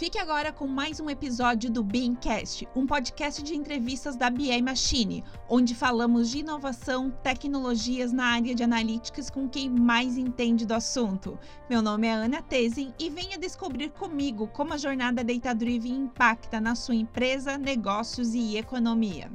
Fique 0.00 0.18
agora 0.18 0.50
com 0.50 0.66
mais 0.66 0.98
um 0.98 1.10
episódio 1.10 1.70
do 1.70 1.84
Beancast, 1.84 2.66
um 2.74 2.86
podcast 2.86 3.42
de 3.42 3.54
entrevistas 3.54 4.16
da 4.16 4.30
BI 4.30 4.62
Machine, 4.62 5.22
onde 5.46 5.74
falamos 5.74 6.30
de 6.30 6.38
inovação, 6.38 7.10
tecnologias 7.22 8.10
na 8.10 8.24
área 8.24 8.54
de 8.54 8.62
analíticas 8.62 9.28
com 9.28 9.46
quem 9.46 9.68
mais 9.68 10.16
entende 10.16 10.64
do 10.64 10.72
assunto. 10.72 11.38
Meu 11.68 11.82
nome 11.82 12.06
é 12.06 12.14
Ana 12.14 12.40
Tesin 12.40 12.94
e 12.98 13.10
venha 13.10 13.36
descobrir 13.36 13.90
comigo 13.90 14.48
como 14.48 14.72
a 14.72 14.78
jornada 14.78 15.22
Data 15.22 15.54
Driven 15.54 15.92
impacta 15.92 16.58
na 16.58 16.74
sua 16.74 16.94
empresa, 16.94 17.58
negócios 17.58 18.32
e 18.32 18.56
economia. 18.56 19.30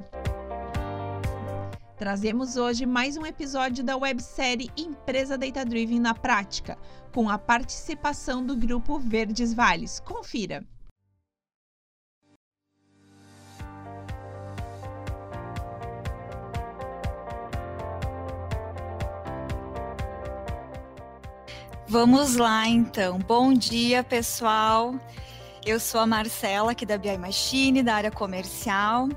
Trazemos 1.97 2.57
hoje 2.57 2.85
mais 2.85 3.15
um 3.15 3.25
episódio 3.25 3.81
da 3.81 3.95
websérie 3.95 4.69
Empresa 4.75 5.37
Data 5.37 5.63
Driven 5.63 6.01
na 6.01 6.13
Prática, 6.13 6.77
com 7.13 7.29
a 7.29 7.37
participação 7.37 8.45
do 8.45 8.53
grupo 8.53 8.99
Verdes 8.99 9.53
Vales. 9.53 10.01
Confira! 10.01 10.61
Vamos 21.87 22.35
lá 22.35 22.67
então. 22.67 23.19
Bom 23.19 23.53
dia, 23.53 24.03
pessoal. 24.03 24.99
Eu 25.65 25.79
sou 25.79 26.01
a 26.01 26.05
Marcela, 26.05 26.73
aqui 26.73 26.85
da 26.85 26.97
BI 26.97 27.17
Machine, 27.17 27.81
da 27.81 27.95
área 27.95 28.11
comercial. 28.11 29.07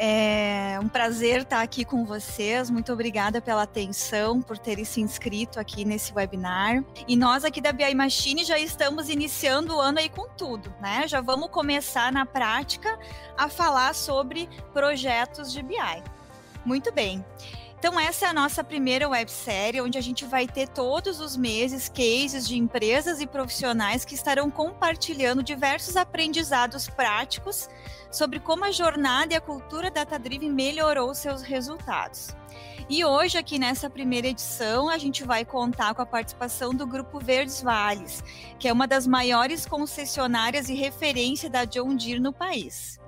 É 0.00 0.78
um 0.80 0.88
prazer 0.88 1.40
estar 1.40 1.60
aqui 1.60 1.84
com 1.84 2.04
vocês. 2.04 2.70
Muito 2.70 2.92
obrigada 2.92 3.40
pela 3.40 3.62
atenção, 3.62 4.40
por 4.40 4.56
terem 4.56 4.84
se 4.84 5.00
inscrito 5.00 5.58
aqui 5.58 5.84
nesse 5.84 6.12
webinar. 6.14 6.84
E 7.08 7.16
nós 7.16 7.44
aqui 7.44 7.60
da 7.60 7.72
BI 7.72 7.92
Machine 7.96 8.44
já 8.44 8.56
estamos 8.60 9.08
iniciando 9.08 9.74
o 9.74 9.80
ano 9.80 9.98
aí 9.98 10.08
com 10.08 10.28
tudo, 10.28 10.72
né? 10.80 11.08
Já 11.08 11.20
vamos 11.20 11.50
começar 11.50 12.12
na 12.12 12.24
prática 12.24 12.96
a 13.36 13.48
falar 13.48 13.92
sobre 13.92 14.48
projetos 14.72 15.52
de 15.52 15.64
BI. 15.64 16.04
Muito 16.64 16.92
bem. 16.92 17.24
Então, 17.76 17.98
essa 17.98 18.26
é 18.26 18.28
a 18.28 18.32
nossa 18.32 18.64
primeira 18.64 19.08
websérie, 19.08 19.80
onde 19.80 19.96
a 19.98 20.00
gente 20.00 20.24
vai 20.24 20.48
ter 20.48 20.68
todos 20.68 21.20
os 21.20 21.36
meses 21.36 21.88
cases 21.88 22.46
de 22.46 22.56
empresas 22.56 23.20
e 23.20 23.26
profissionais 23.26 24.04
que 24.04 24.16
estarão 24.16 24.50
compartilhando 24.50 25.44
diversos 25.44 25.96
aprendizados 25.96 26.88
práticos 26.88 27.68
sobre 28.10 28.40
como 28.40 28.64
a 28.64 28.70
jornada 28.70 29.34
e 29.34 29.36
a 29.36 29.40
cultura 29.40 29.90
data-driven 29.90 30.50
melhorou 30.50 31.14
seus 31.14 31.42
resultados. 31.42 32.36
E 32.88 33.04
hoje, 33.04 33.36
aqui 33.36 33.58
nessa 33.58 33.90
primeira 33.90 34.28
edição, 34.28 34.88
a 34.88 34.96
gente 34.96 35.22
vai 35.22 35.44
contar 35.44 35.94
com 35.94 36.00
a 36.00 36.06
participação 36.06 36.74
do 36.74 36.86
Grupo 36.86 37.18
Verdes 37.20 37.60
Vales, 37.60 38.24
que 38.58 38.66
é 38.66 38.72
uma 38.72 38.86
das 38.86 39.06
maiores 39.06 39.66
concessionárias 39.66 40.70
e 40.70 40.74
referência 40.74 41.50
da 41.50 41.66
John 41.66 41.94
Deere 41.94 42.18
no 42.18 42.32
país. 42.32 42.98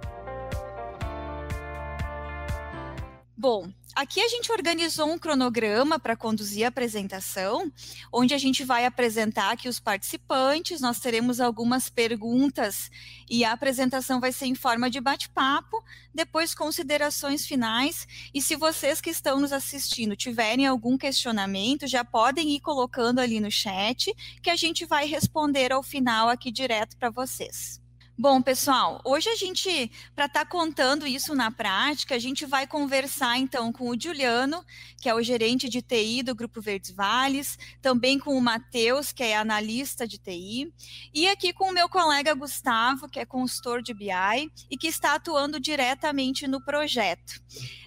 Bom, 3.34 3.70
aqui 3.94 4.20
a 4.20 4.28
gente 4.28 4.52
organizou 4.52 5.10
um 5.10 5.18
cronograma 5.18 5.98
para 5.98 6.16
conduzir 6.16 6.64
a 6.64 6.68
apresentação, 6.68 7.72
onde 8.12 8.34
a 8.34 8.38
gente 8.38 8.64
vai 8.64 8.84
apresentar 8.84 9.52
aqui 9.52 9.68
os 9.68 9.80
participantes, 9.80 10.80
nós 10.80 11.00
teremos 11.00 11.40
algumas 11.40 11.88
perguntas 11.88 12.90
e 13.28 13.44
a 13.44 13.52
apresentação 13.52 14.20
vai 14.20 14.32
ser 14.32 14.46
em 14.46 14.54
forma 14.54 14.90
de 14.90 15.00
bate-papo, 15.00 15.82
depois 16.14 16.54
considerações 16.54 17.46
finais, 17.46 18.06
e 18.34 18.42
se 18.42 18.56
vocês 18.56 19.00
que 19.00 19.10
estão 19.10 19.40
nos 19.40 19.52
assistindo 19.52 20.16
tiverem 20.16 20.66
algum 20.66 20.98
questionamento, 20.98 21.86
já 21.86 22.04
podem 22.04 22.50
ir 22.50 22.60
colocando 22.60 23.18
ali 23.18 23.40
no 23.40 23.50
chat, 23.50 24.14
que 24.42 24.50
a 24.50 24.56
gente 24.56 24.84
vai 24.84 25.06
responder 25.06 25.72
ao 25.72 25.82
final 25.82 26.28
aqui 26.28 26.50
direto 26.50 26.96
para 26.96 27.10
vocês. 27.10 27.79
Bom, 28.22 28.42
pessoal, 28.42 29.00
hoje 29.02 29.30
a 29.30 29.34
gente, 29.34 29.90
para 30.14 30.26
estar 30.26 30.44
tá 30.44 30.46
contando 30.46 31.06
isso 31.06 31.34
na 31.34 31.50
prática, 31.50 32.14
a 32.14 32.18
gente 32.18 32.44
vai 32.44 32.66
conversar 32.66 33.38
então 33.38 33.72
com 33.72 33.88
o 33.88 33.98
Juliano, 33.98 34.62
que 35.00 35.08
é 35.08 35.14
o 35.14 35.22
gerente 35.22 35.70
de 35.70 35.80
TI 35.80 36.22
do 36.22 36.34
Grupo 36.34 36.60
Verdes 36.60 36.90
Vales, 36.90 37.58
também 37.80 38.18
com 38.18 38.36
o 38.36 38.40
Matheus, 38.42 39.10
que 39.10 39.22
é 39.22 39.38
analista 39.38 40.06
de 40.06 40.18
TI, 40.18 40.70
e 41.14 41.30
aqui 41.30 41.50
com 41.54 41.70
o 41.70 41.72
meu 41.72 41.88
colega 41.88 42.34
Gustavo, 42.34 43.08
que 43.08 43.18
é 43.18 43.24
consultor 43.24 43.80
de 43.80 43.94
BI 43.94 44.52
e 44.70 44.76
que 44.76 44.88
está 44.88 45.14
atuando 45.14 45.58
diretamente 45.58 46.46
no 46.46 46.62
projeto. 46.62 47.40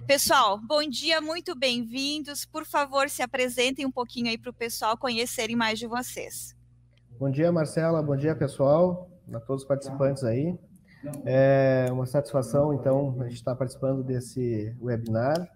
Pessoal, 0.07 0.59
bom 0.59 0.81
dia, 0.81 1.21
muito 1.21 1.53
bem-vindos. 1.53 2.43
Por 2.43 2.65
favor, 2.65 3.07
se 3.07 3.21
apresentem 3.21 3.85
um 3.85 3.91
pouquinho 3.91 4.29
aí 4.29 4.37
para 4.39 4.49
o 4.49 4.53
pessoal 4.53 4.97
conhecerem 4.97 5.55
mais 5.55 5.77
de 5.77 5.85
vocês. 5.85 6.55
Bom 7.19 7.29
dia, 7.29 7.51
Marcela. 7.51 8.01
Bom 8.01 8.17
dia, 8.17 8.35
pessoal 8.35 9.12
a 9.31 9.39
todos 9.39 9.63
os 9.63 9.67
participantes 9.67 10.23
aí. 10.23 10.57
É 11.25 11.87
uma 11.91 12.05
satisfação, 12.05 12.73
então, 12.73 13.17
a 13.19 13.25
gente 13.25 13.35
estar 13.35 13.55
participando 13.55 14.03
desse 14.03 14.73
webinar, 14.81 15.49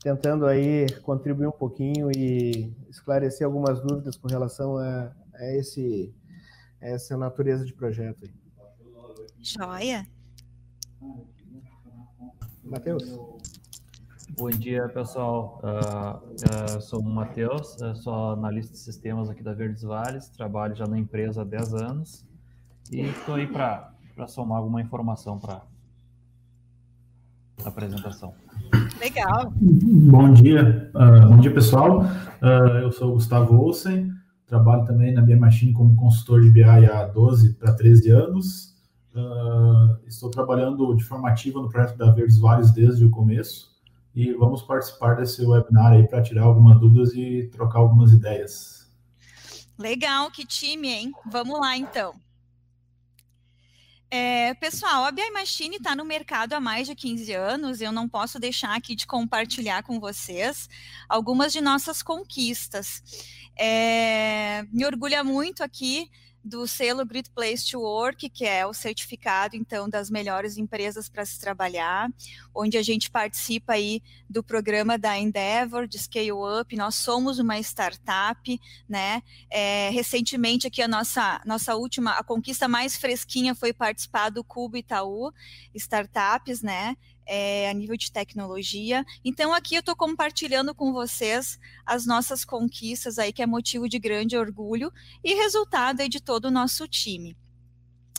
tentando 0.00 0.46
aí 0.46 0.86
contribuir 1.02 1.48
um 1.48 1.52
pouquinho 1.52 2.10
e 2.16 2.72
esclarecer 2.88 3.44
algumas 3.44 3.80
dúvidas 3.80 4.16
com 4.16 4.28
relação 4.28 4.78
a, 4.78 5.12
a 5.34 5.52
esse, 5.54 6.14
essa 6.80 7.16
natureza 7.16 7.64
de 7.64 7.72
projeto 7.72 8.24
aí. 8.24 8.32
Joia. 9.40 10.06
Matheus. 12.62 13.18
Bom 14.36 14.50
dia, 14.50 14.88
pessoal. 14.88 15.60
Uh, 15.62 16.76
uh, 16.76 16.80
sou 16.80 17.00
o 17.00 17.04
Matheus, 17.04 17.76
sou 18.02 18.32
analista 18.32 18.72
de 18.72 18.78
sistemas 18.78 19.28
aqui 19.30 19.42
da 19.42 19.54
Verdes 19.54 19.82
Vales, 19.82 20.28
trabalho 20.28 20.74
já 20.74 20.86
na 20.86 20.98
empresa 20.98 21.42
há 21.42 21.44
10 21.44 21.74
anos 21.74 22.26
e 22.90 23.00
estou 23.00 23.34
aí 23.34 23.46
para 23.46 23.92
somar 24.28 24.58
alguma 24.58 24.80
informação 24.80 25.38
para 25.38 25.62
a 27.64 27.68
apresentação. 27.68 28.34
Legal. 28.98 29.52
Bom 29.60 30.32
dia, 30.32 30.90
uh, 30.94 31.28
bom 31.28 31.38
dia 31.38 31.52
pessoal. 31.52 32.02
Uh, 32.02 32.78
eu 32.82 32.92
sou 32.92 33.10
o 33.10 33.12
Gustavo 33.14 33.56
Olsen, 33.56 34.10
trabalho 34.46 34.84
também 34.84 35.12
na 35.12 35.22
Bia 35.22 35.36
Machine 35.36 35.72
como 35.72 35.96
consultor 35.96 36.42
de 36.42 36.50
BI 36.50 36.64
há 36.64 37.06
12 37.06 37.54
para 37.54 37.74
13 37.74 38.10
anos. 38.10 38.74
Uh, 39.14 39.96
estou 40.06 40.30
trabalhando 40.30 40.94
de 40.94 41.02
forma 41.02 41.30
ativa 41.30 41.60
no 41.60 41.68
projeto 41.68 41.96
da 41.96 42.10
Verdes 42.10 42.38
Vales 42.38 42.70
desde 42.70 43.04
o 43.04 43.10
começo 43.10 43.74
e 44.14 44.32
vamos 44.32 44.62
participar 44.62 45.14
desse 45.14 45.44
webinar 45.44 45.92
aí 45.92 46.06
para 46.06 46.22
tirar 46.22 46.44
algumas 46.44 46.78
dúvidas 46.78 47.14
e 47.14 47.48
trocar 47.52 47.78
algumas 47.78 48.12
ideias. 48.12 48.90
Legal, 49.78 50.30
que 50.30 50.46
time, 50.46 50.88
hein? 50.88 51.12
Vamos 51.30 51.60
lá 51.60 51.76
então. 51.76 52.14
É, 54.08 54.54
pessoal, 54.54 55.04
a 55.04 55.10
BI 55.10 55.30
Machine 55.32 55.76
está 55.76 55.96
no 55.96 56.04
mercado 56.04 56.52
há 56.52 56.60
mais 56.60 56.86
de 56.86 56.94
15 56.94 57.32
anos. 57.32 57.80
Eu 57.80 57.90
não 57.90 58.08
posso 58.08 58.38
deixar 58.38 58.74
aqui 58.76 58.94
de 58.94 59.06
compartilhar 59.06 59.82
com 59.82 59.98
vocês 59.98 60.68
algumas 61.08 61.52
de 61.52 61.60
nossas 61.60 62.02
conquistas. 62.02 63.02
É, 63.56 64.64
me 64.72 64.84
orgulha 64.84 65.24
muito 65.24 65.62
aqui 65.62 66.10
do 66.46 66.64
selo 66.64 67.04
Great 67.04 67.28
Place 67.30 67.68
to 67.68 67.80
Work, 67.80 68.28
que 68.30 68.44
é 68.44 68.64
o 68.64 68.72
certificado, 68.72 69.56
então, 69.56 69.88
das 69.88 70.08
melhores 70.08 70.56
empresas 70.56 71.08
para 71.08 71.24
se 71.24 71.40
trabalhar, 71.40 72.08
onde 72.54 72.78
a 72.78 72.82
gente 72.84 73.10
participa 73.10 73.72
aí 73.72 74.00
do 74.30 74.44
programa 74.44 74.96
da 74.96 75.18
Endeavor, 75.18 75.88
de 75.88 75.98
Scale 75.98 76.30
Up, 76.30 76.76
nós 76.76 76.94
somos 76.94 77.40
uma 77.40 77.58
startup, 77.58 78.60
né, 78.88 79.24
é, 79.50 79.90
recentemente 79.90 80.68
aqui 80.68 80.80
a 80.80 80.86
nossa, 80.86 81.42
nossa 81.44 81.74
última, 81.74 82.12
a 82.12 82.22
conquista 82.22 82.68
mais 82.68 82.96
fresquinha 82.96 83.52
foi 83.52 83.72
participar 83.72 84.30
do 84.30 84.44
Cubo 84.44 84.76
Itaú, 84.76 85.32
startups, 85.74 86.62
né, 86.62 86.96
é, 87.26 87.68
a 87.68 87.74
nível 87.74 87.96
de 87.96 88.10
tecnologia. 88.10 89.04
Então, 89.24 89.52
aqui 89.52 89.74
eu 89.74 89.80
estou 89.80 89.96
compartilhando 89.96 90.74
com 90.74 90.92
vocês 90.92 91.58
as 91.84 92.06
nossas 92.06 92.44
conquistas 92.44 93.18
aí, 93.18 93.32
que 93.32 93.42
é 93.42 93.46
motivo 93.46 93.88
de 93.88 93.98
grande 93.98 94.36
orgulho 94.36 94.92
e 95.22 95.34
resultado 95.34 96.00
aí 96.00 96.08
de 96.08 96.20
todo 96.20 96.46
o 96.46 96.50
nosso 96.50 96.86
time. 96.86 97.36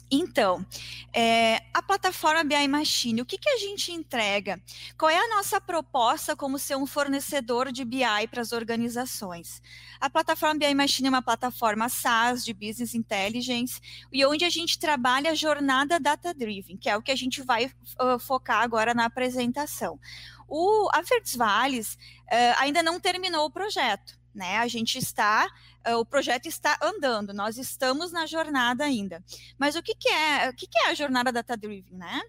Então, 0.09 0.65
é, 1.11 1.61
a 1.73 1.81
plataforma 1.81 2.43
BI 2.43 2.67
Machine, 2.67 3.21
o 3.21 3.25
que, 3.25 3.37
que 3.37 3.49
a 3.49 3.57
gente 3.57 3.91
entrega? 3.91 4.61
Qual 4.97 5.11
é 5.11 5.17
a 5.17 5.35
nossa 5.35 5.59
proposta 5.59 6.35
como 6.35 6.57
ser 6.57 6.77
um 6.77 6.85
fornecedor 6.85 7.71
de 7.73 7.83
BI 7.83 8.27
para 8.31 8.41
as 8.41 8.53
organizações? 8.53 9.61
A 9.99 10.09
plataforma 10.09 10.59
BI 10.59 10.73
Machine 10.73 11.07
é 11.07 11.09
uma 11.09 11.21
plataforma 11.21 11.89
SaaS 11.89 12.45
de 12.45 12.53
Business 12.53 12.95
Intelligence 12.95 13.81
e 14.11 14.25
onde 14.25 14.45
a 14.45 14.49
gente 14.49 14.79
trabalha 14.79 15.31
a 15.31 15.35
jornada 15.35 15.99
data-driven, 15.99 16.77
que 16.77 16.89
é 16.89 16.95
o 16.95 17.01
que 17.01 17.11
a 17.11 17.15
gente 17.15 17.41
vai 17.41 17.65
uh, 17.65 18.17
focar 18.17 18.61
agora 18.61 18.93
na 18.93 19.05
apresentação. 19.05 19.99
O, 20.47 20.87
a 20.93 21.01
Verdes 21.01 21.35
Vales 21.35 21.95
uh, 21.95 22.55
ainda 22.59 22.81
não 22.81 22.97
terminou 22.97 23.45
o 23.45 23.51
projeto, 23.51 24.17
né? 24.33 24.59
A 24.59 24.67
gente 24.67 24.97
está 24.97 25.49
o 25.95 26.05
projeto 26.05 26.47
está 26.47 26.77
andando, 26.81 27.33
nós 27.33 27.57
estamos 27.57 28.11
na 28.11 28.25
jornada 28.25 28.83
ainda. 28.83 29.23
Mas 29.57 29.75
o 29.75 29.83
que, 29.83 29.95
que 29.95 30.09
é 30.09 30.49
o 30.49 30.53
que, 30.53 30.67
que 30.67 30.79
é 30.79 30.89
a 30.89 30.93
jornada 30.93 31.31
data 31.31 31.55
driven, 31.55 31.97
né? 31.97 32.21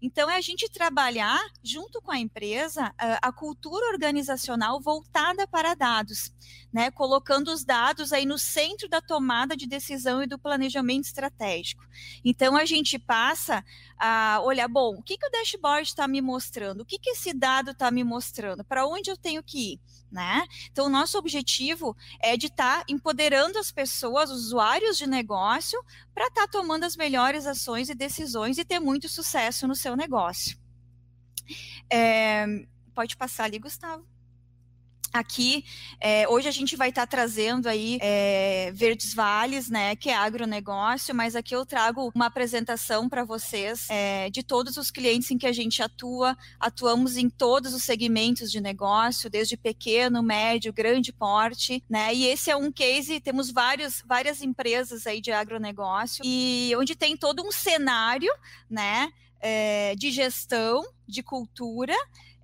Então 0.00 0.28
é 0.28 0.36
a 0.36 0.40
gente 0.40 0.68
trabalhar 0.70 1.40
junto 1.62 2.00
com 2.02 2.10
a 2.10 2.18
empresa 2.18 2.88
uh, 2.88 3.18
a 3.22 3.32
cultura 3.32 3.86
organizacional 3.86 4.80
voltada 4.80 5.46
para 5.46 5.74
dados, 5.74 6.32
né? 6.74 6.90
Colocando 6.90 7.52
os 7.52 7.64
dados 7.64 8.12
aí 8.12 8.26
no 8.26 8.36
centro 8.36 8.88
da 8.88 9.00
tomada 9.00 9.56
de 9.56 9.64
decisão 9.64 10.24
e 10.24 10.26
do 10.26 10.36
planejamento 10.36 11.04
estratégico. 11.04 11.86
Então 12.24 12.56
a 12.56 12.64
gente 12.64 12.98
passa 12.98 13.64
a 13.96 14.40
olhar, 14.42 14.66
bom, 14.66 14.96
o 14.96 15.02
que, 15.02 15.16
que 15.16 15.24
o 15.24 15.30
dashboard 15.30 15.86
está 15.86 16.08
me 16.08 16.20
mostrando? 16.20 16.80
O 16.80 16.84
que, 16.84 16.98
que 16.98 17.10
esse 17.10 17.32
dado 17.32 17.70
está 17.70 17.92
me 17.92 18.02
mostrando? 18.02 18.64
Para 18.64 18.88
onde 18.88 19.08
eu 19.08 19.16
tenho 19.16 19.40
que 19.40 19.74
ir? 19.74 19.80
Né? 20.10 20.44
Então, 20.70 20.88
nosso 20.88 21.18
objetivo 21.18 21.96
é 22.20 22.36
de 22.36 22.46
estar 22.46 22.80
tá 22.80 22.84
empoderando 22.88 23.58
as 23.58 23.72
pessoas, 23.72 24.30
os 24.30 24.46
usuários 24.46 24.96
de 24.96 25.08
negócio, 25.08 25.80
para 26.14 26.26
estar 26.26 26.42
tá 26.42 26.48
tomando 26.48 26.84
as 26.84 26.96
melhores 26.96 27.46
ações 27.46 27.88
e 27.88 27.94
decisões 27.96 28.58
e 28.58 28.64
ter 28.64 28.78
muito 28.78 29.08
sucesso 29.08 29.66
no 29.66 29.74
seu 29.74 29.96
negócio. 29.96 30.56
É, 31.90 32.46
pode 32.94 33.16
passar 33.16 33.44
ali, 33.44 33.58
Gustavo. 33.58 34.13
Aqui, 35.14 35.64
é, 36.00 36.28
hoje 36.28 36.48
a 36.48 36.50
gente 36.50 36.74
vai 36.74 36.88
estar 36.88 37.02
tá 37.02 37.06
trazendo 37.06 37.68
aí 37.68 37.98
é, 38.02 38.72
Verdes 38.74 39.14
Vales, 39.14 39.70
né, 39.70 39.94
que 39.94 40.10
é 40.10 40.16
agronegócio, 40.16 41.14
mas 41.14 41.36
aqui 41.36 41.54
eu 41.54 41.64
trago 41.64 42.10
uma 42.12 42.26
apresentação 42.26 43.08
para 43.08 43.22
vocês 43.22 43.86
é, 43.90 44.28
de 44.28 44.42
todos 44.42 44.76
os 44.76 44.90
clientes 44.90 45.30
em 45.30 45.38
que 45.38 45.46
a 45.46 45.52
gente 45.52 45.80
atua. 45.80 46.36
Atuamos 46.58 47.16
em 47.16 47.30
todos 47.30 47.74
os 47.74 47.84
segmentos 47.84 48.50
de 48.50 48.60
negócio, 48.60 49.30
desde 49.30 49.56
pequeno, 49.56 50.20
médio, 50.20 50.72
grande 50.72 51.12
porte, 51.12 51.80
né? 51.88 52.12
E 52.12 52.26
esse 52.26 52.50
é 52.50 52.56
um 52.56 52.72
case, 52.72 53.20
temos 53.20 53.52
vários, 53.52 54.02
várias 54.04 54.42
empresas 54.42 55.06
aí 55.06 55.20
de 55.20 55.30
agronegócio 55.30 56.24
e 56.24 56.74
onde 56.76 56.96
tem 56.96 57.16
todo 57.16 57.40
um 57.46 57.52
cenário, 57.52 58.32
né, 58.68 59.12
é, 59.40 59.94
de 59.94 60.10
gestão, 60.10 60.84
de 61.06 61.22
cultura 61.22 61.94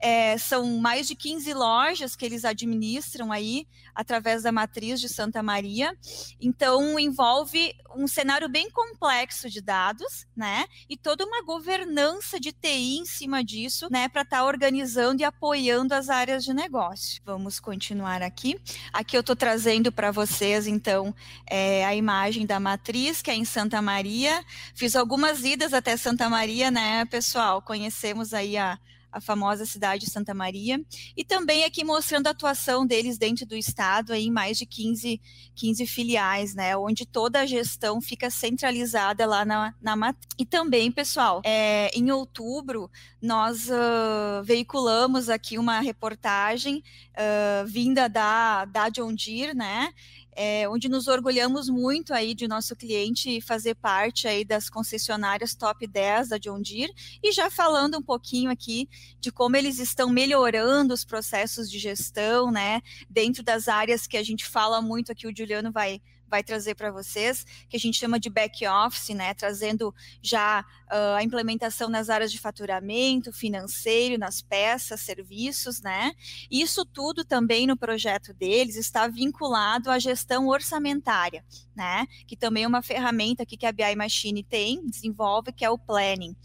é, 0.00 0.38
são 0.38 0.78
mais 0.78 1.06
de 1.06 1.14
15 1.14 1.52
lojas 1.52 2.16
que 2.16 2.24
eles 2.24 2.44
administram 2.44 3.30
aí 3.30 3.66
através 3.94 4.42
da 4.42 4.50
matriz 4.50 5.00
de 5.00 5.08
Santa 5.08 5.42
Maria. 5.42 5.94
Então 6.40 6.98
envolve 6.98 7.74
um 7.94 8.06
cenário 8.06 8.48
bem 8.48 8.70
complexo 8.70 9.50
de 9.50 9.60
dados, 9.60 10.26
né? 10.34 10.64
E 10.88 10.96
toda 10.96 11.26
uma 11.26 11.42
governança 11.42 12.40
de 12.40 12.52
TI 12.52 12.98
em 12.98 13.04
cima 13.04 13.44
disso, 13.44 13.88
né? 13.90 14.08
Para 14.08 14.22
estar 14.22 14.38
tá 14.38 14.44
organizando 14.44 15.20
e 15.20 15.24
apoiando 15.24 15.92
as 15.92 16.08
áreas 16.08 16.44
de 16.44 16.54
negócio. 16.54 17.20
Vamos 17.24 17.60
continuar 17.60 18.22
aqui. 18.22 18.58
Aqui 18.92 19.16
eu 19.16 19.20
estou 19.20 19.36
trazendo 19.36 19.92
para 19.92 20.10
vocês 20.10 20.66
então 20.66 21.14
é, 21.46 21.84
a 21.84 21.94
imagem 21.94 22.46
da 22.46 22.58
matriz 22.58 23.20
que 23.20 23.30
é 23.30 23.34
em 23.34 23.44
Santa 23.44 23.82
Maria. 23.82 24.42
Fiz 24.74 24.96
algumas 24.96 25.44
idas 25.44 25.74
até 25.74 25.96
Santa 25.96 26.30
Maria, 26.30 26.70
né, 26.70 27.04
pessoal? 27.04 27.60
Conhecemos 27.60 28.32
aí 28.32 28.56
a 28.56 28.78
a 29.12 29.20
famosa 29.20 29.66
cidade 29.66 30.04
de 30.04 30.10
Santa 30.10 30.34
Maria, 30.34 30.80
e 31.16 31.24
também 31.24 31.64
aqui 31.64 31.84
mostrando 31.84 32.26
a 32.26 32.30
atuação 32.30 32.86
deles 32.86 33.18
dentro 33.18 33.46
do 33.46 33.56
estado 33.56 34.12
aí, 34.12 34.26
em 34.26 34.30
mais 34.30 34.58
de 34.58 34.66
15, 34.66 35.20
15 35.54 35.86
filiais, 35.86 36.54
né, 36.54 36.76
onde 36.76 37.06
toda 37.06 37.40
a 37.40 37.46
gestão 37.46 38.00
fica 38.00 38.30
centralizada 38.30 39.26
lá 39.26 39.44
na, 39.44 39.74
na 39.80 40.14
E 40.38 40.46
também, 40.46 40.90
pessoal, 40.90 41.42
é, 41.44 41.90
em 41.96 42.10
outubro, 42.10 42.90
nós 43.20 43.68
uh, 43.68 44.42
veiculamos 44.44 45.28
aqui 45.28 45.58
uma 45.58 45.80
reportagem 45.80 46.82
uh, 47.12 47.66
vinda 47.66 48.08
da, 48.08 48.64
da 48.64 48.88
John 48.88 49.14
Deere, 49.14 49.54
né, 49.54 49.92
é, 50.32 50.68
onde 50.68 50.88
nos 50.88 51.08
orgulhamos 51.08 51.68
muito 51.68 52.14
aí 52.14 52.34
de 52.34 52.46
nosso 52.46 52.76
cliente 52.76 53.40
fazer 53.40 53.74
parte 53.74 54.26
aí 54.28 54.44
das 54.44 54.70
concessionárias 54.70 55.54
top 55.54 55.86
10 55.86 56.28
da 56.28 56.38
John 56.38 56.60
Deere. 56.60 56.92
E 57.22 57.32
já 57.32 57.50
falando 57.50 57.98
um 57.98 58.02
pouquinho 58.02 58.50
aqui 58.50 58.88
de 59.20 59.30
como 59.30 59.56
eles 59.56 59.78
estão 59.78 60.08
melhorando 60.10 60.94
os 60.94 61.04
processos 61.04 61.70
de 61.70 61.78
gestão, 61.78 62.50
né, 62.50 62.80
dentro 63.08 63.42
das 63.42 63.68
áreas 63.68 64.06
que 64.06 64.16
a 64.16 64.22
gente 64.22 64.44
fala 64.44 64.80
muito 64.80 65.12
aqui, 65.12 65.26
o 65.26 65.36
Juliano 65.36 65.72
vai 65.72 66.00
vai 66.30 66.44
trazer 66.44 66.76
para 66.76 66.92
vocês, 66.92 67.44
que 67.68 67.76
a 67.76 67.80
gente 67.80 67.98
chama 67.98 68.20
de 68.20 68.30
back 68.30 68.66
office, 68.66 69.08
né, 69.10 69.34
trazendo 69.34 69.92
já 70.22 70.64
uh, 70.90 71.16
a 71.16 71.22
implementação 71.22 71.88
nas 71.88 72.08
áreas 72.08 72.30
de 72.30 72.38
faturamento, 72.38 73.32
financeiro, 73.32 74.16
nas 74.16 74.40
peças, 74.40 75.00
serviços, 75.00 75.82
né? 75.82 76.12
Isso 76.50 76.84
tudo 76.84 77.24
também 77.24 77.66
no 77.66 77.76
projeto 77.76 78.32
deles 78.32 78.76
está 78.76 79.08
vinculado 79.08 79.90
à 79.90 79.98
gestão 79.98 80.46
orçamentária, 80.46 81.44
né? 81.80 82.06
Que 82.26 82.36
também 82.36 82.64
é 82.64 82.68
uma 82.68 82.82
ferramenta 82.82 83.46
que 83.46 83.64
a 83.64 83.72
BI 83.72 83.96
Machine 83.96 84.44
tem, 84.44 84.86
desenvolve, 84.86 85.50
que 85.50 85.64
é 85.64 85.70
o 85.70 85.78
planning. 85.78 86.36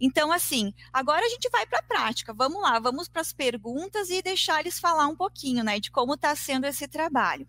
Então, 0.00 0.32
assim, 0.32 0.74
agora 0.92 1.24
a 1.24 1.28
gente 1.28 1.48
vai 1.48 1.64
para 1.64 1.78
a 1.78 1.82
prática. 1.82 2.34
Vamos 2.34 2.60
lá, 2.60 2.80
vamos 2.80 3.08
para 3.08 3.20
as 3.20 3.32
perguntas 3.32 4.10
e 4.10 4.20
deixar 4.20 4.58
eles 4.58 4.80
falar 4.80 5.06
um 5.06 5.14
pouquinho, 5.14 5.62
né, 5.62 5.78
de 5.78 5.92
como 5.92 6.14
está 6.14 6.34
sendo 6.34 6.66
esse 6.66 6.88
trabalho. 6.88 7.46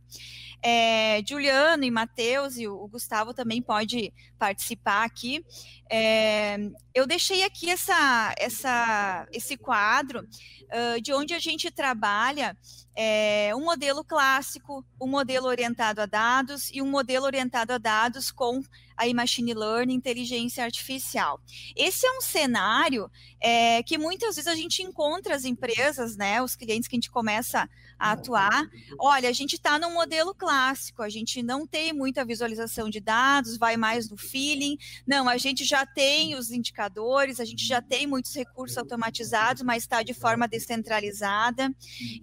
É, 0.62 1.20
Juliano 1.28 1.84
e 1.84 1.90
Matheus 1.90 2.58
e 2.58 2.68
o 2.68 2.88
Gustavo 2.88 3.34
também 3.34 3.60
pode 3.60 4.14
participar 4.42 5.04
aqui. 5.04 5.46
É, 5.88 6.58
eu 6.96 7.06
deixei 7.06 7.44
aqui 7.44 7.70
essa, 7.70 8.34
essa, 8.40 9.28
esse 9.32 9.56
quadro 9.56 10.22
uh, 10.22 11.00
de 11.00 11.14
onde 11.14 11.36
a 11.36 11.40
gente 11.40 11.70
trabalha 11.70 12.58
é, 12.96 13.54
um 13.56 13.64
modelo 13.64 14.04
clássico, 14.04 14.84
um 15.00 15.06
modelo 15.06 15.46
orientado 15.46 16.02
a 16.02 16.08
dados 16.08 16.72
e 16.74 16.82
um 16.82 16.90
modelo 16.90 17.28
orientado 17.28 17.74
a 17.74 17.78
dados 17.78 18.32
com 18.32 18.64
a 18.98 19.14
machine 19.14 19.54
learning, 19.54 19.94
inteligência 19.94 20.64
artificial. 20.64 21.40
Esse 21.76 22.08
é 22.08 22.12
um 22.18 22.22
cenário 22.22 23.10
é, 23.40 23.84
que 23.84 24.00
muitas 24.00 24.38
vezes 24.38 24.48
a 24.48 24.56
gente 24.56 24.82
encontra 24.82 25.36
as 25.36 25.46
empresas, 25.46 26.18
né, 26.18 26.42
os 26.42 26.56
clientes 26.56 26.88
que 26.88 26.96
a 26.96 26.98
gente 26.98 27.12
começa 27.12 27.70
a 28.02 28.14
atuar. 28.14 28.68
Olha, 29.00 29.30
a 29.30 29.32
gente 29.32 29.54
está 29.54 29.78
num 29.78 29.94
modelo 29.94 30.34
clássico, 30.34 31.04
a 31.04 31.10
gente 31.10 31.44
não 31.44 31.68
tem 31.68 31.94
muita 31.94 32.26
visualização 32.26 32.90
de 32.90 33.00
dados, 33.00 33.58
vai 33.58 33.78
mais 33.78 34.10
no 34.10 34.18
feeling. 34.18 34.76
Não, 35.06 35.30
a 35.30 35.38
gente 35.38 35.64
já 35.64 35.86
tem 35.86 36.34
os 36.36 36.50
indicadores, 36.50 37.40
a 37.40 37.46
gente 37.46 37.64
já 37.64 37.80
tem 37.80 38.08
muitos 38.08 38.34
recursos 38.34 38.76
automatizados, 38.76 39.62
mas 39.62 39.84
está 39.84 40.02
de 40.02 40.16
forma 40.16 40.48
descentralizada. 40.48 41.72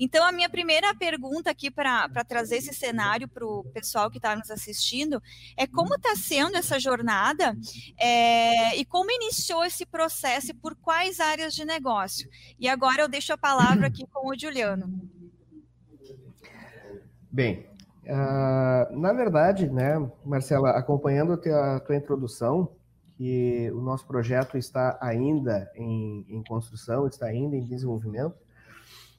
Então, 0.01 0.27
a 0.27 0.33
minha 0.33 0.51
primeira 0.51 0.93
pergunta 0.97 1.51
aqui 1.51 1.71
para 1.71 2.09
trazer 2.27 2.57
esse 2.57 2.75
cenário 2.75 3.29
para 3.29 3.47
o 3.47 3.63
pessoal 3.73 4.11
que 4.11 4.19
está 4.19 4.35
nos 4.35 4.51
assistindo 4.51 5.23
é 5.57 5.65
como 5.65 5.95
está 5.95 6.17
sendo 6.17 6.57
essa 6.57 6.81
jornada 6.81 7.57
é, 7.97 8.77
e 8.77 8.85
como 8.85 9.13
iniciou 9.13 9.65
esse 9.65 9.87
processo 9.87 10.51
e 10.51 10.55
por 10.55 10.75
quais 10.75 11.21
áreas 11.21 11.55
de 11.55 11.65
negócio. 11.65 12.29
E 12.59 12.69
agora 12.69 13.03
eu 13.03 13.09
deixo 13.09 13.33
a 13.33 13.39
palavra 13.39 13.87
aqui 13.87 14.05
com 14.13 14.29
o 14.29 14.37
Juliano. 14.37 15.18
Bem, 17.39 17.65
uh, 18.03 18.99
na 18.99 19.13
verdade, 19.13 19.71
né, 19.71 19.95
Marcela, 20.25 20.71
acompanhando 20.71 21.35
a 21.35 21.37
tua, 21.37 21.77
a 21.77 21.79
tua, 21.79 21.95
introdução, 21.95 22.73
que 23.17 23.71
o 23.71 23.81
nosso 23.81 24.05
projeto 24.09 24.59
está 24.59 24.99
ainda 25.01 25.71
em, 25.77 26.27
em 26.29 26.43
construção, 26.43 27.07
está 27.07 27.27
ainda 27.27 27.55
em 27.55 27.65
desenvolvimento, 27.65 28.35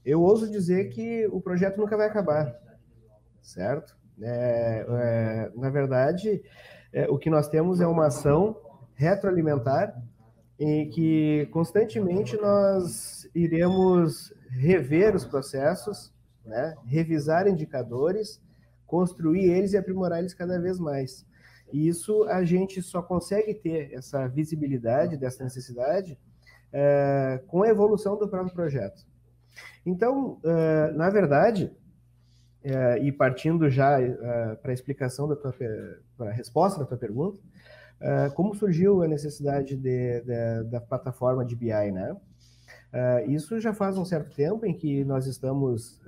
eu 0.05 0.21
ouso 0.21 0.51
dizer 0.51 0.89
que 0.89 1.27
o 1.27 1.39
projeto 1.39 1.77
nunca 1.77 1.95
vai 1.95 2.07
acabar, 2.07 2.53
certo? 3.41 3.95
É, 4.21 4.85
é, 4.85 5.51
na 5.55 5.69
verdade, 5.69 6.43
é, 6.91 7.09
o 7.09 7.17
que 7.17 7.29
nós 7.29 7.47
temos 7.47 7.79
é 7.79 7.87
uma 7.87 8.07
ação 8.07 8.59
retroalimentar 8.95 9.95
em 10.59 10.89
que 10.89 11.47
constantemente 11.53 12.35
nós 12.35 13.29
iremos 13.33 14.33
rever 14.49 15.15
os 15.15 15.23
processos, 15.23 16.11
né? 16.45 16.75
revisar 16.85 17.47
indicadores, 17.47 18.41
construir 18.85 19.45
eles 19.45 19.73
e 19.73 19.77
aprimorar 19.77 20.19
eles 20.19 20.33
cada 20.33 20.59
vez 20.59 20.79
mais. 20.79 21.25
E 21.71 21.87
isso 21.87 22.23
a 22.23 22.43
gente 22.43 22.81
só 22.81 23.01
consegue 23.01 23.53
ter 23.53 23.93
essa 23.93 24.27
visibilidade 24.27 25.17
dessa 25.17 25.43
necessidade 25.43 26.17
é, 26.73 27.41
com 27.47 27.63
a 27.63 27.69
evolução 27.69 28.17
do 28.17 28.27
próprio 28.27 28.53
projeto. 28.53 29.05
Então, 29.85 30.39
uh, 30.43 30.95
na 30.95 31.09
verdade, 31.09 31.71
uh, 32.63 32.97
e 33.01 33.11
partindo 33.11 33.69
já 33.69 33.99
uh, 33.99 34.57
para 34.61 34.71
a 34.71 34.73
explicação 34.73 35.27
da 35.27 35.35
tua, 35.35 35.53
para 36.17 36.29
a 36.29 36.33
resposta 36.33 36.79
da 36.79 36.85
tua 36.85 36.97
pergunta, 36.97 37.39
como 38.33 38.55
surgiu 38.55 39.03
a 39.03 39.07
necessidade 39.09 39.75
de, 39.75 40.21
de, 40.21 40.63
da 40.71 40.79
plataforma 40.79 41.43
de 41.43 41.53
BI, 41.53 41.91
né? 41.91 42.15
Isso 43.27 43.59
já 43.59 43.73
faz 43.73 43.97
um 43.97 44.05
certo 44.05 44.35
tempo 44.35 44.65
em 44.65 44.73
que 44.73 45.03
nós 45.05 45.27
estamos 45.27 46.01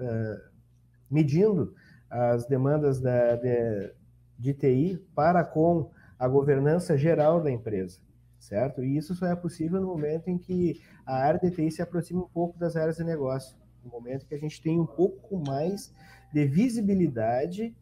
medindo 1.10 1.76
as 2.10 2.46
demandas 2.48 3.00
da, 3.00 3.36
de, 3.36 3.94
de 4.38 4.54
TI 4.54 5.06
para 5.14 5.44
com 5.44 5.92
a 6.18 6.28
governança 6.28 6.98
geral 6.98 7.42
da 7.42 7.52
empresa 7.52 8.00
certo? 8.42 8.84
E 8.84 8.98
isso 8.98 9.14
só 9.16 9.28
é 9.28 9.36
possível 9.36 9.80
no 9.80 9.88
momento 9.88 10.28
em 10.28 10.38
que 10.38 10.82
a 11.06 11.16
área 11.16 11.40
de 11.40 11.52
TI 11.52 11.72
se 11.72 11.82
aproxima 11.82 12.22
um 12.22 12.28
pouco 12.28 12.58
das 12.58 12.76
áreas 12.76 12.98
de 12.98 13.04
negócio, 13.04 13.56
no 13.84 13.92
momento 13.92 14.26
que 14.26 14.34
a 14.36 14.40
gente 14.40 14.62
tem 14.62 14.80
um 14.80 14.86
pouco 14.86 15.38
mais 15.38 15.94
de 16.34 16.46
visibilidade 16.46 17.76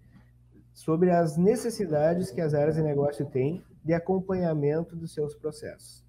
sobre 0.74 1.12
as 1.12 1.38
necessidades 1.38 2.30
que 2.30 2.42
as 2.42 2.54
áreas 2.54 2.76
de 2.76 2.82
negócio 2.82 3.26
têm 3.26 3.64
de 3.84 3.94
acompanhamento 3.94 4.96
dos 4.96 5.14
seus 5.14 5.34
processos. 5.34 6.06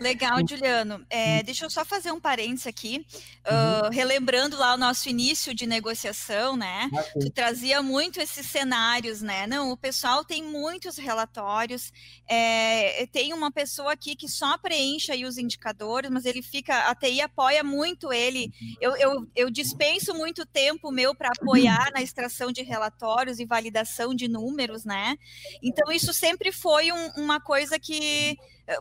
Legal, 0.00 0.38
Juliano. 0.46 1.04
É, 1.10 1.42
deixa 1.42 1.64
eu 1.64 1.70
só 1.70 1.84
fazer 1.84 2.10
um 2.12 2.20
parênteses 2.20 2.66
aqui, 2.66 3.04
uh, 3.46 3.84
uhum. 3.84 3.90
relembrando 3.90 4.56
lá 4.56 4.74
o 4.74 4.78
nosso 4.78 5.08
início 5.08 5.54
de 5.54 5.66
negociação, 5.66 6.56
né? 6.56 6.90
Ah, 6.94 7.02
tu 7.20 7.30
trazia 7.30 7.82
muito 7.82 8.20
esses 8.20 8.46
cenários, 8.46 9.20
né? 9.20 9.46
Não, 9.46 9.70
o 9.70 9.76
pessoal 9.76 10.24
tem 10.24 10.42
muitos 10.42 10.96
relatórios, 10.96 11.92
é, 12.26 13.06
tem 13.12 13.32
uma 13.32 13.50
pessoa 13.50 13.92
aqui 13.92 14.16
que 14.16 14.28
só 14.28 14.56
preenche 14.58 15.12
aí 15.12 15.24
os 15.24 15.36
indicadores, 15.36 16.10
mas 16.10 16.24
ele 16.24 16.42
fica, 16.42 16.88
a 16.88 16.94
TI 16.94 17.20
apoia 17.20 17.62
muito 17.62 18.12
ele. 18.12 18.52
Uhum. 18.60 18.74
Eu, 18.80 18.96
eu, 18.96 19.28
eu 19.36 19.50
dispenso 19.50 20.14
muito 20.14 20.46
tempo 20.46 20.90
meu 20.90 21.14
para 21.14 21.28
apoiar 21.28 21.90
na 21.92 22.02
extração 22.02 22.50
de 22.50 22.62
relatórios 22.62 23.38
e 23.38 23.44
validação 23.44 24.14
de 24.14 24.28
números, 24.28 24.84
né? 24.84 25.16
Então, 25.62 25.90
isso 25.92 26.12
sempre 26.12 26.52
foi 26.52 26.90
um, 26.92 27.08
uma 27.16 27.40
coisa 27.40 27.78
que 27.78 28.36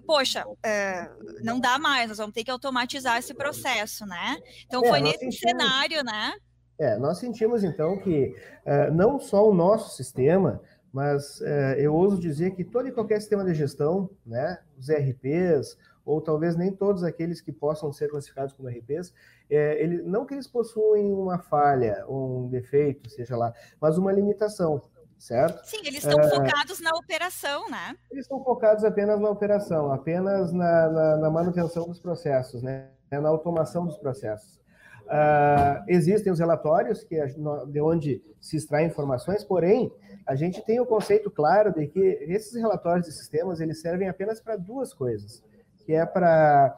poxa, 0.05 0.45
é, 0.63 1.09
não 1.41 1.59
dá 1.59 1.77
mais, 1.77 2.09
nós 2.09 2.17
vamos 2.17 2.33
ter 2.33 2.43
que 2.43 2.51
automatizar 2.51 3.17
esse 3.17 3.33
processo, 3.33 4.05
né? 4.05 4.37
Então 4.65 4.83
é, 4.83 4.89
foi 4.89 4.99
nesse 4.99 5.19
sentimos, 5.19 5.39
cenário, 5.39 6.03
né? 6.03 6.33
É, 6.79 6.97
nós 6.97 7.17
sentimos 7.17 7.63
então 7.63 7.97
que 7.97 8.33
uh, 8.65 8.93
não 8.93 9.19
só 9.19 9.47
o 9.47 9.53
nosso 9.53 9.95
sistema, 9.95 10.61
mas 10.91 11.39
uh, 11.41 11.75
eu 11.77 11.93
ouso 11.93 12.19
dizer 12.19 12.51
que 12.51 12.63
todo 12.63 12.87
e 12.87 12.91
qualquer 12.91 13.19
sistema 13.19 13.43
de 13.43 13.53
gestão, 13.53 14.09
né, 14.25 14.59
os 14.77 14.89
RPs, 14.89 15.77
ou 16.05 16.19
talvez 16.19 16.55
nem 16.55 16.71
todos 16.71 17.03
aqueles 17.03 17.39
que 17.39 17.51
possam 17.51 17.91
ser 17.91 18.09
classificados 18.09 18.53
como 18.53 18.67
RPs, 18.67 19.13
é, 19.49 19.81
ele, 19.81 20.01
não 20.01 20.25
que 20.25 20.33
eles 20.33 20.47
possuem 20.47 21.11
uma 21.11 21.37
falha, 21.37 22.03
um 22.07 22.47
defeito, 22.49 23.09
seja 23.09 23.37
lá, 23.37 23.53
mas 23.79 23.97
uma 23.97 24.11
limitação 24.11 24.81
certo? 25.19 25.63
Sim, 25.65 25.81
eles 25.85 26.03
estão 26.03 26.19
é, 26.19 26.29
focados 26.29 26.79
na 26.79 26.91
operação, 26.91 27.69
né? 27.69 27.95
Eles 28.09 28.25
estão 28.25 28.43
focados 28.43 28.83
apenas 28.83 29.19
na 29.19 29.29
operação, 29.29 29.91
apenas 29.91 30.53
na, 30.53 30.89
na, 30.89 31.17
na 31.17 31.29
manutenção 31.29 31.87
dos 31.87 31.99
processos, 31.99 32.63
né? 32.63 32.87
na 33.11 33.29
automação 33.29 33.85
dos 33.85 33.97
processos. 33.97 34.59
Uh, 35.05 35.83
existem 35.87 36.31
os 36.31 36.37
relatórios 36.37 37.03
que 37.03 37.19
de 37.67 37.81
onde 37.81 38.23
se 38.39 38.57
extraem 38.57 38.87
informações, 38.87 39.43
porém 39.43 39.91
a 40.25 40.35
gente 40.35 40.61
tem 40.61 40.79
o 40.79 40.85
conceito 40.85 41.31
claro 41.31 41.73
de 41.73 41.87
que 41.87 41.99
esses 41.99 42.53
relatórios 42.53 43.07
de 43.07 43.13
sistemas 43.13 43.59
eles 43.59 43.81
servem 43.81 44.07
apenas 44.07 44.39
para 44.39 44.55
duas 44.55 44.93
coisas, 44.93 45.43
que 45.83 45.93
é 45.93 46.05
para 46.05 46.77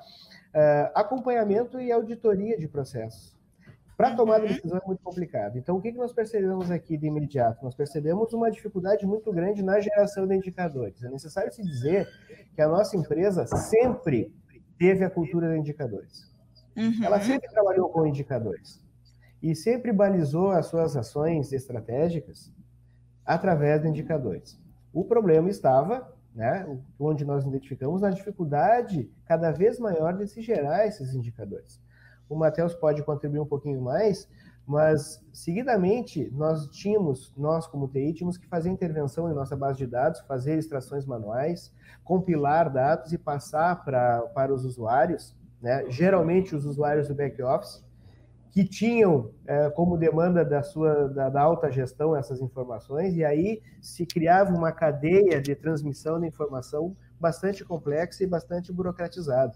uh, 0.56 0.92
acompanhamento 0.96 1.80
e 1.82 1.92
auditoria 1.92 2.58
de 2.58 2.70
processos. 2.70 3.36
Para 4.02 4.16
tomar 4.16 4.42
uhum. 4.42 4.48
decisão 4.48 4.80
é 4.80 4.88
muito 4.88 5.04
complicado. 5.04 5.60
Então, 5.60 5.78
o 5.78 5.82
que, 5.82 5.92
que 5.92 5.98
nós 6.00 6.12
percebemos 6.12 6.72
aqui 6.72 6.98
de 6.98 7.06
imediato? 7.06 7.64
Nós 7.64 7.76
percebemos 7.76 8.34
uma 8.34 8.50
dificuldade 8.50 9.06
muito 9.06 9.32
grande 9.32 9.62
na 9.62 9.80
geração 9.80 10.26
de 10.26 10.36
indicadores. 10.36 11.04
É 11.04 11.10
necessário 11.12 11.54
se 11.54 11.62
dizer 11.62 12.10
que 12.56 12.64
a 12.64 12.68
nossa 12.68 12.98
empresa 12.98 13.46
sempre 13.46 14.34
teve 14.80 15.06
a 15.06 15.10
cultura 15.12 15.54
de 15.54 15.60
indicadores. 15.60 16.28
Uhum. 16.76 17.04
Ela 17.04 17.22
sempre 17.22 17.48
trabalhou 17.52 17.90
com 17.90 18.08
indicadores 18.08 18.84
e 19.40 19.56
sempre 19.56 19.94
balizou 19.94 20.50
as 20.50 20.66
suas 20.66 20.98
ações 20.98 21.54
estratégicas 21.54 22.52
através 23.24 23.84
de 23.84 23.88
indicadores. 23.88 24.60
O 24.92 25.06
problema 25.06 25.48
estava, 25.48 26.12
né, 26.34 26.66
onde 27.00 27.24
nós 27.24 27.46
identificamos, 27.46 28.02
na 28.02 28.10
dificuldade 28.10 29.12
cada 29.26 29.52
vez 29.52 29.78
maior 29.78 30.18
de 30.18 30.28
se 30.28 30.42
gerar 30.42 30.88
esses 30.88 31.14
indicadores 31.14 31.80
o 32.32 32.38
Matheus 32.38 32.74
pode 32.74 33.04
contribuir 33.04 33.42
um 33.42 33.46
pouquinho 33.46 33.82
mais, 33.82 34.28
mas 34.66 35.22
seguidamente 35.34 36.32
nós 36.32 36.68
tínhamos, 36.68 37.34
nós 37.36 37.68
como 37.68 37.90
TI, 37.90 38.14
tínhamos 38.14 38.38
que 38.38 38.48
fazer 38.48 38.70
intervenção 38.70 39.30
em 39.30 39.34
nossa 39.34 39.56
base 39.56 39.80
de 39.80 39.88
dados, 39.88 40.22
fazer 40.22 40.58
extrações 40.58 41.06
manuais, 41.06 41.74
compilar 42.06 42.72
dados 42.72 43.12
e 43.12 43.18
passar 43.18 43.84
para, 43.84 44.22
para 44.34 44.54
os 44.54 44.64
usuários, 44.64 45.36
né? 45.62 45.84
geralmente 45.90 46.56
os 46.56 46.66
usuários 46.66 47.10
do 47.10 47.16
back-office, 47.16 47.84
que 48.52 48.64
tinham 48.64 49.32
é, 49.46 49.70
como 49.70 49.98
demanda 49.98 50.46
da 50.46 50.64
sua 50.64 51.10
da, 51.10 51.30
da, 51.30 51.42
alta 51.42 51.70
gestão 51.70 52.16
essas 52.16 52.42
informações, 52.42 53.16
e 53.16 53.26
aí 53.26 53.62
se 53.82 54.06
criava 54.06 54.54
uma 54.54 54.72
cadeia 54.72 55.42
de 55.42 55.54
transmissão 55.54 56.20
de 56.20 56.28
informação 56.28 56.96
bastante 57.20 57.64
complexa 57.66 58.24
e 58.24 58.28
bastante 58.28 58.72
burocratizada. 58.72 59.54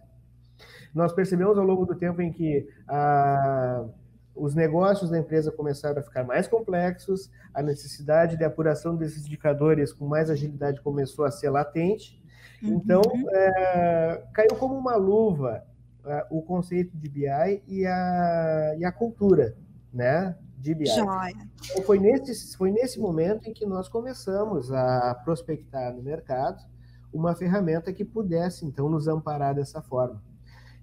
Nós 0.95 1.11
percebemos 1.11 1.57
ao 1.57 1.65
longo 1.65 1.85
do 1.85 1.93
tempo 1.93 2.21
em 2.21 2.31
que 2.31 2.65
ah, 2.87 3.85
os 4.33 4.55
negócios 4.55 5.09
da 5.09 5.19
empresa 5.19 5.51
começaram 5.51 5.99
a 5.99 6.03
ficar 6.03 6.23
mais 6.23 6.47
complexos, 6.47 7.29
a 7.53 7.61
necessidade 7.61 8.37
de 8.37 8.45
apuração 8.45 8.95
desses 8.95 9.25
indicadores 9.25 9.91
com 9.91 10.07
mais 10.07 10.29
agilidade 10.29 10.81
começou 10.81 11.25
a 11.25 11.31
ser 11.31 11.49
latente. 11.49 12.21
Uhum. 12.63 12.75
Então, 12.75 13.01
é, 13.29 14.23
caiu 14.33 14.55
como 14.57 14.73
uma 14.77 14.95
luva 14.95 15.65
é, 16.05 16.25
o 16.29 16.41
conceito 16.41 16.95
de 16.95 17.09
BI 17.09 17.63
e 17.67 17.85
a, 17.85 18.75
e 18.77 18.85
a 18.85 18.91
cultura 18.93 19.53
né, 19.93 20.33
de 20.57 20.73
BI. 20.73 20.89
Então, 20.89 21.83
foi, 21.83 21.99
nesse, 21.99 22.55
foi 22.55 22.71
nesse 22.71 23.01
momento 23.01 23.49
em 23.49 23.53
que 23.53 23.65
nós 23.65 23.89
começamos 23.89 24.71
a 24.71 25.13
prospectar 25.25 25.93
no 25.93 26.01
mercado 26.01 26.63
uma 27.11 27.35
ferramenta 27.35 27.91
que 27.91 28.05
pudesse, 28.05 28.65
então, 28.65 28.89
nos 28.89 29.09
amparar 29.09 29.55
dessa 29.55 29.81
forma 29.81 30.21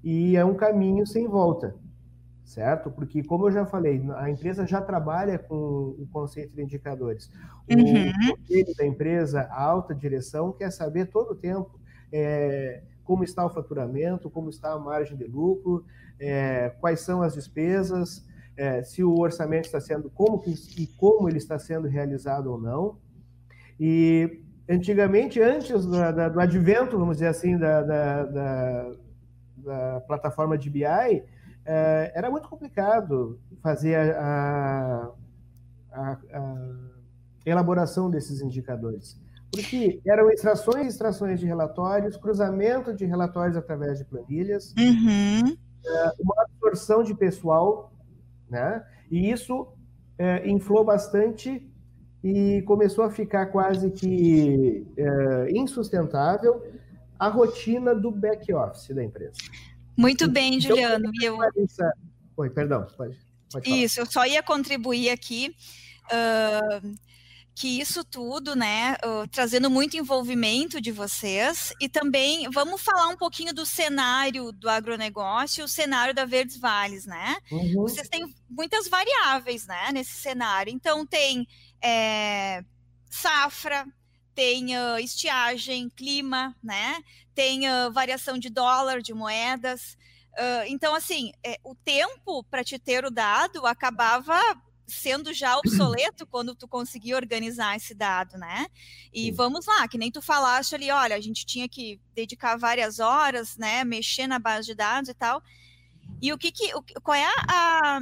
e 0.03 0.37
é 0.37 0.45
um 0.45 0.55
caminho 0.55 1.07
sem 1.07 1.29
volta, 1.29 1.75
certo? 2.45 2.91
Porque, 2.91 3.23
como 3.23 3.49
eu 3.49 3.53
já 3.53 3.67
falei, 3.67 4.03
a 4.17 4.31
empresa 4.31 4.67
já 4.67 4.81
trabalha 4.81 5.39
com 5.39 5.95
o 5.99 6.09
conceito 6.13 6.55
de 6.55 6.63
indicadores. 6.63 7.31
Uhum. 7.71 8.11
O 8.33 8.37
conselho 8.37 8.75
da 8.77 8.87
empresa, 8.87 9.43
a 9.43 9.63
alta 9.63 9.95
direção, 9.95 10.53
quer 10.53 10.71
saber 10.71 11.07
todo 11.07 11.33
o 11.33 11.37
tempo 11.37 11.81
é, 12.13 12.83
como 13.05 13.25
está 13.25 13.45
o 13.45 13.51
faturamento, 13.51 14.31
como 14.31 14.51
está 14.51 14.73
a 14.73 14.79
margem 14.79 15.17
de 15.17 15.25
lucro, 15.25 15.85
é, 16.21 16.71
quais 16.81 17.01
são 17.01 17.23
as 17.23 17.35
despesas, 17.35 18.25
é, 18.57 18.83
se 18.83 19.03
o 19.03 19.19
orçamento 19.19 19.65
está 19.65 19.81
sendo, 19.81 20.11
como 20.11 20.39
que, 20.41 20.55
e 20.79 20.87
como 20.87 21.29
ele 21.29 21.39
está 21.39 21.59
sendo 21.59 21.89
realizado 21.89 22.51
ou 22.51 22.61
não. 22.61 22.99
E 23.81 24.43
antigamente, 24.69 25.41
antes 25.41 25.85
do, 25.85 25.91
do 26.33 26.41
advento, 26.41 26.99
vamos 26.99 27.17
dizer 27.17 27.29
assim, 27.29 27.57
da, 27.57 27.83
da, 27.83 28.93
da 29.63 30.01
plataforma 30.07 30.59
de 30.59 30.69
BI, 30.69 30.85
é, 31.65 32.13
era 32.15 32.31
muito 32.31 32.49
complicado 32.49 33.39
fazer 33.63 33.97
a, 33.97 35.11
a, 35.93 36.13
a, 36.13 36.57
elaboração 37.47 38.11
desses 38.11 38.41
indicadores. 38.41 39.21
Porque 39.51 40.01
eram 40.07 40.31
extrações 40.31 40.87
e 40.87 40.89
extrações 40.89 41.39
de 41.39 41.47
relatórios, 41.47 42.17
cruzamento 42.17 42.95
de 42.95 43.05
relatórios 43.05 43.57
através 43.57 43.99
de 43.99 44.05
planilhas, 44.05 44.75
uhum. 44.79 45.57
é, 45.85 46.13
uma 46.19 46.35
absorção 46.43 47.03
de 47.03 47.15
pessoal, 47.15 47.93
né? 48.49 48.85
e 49.11 49.31
isso 49.31 49.69
é, 50.19 50.49
inflou 50.49 50.85
bastante 50.85 51.69
e 52.25 52.63
começou 52.63 53.05
a 53.05 53.11
ficar 53.11 53.47
quase 53.47 53.91
que 53.91 54.87
é, 54.97 55.51
insustentável 55.51 56.63
a 57.23 57.29
rotina 57.29 57.95
do 57.95 58.11
back-office 58.11 58.93
da 58.93 59.05
empresa. 59.05 59.39
Muito 59.97 60.29
bem, 60.29 60.55
então, 60.55 60.71
Juliano. 60.71 61.09
Eu... 61.23 61.39
Oi, 62.37 62.51
perdão, 62.51 62.85
pode, 62.97 63.17
pode 63.53 63.71
Isso, 63.71 64.01
eu 64.01 64.07
só 64.07 64.27
ia 64.27 64.43
contribuir 64.43 65.09
aqui. 65.11 65.55
Uh, 66.07 66.99
que 67.55 67.81
isso 67.81 68.03
tudo, 68.03 68.57
né, 68.57 68.97
uh, 69.05 69.29
trazendo 69.29 69.71
muito 69.71 69.97
envolvimento 69.97 70.81
de 70.81 70.91
vocês 70.91 71.73
e 71.81 71.89
também 71.89 72.49
vamos 72.51 72.81
falar 72.81 73.09
um 73.09 73.17
pouquinho 73.17 73.55
do 73.55 73.67
cenário 73.67 74.51
do 74.51 74.69
agronegócio, 74.69 75.65
o 75.65 75.69
cenário 75.69 76.15
da 76.15 76.25
Verdes 76.25 76.57
Vales, 76.57 77.05
né? 77.05 77.37
Uhum. 77.53 77.83
Vocês 77.83 78.09
têm 78.09 78.25
muitas 78.49 78.89
variáveis, 78.89 79.67
né, 79.67 79.93
nesse 79.93 80.15
cenário. 80.15 80.73
Então 80.73 81.07
tem 81.07 81.47
é, 81.85 82.65
safra, 83.11 83.87
tem 84.35 84.77
uh, 84.77 84.99
estiagem, 84.99 85.89
clima, 85.91 86.57
né? 86.63 87.03
Tem 87.35 87.69
uh, 87.69 87.93
variação 87.93 88.39
de 88.39 88.49
dólar, 88.51 89.01
de 89.01 89.15
moedas. 89.15 89.97
Uh, 90.33 90.65
então, 90.67 90.95
assim, 90.95 91.33
é, 91.45 91.59
o 91.63 91.75
tempo 91.75 92.43
para 92.45 92.65
te 92.65 92.79
ter 92.79 93.05
o 93.05 93.11
dado 93.11 93.67
acabava 93.67 94.41
sendo 94.87 95.33
já 95.33 95.57
obsoleto 95.59 96.27
quando 96.27 96.55
tu 96.55 96.69
conseguia 96.69 97.17
organizar 97.17 97.77
esse 97.77 97.95
dado, 97.95 98.37
né? 98.37 98.67
E 99.13 99.27
Sim. 99.27 99.33
vamos 99.33 99.67
lá, 99.67 99.87
que 99.89 99.99
nem 99.99 100.11
tu 100.11 100.21
falaste 100.21 100.75
ali, 100.75 100.91
olha, 100.91 101.17
a 101.17 101.21
gente 101.21 101.47
tinha 101.47 101.69
que 101.69 102.01
dedicar 102.15 102.57
várias 102.57 102.99
horas, 102.99 103.57
né? 103.57 103.85
Mexer 103.85 104.27
na 104.27 104.39
base 104.39 104.67
de 104.67 104.75
dados 104.75 105.09
e 105.09 105.15
tal. 105.15 105.43
E 106.21 106.33
o 106.33 106.39
que 106.39 106.53
que, 106.53 106.75
o, 106.75 106.83
qual 107.03 107.15
é 107.15 107.25
a, 107.25 107.97
a 107.97 108.01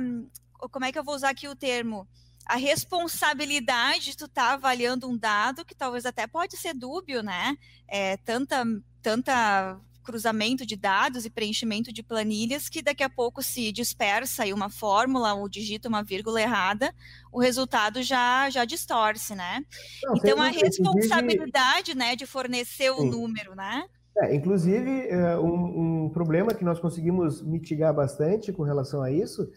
como 0.70 0.84
é 0.84 0.92
que 0.92 0.98
eu 0.98 1.04
vou 1.04 1.14
usar 1.14 1.30
aqui 1.30 1.48
o 1.48 1.56
termo? 1.56 2.06
A 2.50 2.56
responsabilidade 2.56 4.06
de 4.06 4.16
tu 4.16 4.24
estar 4.24 4.48
tá 4.48 4.52
avaliando 4.54 5.08
um 5.08 5.16
dado 5.16 5.64
que 5.64 5.72
talvez 5.72 6.04
até 6.04 6.26
pode 6.26 6.56
ser 6.56 6.74
dúbio, 6.74 7.22
né? 7.22 7.56
É, 7.86 8.16
tanta, 8.16 8.64
tanta 9.00 9.78
cruzamento 10.02 10.66
de 10.66 10.74
dados 10.74 11.24
e 11.24 11.30
preenchimento 11.30 11.92
de 11.92 12.02
planilhas 12.02 12.68
que 12.68 12.82
daqui 12.82 13.04
a 13.04 13.08
pouco 13.08 13.40
se 13.40 13.70
dispersa 13.70 14.42
aí 14.42 14.52
uma 14.52 14.68
fórmula 14.68 15.32
ou 15.34 15.48
digita 15.48 15.88
uma 15.88 16.02
vírgula 16.02 16.42
errada, 16.42 16.92
o 17.30 17.38
resultado 17.38 18.02
já 18.02 18.50
já 18.50 18.64
distorce, 18.64 19.32
né? 19.36 19.64
Não, 20.02 20.16
então 20.16 20.42
a 20.42 20.48
responsabilidade, 20.48 21.94
né, 21.94 22.16
de 22.16 22.26
fornecer 22.26 22.90
o 22.90 23.04
número, 23.04 23.54
né? 23.54 23.84
É, 24.18 24.34
inclusive, 24.34 25.06
é, 25.06 25.38
um, 25.38 26.06
um, 26.06 26.10
problema 26.10 26.52
que 26.52 26.64
nós 26.64 26.80
conseguimos 26.80 27.40
mitigar 27.42 27.94
bastante 27.94 28.52
com 28.52 28.64
relação 28.64 29.02
a 29.02 29.12
isso 29.12 29.48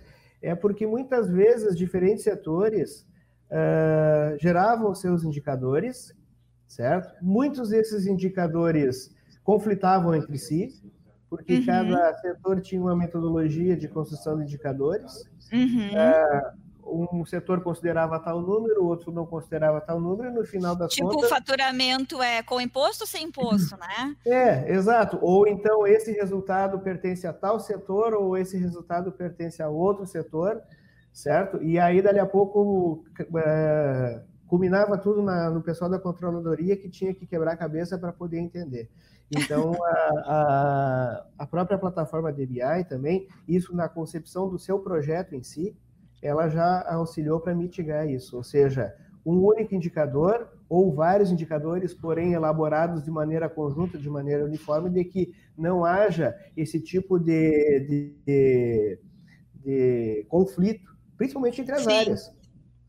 é 0.43 0.53
porque 0.53 0.85
muitas 0.85 1.29
vezes 1.29 1.75
diferentes 1.75 2.23
setores 2.23 3.07
uh, 3.49 4.37
geravam 4.39 4.93
seus 4.93 5.23
indicadores, 5.23 6.13
certo? 6.67 7.13
Muitos 7.23 7.69
desses 7.69 8.05
indicadores 8.05 9.15
conflitavam 9.41 10.13
entre 10.13 10.37
si, 10.37 10.69
porque 11.29 11.55
uhum. 11.55 11.65
cada 11.65 12.13
setor 12.17 12.61
tinha 12.61 12.81
uma 12.81 12.95
metodologia 12.95 13.75
de 13.75 13.87
construção 13.87 14.37
de 14.37 14.43
indicadores. 14.43 15.23
Uhum. 15.51 15.89
Uh, 15.89 16.62
um 16.85 17.25
setor 17.25 17.61
considerava 17.61 18.19
tal 18.19 18.41
número, 18.41 18.83
o 18.83 18.87
outro 18.87 19.11
não 19.11 19.25
considerava 19.25 19.79
tal 19.81 19.99
número, 19.99 20.29
e 20.29 20.33
no 20.33 20.45
final 20.45 20.75
das 20.75 20.93
tipo, 20.93 21.07
contas... 21.07 21.23
Tipo, 21.23 21.33
o 21.33 21.37
faturamento 21.37 22.21
é 22.21 22.43
com 22.43 22.59
imposto 22.59 23.03
ou 23.03 23.07
sem 23.07 23.25
imposto, 23.25 23.77
né? 23.77 24.15
É, 24.25 24.71
exato. 24.73 25.17
Ou 25.21 25.47
então 25.47 25.87
esse 25.87 26.11
resultado 26.11 26.79
pertence 26.79 27.25
a 27.25 27.33
tal 27.33 27.59
setor, 27.59 28.13
ou 28.13 28.37
esse 28.37 28.57
resultado 28.57 29.11
pertence 29.11 29.61
a 29.61 29.69
outro 29.69 30.05
setor, 30.05 30.61
certo? 31.11 31.61
E 31.61 31.79
aí, 31.79 32.01
dali 32.01 32.19
a 32.19 32.25
pouco, 32.25 33.05
é, 33.37 34.21
culminava 34.47 34.97
tudo 34.97 35.21
na, 35.21 35.49
no 35.49 35.61
pessoal 35.61 35.89
da 35.89 35.99
controladoria 35.99 36.77
que 36.77 36.89
tinha 36.89 37.13
que 37.13 37.25
quebrar 37.25 37.53
a 37.53 37.57
cabeça 37.57 37.97
para 37.97 38.11
poder 38.11 38.39
entender. 38.39 38.89
Então, 39.31 39.73
a, 39.83 39.87
a, 40.25 41.25
a 41.39 41.47
própria 41.47 41.77
plataforma 41.77 42.31
DBI 42.31 42.85
também, 42.87 43.27
isso 43.47 43.75
na 43.75 43.87
concepção 43.87 44.49
do 44.49 44.59
seu 44.59 44.79
projeto 44.79 45.33
em 45.33 45.43
si, 45.43 45.75
ela 46.23 46.47
já 46.47 46.81
auxiliou 46.89 47.39
para 47.39 47.53
mitigar 47.53 48.09
isso, 48.09 48.37
ou 48.37 48.43
seja, 48.43 48.95
um 49.25 49.45
único 49.45 49.75
indicador 49.75 50.49
ou 50.69 50.91
vários 50.91 51.31
indicadores, 51.31 51.93
porém 51.93 52.33
elaborados 52.33 53.03
de 53.03 53.11
maneira 53.11 53.49
conjunta, 53.49 53.97
de 53.97 54.09
maneira 54.09 54.45
uniforme, 54.45 54.89
de 54.89 55.03
que 55.03 55.33
não 55.57 55.85
haja 55.85 56.35
esse 56.55 56.79
tipo 56.79 57.19
de, 57.19 57.79
de, 57.81 58.15
de, 58.25 58.99
de 59.55 60.25
conflito, 60.29 60.95
principalmente 61.17 61.61
entre 61.61 61.75
as 61.75 61.83
Sim. 61.83 61.93
áreas. 61.93 62.33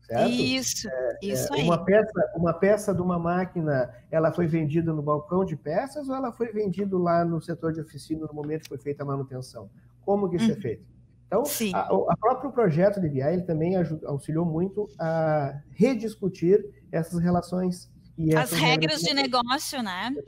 Certo? 0.01 0.31
Isso, 0.31 0.87
é, 0.87 1.17
isso 1.23 1.53
é, 1.53 1.57
aí. 1.57 1.63
Uma 1.63 1.83
peça, 1.83 2.31
uma 2.35 2.53
peça 2.53 2.93
de 2.93 3.01
uma 3.01 3.17
máquina, 3.17 3.91
ela 4.11 4.31
foi 4.31 4.45
vendida 4.45 4.93
no 4.93 5.01
balcão 5.01 5.43
de 5.43 5.55
peças 5.55 6.07
ou 6.07 6.15
ela 6.15 6.31
foi 6.31 6.51
vendida 6.51 6.95
lá 6.97 7.25
no 7.25 7.41
setor 7.41 7.73
de 7.73 7.81
oficina 7.81 8.27
no 8.27 8.33
momento 8.33 8.63
que 8.63 8.69
foi 8.69 8.77
feita 8.77 9.03
a 9.03 9.05
manutenção? 9.05 9.69
Como 10.01 10.29
que 10.29 10.35
isso 10.35 10.45
é 10.45 10.53
uhum. 10.53 10.57
é 10.57 10.61
feito? 10.61 10.94
Então, 11.27 11.43
a, 11.73 12.13
a 12.13 12.17
próprio 12.17 12.51
projeto 12.51 13.01
de 13.01 13.09
BI 13.09 13.21
ele 13.21 13.41
também 13.41 13.75
auxiliou 14.05 14.45
muito 14.45 14.87
a 14.99 15.59
rediscutir 15.71 16.63
essas 16.91 17.21
relações 17.21 17.89
e 18.17 18.33
as 18.33 18.51
regras 18.51 19.01
de 19.01 19.13
negócio, 19.13 19.83
né? 19.83 20.13
Uhum. 20.15 20.23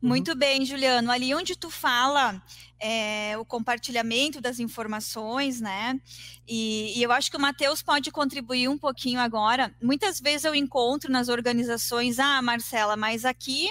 Muito 0.00 0.36
bem, 0.36 0.64
Juliano. 0.64 1.10
Ali 1.10 1.34
onde 1.34 1.56
tu 1.56 1.68
fala 1.68 2.40
é, 2.78 3.36
o 3.36 3.44
compartilhamento 3.44 4.40
das 4.40 4.60
informações, 4.60 5.60
né? 5.60 5.98
E, 6.46 6.96
e 6.96 7.02
eu 7.02 7.10
acho 7.10 7.30
que 7.30 7.36
o 7.36 7.40
Matheus 7.40 7.82
pode 7.82 8.12
contribuir 8.12 8.68
um 8.68 8.78
pouquinho 8.78 9.18
agora. 9.18 9.74
Muitas 9.82 10.20
vezes 10.20 10.44
eu 10.44 10.54
encontro 10.54 11.10
nas 11.10 11.28
organizações, 11.28 12.20
ah, 12.20 12.40
Marcela, 12.40 12.96
mas 12.96 13.24
aqui 13.24 13.68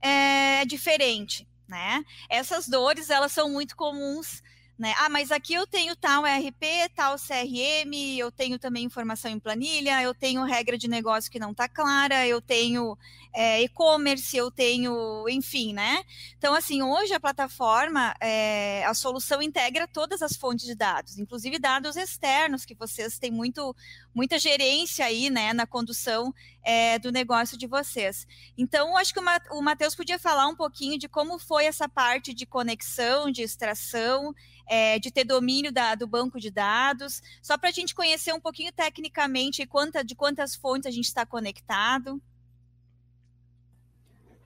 é 0.00 0.64
diferente, 0.64 1.48
né? 1.66 2.04
Essas 2.30 2.68
dores 2.68 3.10
elas 3.10 3.32
são 3.32 3.50
muito 3.50 3.74
comuns 3.74 4.42
né? 4.82 4.94
Ah, 4.98 5.08
mas 5.08 5.30
aqui 5.30 5.54
eu 5.54 5.64
tenho 5.64 5.94
tal 5.94 6.26
ERP, 6.26 6.90
tal 6.92 7.16
CRM, 7.16 8.18
eu 8.18 8.32
tenho 8.32 8.58
também 8.58 8.84
informação 8.84 9.30
em 9.30 9.38
planilha, 9.38 10.02
eu 10.02 10.12
tenho 10.12 10.42
regra 10.42 10.76
de 10.76 10.88
negócio 10.88 11.30
que 11.30 11.38
não 11.38 11.52
está 11.52 11.68
clara, 11.68 12.26
eu 12.26 12.40
tenho 12.40 12.98
é, 13.32 13.62
e-commerce, 13.62 14.36
eu 14.36 14.50
tenho, 14.50 15.26
enfim, 15.28 15.72
né? 15.72 16.04
Então, 16.36 16.54
assim, 16.54 16.82
hoje 16.82 17.14
a 17.14 17.20
plataforma, 17.20 18.14
é, 18.20 18.84
a 18.84 18.92
solução 18.92 19.40
integra 19.40 19.88
todas 19.88 20.20
as 20.20 20.36
fontes 20.36 20.66
de 20.66 20.74
dados, 20.74 21.18
inclusive 21.18 21.58
dados 21.58 21.96
externos, 21.96 22.64
que 22.64 22.74
vocês 22.74 23.18
têm 23.18 23.30
muito, 23.30 23.74
muita 24.14 24.38
gerência 24.38 25.06
aí, 25.06 25.30
né, 25.30 25.52
na 25.52 25.66
condução 25.66 26.34
é, 26.62 26.98
do 26.98 27.10
negócio 27.10 27.56
de 27.56 27.66
vocês. 27.66 28.26
Então, 28.56 28.96
acho 28.96 29.14
que 29.14 29.20
o 29.50 29.62
Matheus 29.62 29.94
podia 29.94 30.18
falar 30.18 30.46
um 30.46 30.56
pouquinho 30.56 30.98
de 30.98 31.08
como 31.08 31.38
foi 31.38 31.64
essa 31.64 31.88
parte 31.88 32.34
de 32.34 32.44
conexão, 32.44 33.30
de 33.30 33.42
extração, 33.42 34.34
é, 34.66 34.98
de 34.98 35.10
ter 35.10 35.24
domínio 35.24 35.72
da, 35.72 35.94
do 35.94 36.06
banco 36.06 36.38
de 36.38 36.50
dados, 36.50 37.22
só 37.42 37.56
para 37.56 37.70
a 37.70 37.72
gente 37.72 37.94
conhecer 37.94 38.32
um 38.32 38.40
pouquinho 38.40 38.72
tecnicamente 38.72 39.66
quanta, 39.66 40.04
de 40.04 40.14
quantas 40.14 40.54
fontes 40.54 40.86
a 40.86 40.90
gente 40.90 41.06
está 41.06 41.24
conectado. 41.24 42.20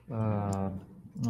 Ah, 0.09 0.71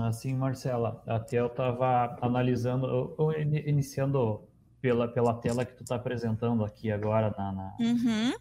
assim, 0.07 0.35
Marcela, 0.35 1.01
até 1.07 1.39
eu 1.39 1.47
estava 1.47 2.17
analisando, 2.21 3.15
ou 3.17 3.33
iniciando 3.33 4.41
pela, 4.81 5.07
pela 5.07 5.33
tela 5.33 5.65
que 5.65 5.73
tu 5.73 5.83
está 5.83 5.95
apresentando 5.95 6.63
aqui 6.63 6.91
agora 6.91 7.33
na, 7.37 7.51
na 7.51 7.75
uhum. 7.79 8.33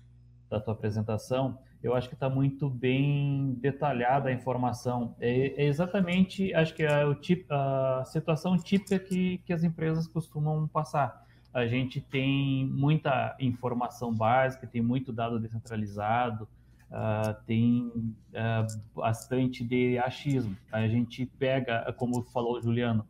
da 0.50 0.60
tua 0.60 0.74
apresentação, 0.74 1.58
eu 1.82 1.94
acho 1.94 2.08
que 2.08 2.14
está 2.14 2.28
muito 2.28 2.68
bem 2.68 3.54
detalhada 3.60 4.28
a 4.28 4.32
informação. 4.32 5.14
É, 5.20 5.62
é 5.62 5.66
exatamente, 5.66 6.52
acho 6.52 6.74
que 6.74 6.82
é 6.82 7.04
o 7.04 7.14
tipo, 7.14 7.52
a 7.52 8.04
situação 8.06 8.56
típica 8.56 8.98
que, 8.98 9.38
que 9.38 9.52
as 9.52 9.62
empresas 9.62 10.06
costumam 10.06 10.66
passar. 10.68 11.24
A 11.52 11.66
gente 11.66 12.00
tem 12.00 12.66
muita 12.66 13.34
informação 13.40 14.12
básica, 14.12 14.66
tem 14.66 14.82
muito 14.82 15.12
dado 15.12 15.38
descentralizado, 15.38 16.46
uh, 16.90 17.34
tem 17.46 17.86
uh, 17.86 18.94
bastante 18.94 19.64
de 19.64 19.98
achismo. 19.98 20.56
A 20.70 20.86
gente 20.86 21.26
pega, 21.38 21.92
como 21.96 22.22
falou 22.22 22.58
o 22.58 22.60
Juliano, 22.60 23.06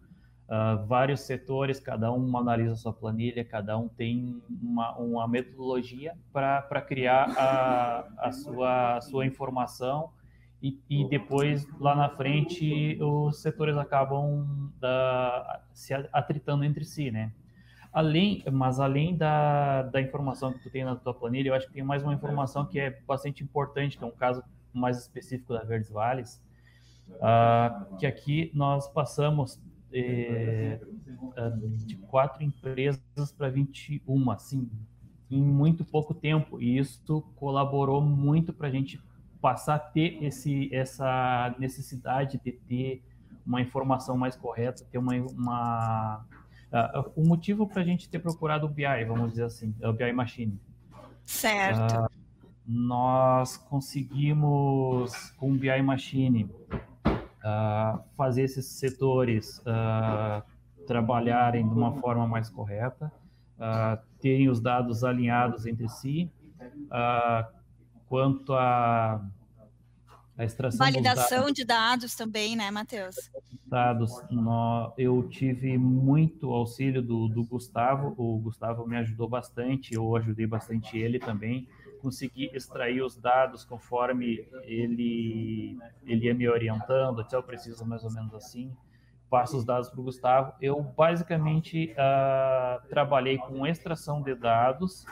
uh, 0.49 0.87
vários 0.87 1.21
setores, 1.21 1.81
cada 1.81 2.13
um 2.13 2.37
analisa 2.37 2.77
sua 2.77 2.93
planilha, 2.93 3.45
cada 3.45 3.77
um 3.79 3.89
tem 3.89 4.43
uma, 4.63 4.97
uma 4.97 5.29
metodologia 5.29 6.15
para 6.33 6.83
criar 6.83 7.31
a, 7.37 8.07
a, 8.19 8.33
sua, 8.33 8.97
a 8.97 9.01
sua 9.01 9.27
informação 9.27 10.11
e, 10.63 10.81
e, 10.89 11.07
depois 11.09 11.67
lá 11.79 11.95
na 11.95 12.09
frente 12.09 12.99
os 13.01 13.43
setores 13.43 13.77
acabam 13.77 14.73
se 15.75 15.93
atritando 16.13 16.65
entre 16.65 16.83
si, 16.83 17.11
né? 17.11 17.31
Além, 17.97 18.45
mas 18.53 18.79
além 18.79 19.17
da, 19.17 19.81
da 19.85 20.03
informação 20.03 20.53
que 20.53 20.59
tu 20.59 20.69
tem 20.69 20.85
na 20.85 20.95
tua 20.95 21.15
planilha, 21.15 21.49
eu 21.49 21.55
acho 21.55 21.67
que 21.67 21.73
tem 21.73 21.83
mais 21.83 22.03
uma 22.03 22.13
informação 22.13 22.67
que 22.67 22.79
é 22.79 22.91
bastante 23.07 23.43
importante, 23.43 23.97
que 23.97 24.05
é 24.05 24.07
um 24.07 24.11
caso 24.11 24.45
mais 24.71 24.99
específico 24.99 25.55
da 25.55 25.65
Verdes 25.65 25.89
Vales, 25.89 26.45
uh, 27.13 27.97
que 27.97 28.05
aqui 28.05 28.51
nós 28.53 28.87
passamos 28.87 29.59
é, 29.91 30.79
de 31.87 31.97
quatro 31.97 32.43
empresas 32.43 33.33
para 33.35 33.49
21, 33.49 34.31
assim, 34.31 34.71
em 35.31 35.43
muito 35.43 35.83
pouco 35.83 36.13
tempo. 36.13 36.61
E 36.61 36.77
isso 36.77 37.23
colaborou 37.35 38.03
muito 38.03 38.53
para 38.53 38.69
a 38.69 38.71
gente 38.71 39.01
passar 39.41 39.77
a 39.77 39.79
ter 39.79 40.23
esse, 40.23 40.69
essa 40.71 41.55
necessidade 41.59 42.39
de 42.45 42.53
ter 42.53 43.03
uma 43.47 43.63
informação 43.63 44.19
mais 44.19 44.37
correta, 44.37 44.85
ter 44.85 44.99
uma. 44.99 45.15
uma 45.15 46.27
uh, 46.77 47.13
o 47.17 47.27
motivo 47.27 47.67
para 47.67 47.83
a 47.83 47.85
gente 47.85 48.09
ter 48.09 48.19
procurado 48.19 48.67
o 48.67 48.69
BI, 48.69 49.05
vamos 49.07 49.31
dizer 49.31 49.45
assim, 49.45 49.75
é 49.81 49.89
o 49.89 49.93
BI 49.93 50.13
Machine. 50.13 50.61
Certo. 51.25 52.05
Uh, 52.05 52.09
nós 52.67 53.57
conseguimos, 53.57 55.31
com 55.33 55.53
o 55.53 55.55
BI 55.55 55.83
Machine, 55.83 56.51
uh, 57.07 58.01
fazer 58.17 58.43
esses 58.43 58.67
setores 58.67 59.63
trabalharem 60.87 61.69
de 61.69 61.75
uma 61.75 61.93
forma 61.95 62.29
mais 62.29 62.49
correta, 62.49 63.11
terem 64.21 64.49
os 64.49 64.61
dados 64.61 65.03
alinhados 65.03 65.67
entre 65.67 65.89
si, 65.89 66.31
quanto 68.09 68.55
a 68.55 69.21
a 70.39 70.45
extração 70.45 70.79
validação 70.79 71.41
dados, 71.41 71.55
de 71.55 71.65
dados 71.65 72.15
também, 72.15 72.57
né, 72.57 72.71
Matheus? 72.71 73.17
Dados, 73.67 74.13
no, 74.31 74.93
eu 74.99 75.27
tive 75.29 75.77
muito 75.79 76.53
auxílio 76.53 77.03
do, 77.03 77.29
do 77.29 77.43
Gustavo. 77.45 78.15
O 78.17 78.39
Gustavo 78.39 78.87
me 78.87 78.97
ajudou 78.97 79.29
bastante, 79.29 79.95
eu 79.95 80.15
ajudei 80.17 80.47
bastante 80.47 80.99
ele 80.99 81.19
também 81.19 81.67
consegui 82.07 82.51
extrair 82.55 83.03
os 83.03 83.17
dados 83.17 83.65
conforme 83.65 84.47
ele, 84.63 85.77
ele 86.05 86.27
ia 86.27 86.35
me 86.35 86.49
orientando, 86.49 87.21
até 87.21 87.35
eu 87.35 87.43
preciso 87.43 87.85
mais 87.85 88.05
ou 88.05 88.13
menos 88.13 88.33
assim, 88.33 88.73
passo 89.29 89.57
os 89.57 89.65
dados 89.65 89.89
para 89.91 90.01
o 90.01 90.05
Gustavo. 90.05 90.53
Eu 90.61 90.81
basicamente 90.81 91.93
uh, 91.93 92.87
trabalhei 92.89 93.39
com 93.39 93.67
extração 93.67 94.23
de 94.23 94.37
dados, 94.37 95.05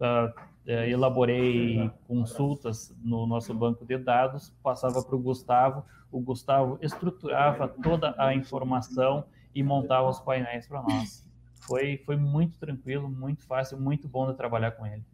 uh, 0.00 0.34
elaborei 0.66 1.90
consultas 2.06 2.94
no 3.02 3.26
nosso 3.26 3.54
banco 3.54 3.84
de 3.84 3.96
dados, 3.98 4.52
passava 4.62 5.02
para 5.02 5.14
o 5.14 5.18
Gustavo, 5.18 5.84
o 6.10 6.20
Gustavo 6.20 6.78
estruturava 6.82 7.68
toda 7.68 8.14
a 8.18 8.34
informação 8.34 9.24
e 9.54 9.62
montava 9.62 10.08
os 10.08 10.20
painéis 10.20 10.66
para 10.66 10.82
nós. 10.82 11.26
Foi, 11.60 11.98
foi 12.04 12.16
muito 12.16 12.58
tranquilo, 12.58 13.08
muito 13.08 13.44
fácil, 13.44 13.78
muito 13.80 14.06
bom 14.08 14.30
de 14.30 14.36
trabalhar 14.36 14.72
com 14.72 14.86
ele. 14.86 15.04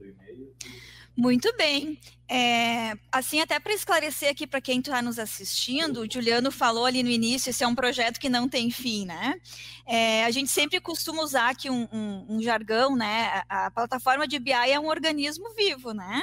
Muito 1.16 1.54
bem. 1.56 2.00
É, 2.28 2.94
assim, 3.10 3.40
até 3.42 3.60
para 3.60 3.74
esclarecer 3.74 4.30
aqui 4.30 4.46
para 4.46 4.60
quem 4.60 4.78
está 4.80 5.02
nos 5.02 5.18
assistindo, 5.18 6.00
o 6.00 6.10
Juliano 6.10 6.50
falou 6.50 6.86
ali 6.86 7.02
no 7.02 7.10
início, 7.10 7.50
esse 7.50 7.62
é 7.62 7.66
um 7.66 7.74
projeto 7.74 8.18
que 8.18 8.30
não 8.30 8.48
tem 8.48 8.70
fim, 8.70 9.04
né? 9.04 9.38
É, 9.86 10.24
a 10.24 10.30
gente 10.30 10.50
sempre 10.50 10.80
costuma 10.80 11.22
usar 11.22 11.50
aqui 11.50 11.68
um, 11.68 11.86
um, 11.92 12.36
um 12.36 12.42
jargão, 12.42 12.96
né? 12.96 13.44
A, 13.48 13.66
a, 13.66 13.70
plataforma 13.70 14.26
de 14.26 14.38
BI 14.38 14.52
é 14.52 14.80
um 14.80 14.88
organismo 14.88 15.52
vivo, 15.54 15.92
né? 15.92 16.22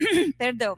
Perdão. 0.36 0.76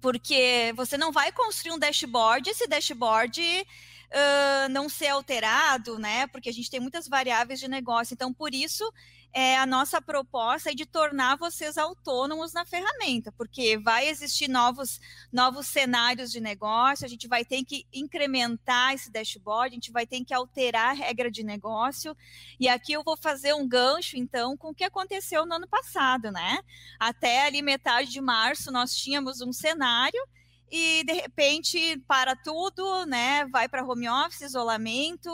Porque 0.00 0.72
você 0.74 0.96
não 0.96 1.12
vai 1.12 1.30
construir 1.30 1.72
um 1.72 1.78
dashboard, 1.78 2.48
esse 2.48 2.66
dashboard 2.66 3.42
uh, 3.42 4.68
não 4.70 4.88
ser 4.88 5.08
alterado, 5.08 5.98
né? 5.98 6.26
Porque 6.28 6.48
a 6.48 6.52
gente 6.52 6.70
tem 6.70 6.80
muitas 6.80 7.08
variáveis 7.08 7.60
de 7.60 7.68
negócio. 7.68 8.14
Então, 8.14 8.32
por 8.32 8.54
isso, 8.54 8.90
é, 9.38 9.54
a 9.58 9.66
nossa 9.66 10.00
proposta 10.00 10.70
é 10.70 10.74
de 10.74 10.86
tornar 10.86 11.36
vocês 11.36 11.76
autônomos 11.76 12.54
na 12.54 12.64
ferramenta, 12.64 13.30
porque 13.32 13.76
vai 13.76 14.08
existir 14.08 14.48
novos, 14.48 14.98
novos 15.30 15.66
cenários 15.66 16.32
de 16.32 16.40
negócio, 16.40 17.04
a 17.04 17.08
gente 17.08 17.28
vai 17.28 17.44
ter 17.44 17.62
que 17.62 17.86
incrementar 17.92 18.94
esse 18.94 19.10
dashboard, 19.10 19.74
a 19.74 19.74
gente 19.74 19.92
vai 19.92 20.06
ter 20.06 20.24
que 20.24 20.32
alterar 20.32 20.88
a 20.88 20.94
regra 20.94 21.30
de 21.30 21.42
negócio. 21.42 22.16
E 22.58 22.66
aqui 22.66 22.94
eu 22.94 23.04
vou 23.04 23.14
fazer 23.14 23.52
um 23.52 23.68
gancho, 23.68 24.16
então, 24.16 24.56
com 24.56 24.70
o 24.70 24.74
que 24.74 24.84
aconteceu 24.84 25.44
no 25.44 25.56
ano 25.56 25.68
passado, 25.68 26.32
né? 26.32 26.58
Até 26.98 27.44
ali 27.44 27.60
metade 27.60 28.10
de 28.10 28.22
março, 28.22 28.72
nós 28.72 28.96
tínhamos 28.96 29.42
um 29.42 29.52
cenário 29.52 30.26
e 30.70 31.04
de 31.04 31.12
repente 31.12 32.02
para 32.08 32.34
tudo, 32.34 33.04
né? 33.06 33.46
Vai 33.46 33.68
para 33.68 33.84
home 33.84 34.08
office, 34.08 34.42
isolamento. 34.42 35.30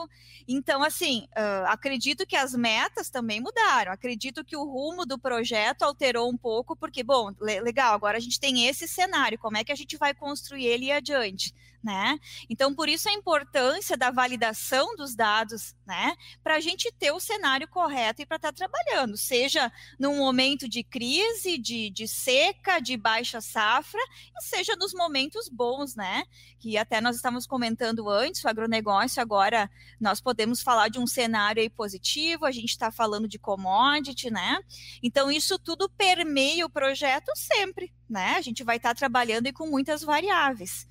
Então, 0.46 0.82
assim, 0.82 1.26
uh, 1.36 1.66
acredito 1.68 2.26
que 2.26 2.36
as 2.36 2.52
metas 2.54 3.08
também 3.08 3.40
mudaram. 3.40 3.92
Acredito 3.92 4.44
que 4.44 4.56
o 4.56 4.64
rumo 4.64 5.06
do 5.06 5.18
projeto 5.18 5.82
alterou 5.82 6.30
um 6.30 6.36
pouco, 6.36 6.76
porque, 6.76 7.02
bom, 7.02 7.32
legal, 7.40 7.94
agora 7.94 8.18
a 8.18 8.20
gente 8.20 8.38
tem 8.38 8.66
esse 8.66 8.86
cenário, 8.86 9.38
como 9.38 9.56
é 9.56 9.64
que 9.64 9.72
a 9.72 9.76
gente 9.76 9.96
vai 9.96 10.14
construir 10.14 10.66
ele 10.66 10.92
adiante? 10.92 11.54
Né? 11.82 12.18
Então, 12.48 12.74
por 12.74 12.88
isso 12.88 13.08
a 13.08 13.12
importância 13.12 13.96
da 13.96 14.10
validação 14.10 14.94
dos 14.94 15.14
dados, 15.14 15.74
né? 15.84 16.16
Para 16.42 16.56
a 16.56 16.60
gente 16.60 16.92
ter 16.92 17.10
o 17.10 17.18
cenário 17.18 17.66
correto 17.66 18.22
e 18.22 18.26
para 18.26 18.36
estar 18.36 18.52
tá 18.52 18.56
trabalhando, 18.56 19.16
seja 19.16 19.72
num 19.98 20.16
momento 20.16 20.68
de 20.68 20.84
crise, 20.84 21.58
de, 21.58 21.90
de 21.90 22.06
seca, 22.06 22.78
de 22.78 22.96
baixa 22.96 23.40
safra, 23.40 24.00
e 24.38 24.44
seja 24.44 24.76
nos 24.76 24.94
momentos 24.94 25.48
bons, 25.48 25.96
né? 25.96 26.24
Que 26.60 26.78
até 26.78 27.00
nós 27.00 27.16
estávamos 27.16 27.46
comentando 27.46 28.08
antes, 28.08 28.44
o 28.44 28.48
agronegócio 28.48 29.20
agora 29.20 29.68
nós 30.00 30.20
podemos 30.20 30.62
falar 30.62 30.88
de 30.88 30.98
um 30.98 31.06
cenário 31.06 31.60
aí 31.60 31.68
positivo, 31.68 32.44
a 32.44 32.52
gente 32.52 32.70
está 32.70 32.92
falando 32.92 33.26
de 33.26 33.38
commodity, 33.38 34.30
né? 34.30 34.60
Então, 35.02 35.30
isso 35.30 35.58
tudo 35.58 35.88
permeia 35.88 36.64
o 36.64 36.70
projeto 36.70 37.32
sempre, 37.34 37.92
né? 38.08 38.34
A 38.36 38.40
gente 38.40 38.62
vai 38.62 38.76
estar 38.76 38.90
tá 38.90 38.94
trabalhando 38.94 39.48
e 39.48 39.52
com 39.52 39.66
muitas 39.66 40.02
variáveis. 40.02 40.86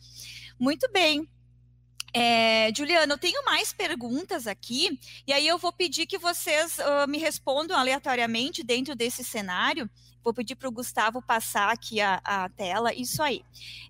Muito 0.61 0.87
bem. 0.91 1.27
É, 2.13 2.71
Juliana, 2.75 3.15
eu 3.15 3.17
tenho 3.17 3.43
mais 3.43 3.73
perguntas 3.73 4.45
aqui, 4.45 4.99
e 5.25 5.33
aí 5.33 5.47
eu 5.47 5.57
vou 5.57 5.73
pedir 5.73 6.05
que 6.05 6.19
vocês 6.19 6.77
uh, 6.77 7.09
me 7.09 7.17
respondam 7.17 7.75
aleatoriamente 7.75 8.63
dentro 8.63 8.95
desse 8.95 9.23
cenário. 9.23 9.89
Vou 10.23 10.33
pedir 10.33 10.55
para 10.55 10.67
o 10.67 10.71
Gustavo 10.71 11.21
passar 11.21 11.69
aqui 11.69 11.99
a, 11.99 12.21
a 12.23 12.49
tela. 12.49 12.93
Isso 12.93 13.21
aí. 13.23 13.43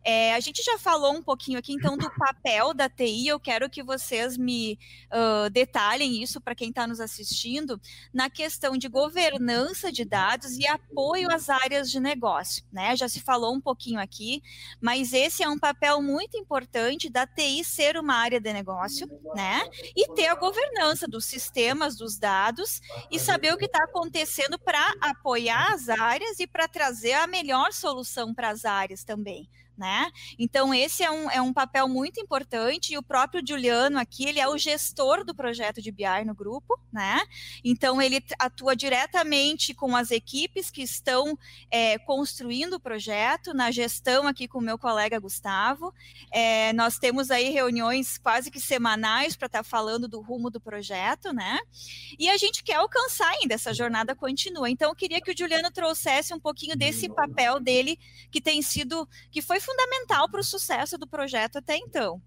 É, 0.03 0.33
a 0.33 0.39
gente 0.39 0.63
já 0.63 0.77
falou 0.77 1.13
um 1.13 1.21
pouquinho 1.21 1.59
aqui, 1.59 1.73
então, 1.73 1.97
do 1.97 2.09
papel 2.11 2.73
da 2.73 2.87
TI. 2.87 3.27
Eu 3.27 3.39
quero 3.39 3.69
que 3.69 3.83
vocês 3.83 4.37
me 4.37 4.79
uh, 5.11 5.49
detalhem 5.49 6.21
isso 6.21 6.39
para 6.39 6.55
quem 6.55 6.69
está 6.69 6.87
nos 6.87 6.99
assistindo, 6.99 7.79
na 8.13 8.29
questão 8.29 8.77
de 8.77 8.87
governança 8.87 9.91
de 9.91 10.05
dados 10.05 10.57
e 10.57 10.65
apoio 10.67 11.29
às 11.31 11.49
áreas 11.49 11.91
de 11.91 11.99
negócio. 11.99 12.63
Né? 12.71 12.95
Já 12.95 13.07
se 13.09 13.19
falou 13.19 13.53
um 13.53 13.61
pouquinho 13.61 13.99
aqui, 13.99 14.41
mas 14.79 15.13
esse 15.13 15.43
é 15.43 15.49
um 15.49 15.59
papel 15.59 16.01
muito 16.01 16.37
importante 16.37 17.09
da 17.09 17.27
TI 17.27 17.63
ser 17.63 17.97
uma 17.97 18.15
área 18.15 18.39
de 18.39 18.53
negócio, 18.53 19.07
né? 19.35 19.61
E 19.95 20.07
ter 20.13 20.27
a 20.27 20.35
governança 20.35 21.07
dos 21.07 21.25
sistemas, 21.25 21.95
dos 21.95 22.17
dados 22.17 22.81
e 23.09 23.19
saber 23.19 23.53
o 23.53 23.57
que 23.57 23.65
está 23.65 23.83
acontecendo 23.83 24.57
para 24.57 24.93
apoiar 25.01 25.73
as 25.73 25.89
áreas 25.89 26.20
áreas 26.21 26.39
e 26.39 26.45
para 26.45 26.67
trazer 26.67 27.13
a 27.13 27.25
melhor 27.25 27.73
solução 27.73 28.34
para 28.34 28.49
as 28.49 28.63
áreas 28.63 29.03
também 29.03 29.49
né? 29.77 30.12
Então, 30.38 30.73
esse 30.73 31.03
é 31.03 31.10
um, 31.10 31.29
é 31.29 31.41
um 31.41 31.53
papel 31.53 31.88
muito 31.88 32.19
importante, 32.19 32.93
e 32.93 32.97
o 32.97 33.03
próprio 33.03 33.41
Juliano 33.45 33.97
aqui, 33.97 34.25
ele 34.25 34.39
é 34.39 34.47
o 34.47 34.57
gestor 34.57 35.23
do 35.23 35.34
projeto 35.34 35.81
de 35.81 35.91
BI 35.91 36.25
no 36.25 36.36
grupo, 36.36 36.79
né? 36.91 37.21
Então, 37.63 38.01
ele 38.01 38.23
atua 38.38 38.75
diretamente 38.75 39.73
com 39.73 39.95
as 39.95 40.12
equipes 40.12 40.69
que 40.69 40.81
estão 40.81 41.38
é, 41.69 41.97
construindo 41.99 42.73
o 42.73 42.79
projeto, 42.79 43.53
na 43.53 43.71
gestão 43.71 44.27
aqui 44.27 44.47
com 44.47 44.60
o 44.60 44.62
meu 44.62 44.77
colega 44.77 45.19
Gustavo. 45.19 45.93
É, 46.31 46.73
nós 46.73 46.97
temos 46.97 47.31
aí 47.31 47.49
reuniões 47.49 48.17
quase 48.17 48.51
que 48.51 48.60
semanais 48.60 49.36
para 49.36 49.45
estar 49.47 49.63
tá 49.63 49.63
falando 49.63 50.07
do 50.07 50.21
rumo 50.21 50.49
do 50.49 50.60
projeto, 50.60 51.34
né? 51.34 51.60
E 52.19 52.29
a 52.29 52.38
gente 52.38 52.63
quer 52.63 52.75
alcançar 52.75 53.29
ainda, 53.29 53.53
essa 53.53 53.73
jornada 53.73 54.15
continua. 54.15 54.69
Então, 54.69 54.89
eu 54.89 54.95
queria 54.95 55.21
que 55.21 55.31
o 55.31 55.38
Juliano 55.38 55.71
trouxesse 55.71 56.34
um 56.34 56.39
pouquinho 56.39 56.75
desse 56.75 57.07
papel 57.10 57.60
dele, 57.60 57.97
que 58.29 58.41
tem 58.41 58.62
sido, 58.62 59.07
que 59.31 59.41
foi 59.41 59.60
fundamental 59.62 60.30
para 60.30 60.41
o 60.41 60.43
sucesso 60.43 60.97
do 60.97 61.08
projeto 61.08 61.58
até 61.58 61.78
então. 61.78 62.21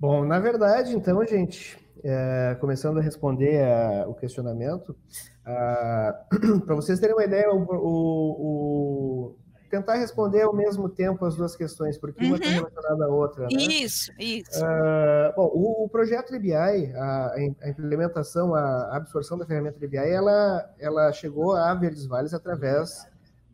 Bom, 0.00 0.24
na 0.24 0.38
verdade, 0.38 0.94
então, 0.94 1.24
gente, 1.26 1.76
é, 2.04 2.56
começando 2.60 2.98
a 2.98 3.02
responder 3.02 3.62
a, 3.64 4.08
o 4.08 4.14
questionamento, 4.14 4.96
para 6.64 6.74
vocês 6.74 7.00
terem 7.00 7.16
uma 7.16 7.24
ideia, 7.24 7.50
o, 7.50 7.64
o, 7.64 8.30
o, 8.40 9.36
tentar 9.68 9.94
responder 9.94 10.42
ao 10.42 10.54
mesmo 10.54 10.88
tempo 10.88 11.24
as 11.24 11.36
duas 11.36 11.56
questões, 11.56 11.98
porque 11.98 12.22
uhum. 12.22 12.30
uma 12.30 12.36
está 12.36 12.50
relacionada 12.50 13.04
à 13.04 13.08
outra. 13.08 13.42
Né? 13.44 13.48
Isso, 13.58 14.12
isso. 14.18 14.64
Uh, 14.64 15.34
bom, 15.34 15.50
o, 15.52 15.84
o, 15.84 15.88
projeto 15.88 16.30
DBI, 16.30 16.92
a, 16.94 17.32
a, 17.62 17.68
implementação, 17.68 18.54
a 18.54 18.96
absorção 18.96 19.36
da 19.36 19.46
ferramenta 19.46 19.78
DBI, 19.78 19.96
ela, 19.96 20.74
ela 20.78 21.12
chegou 21.12 21.56
a 21.56 21.74
Verdes 21.74 22.06
Vales 22.06 22.34
através 22.34 23.06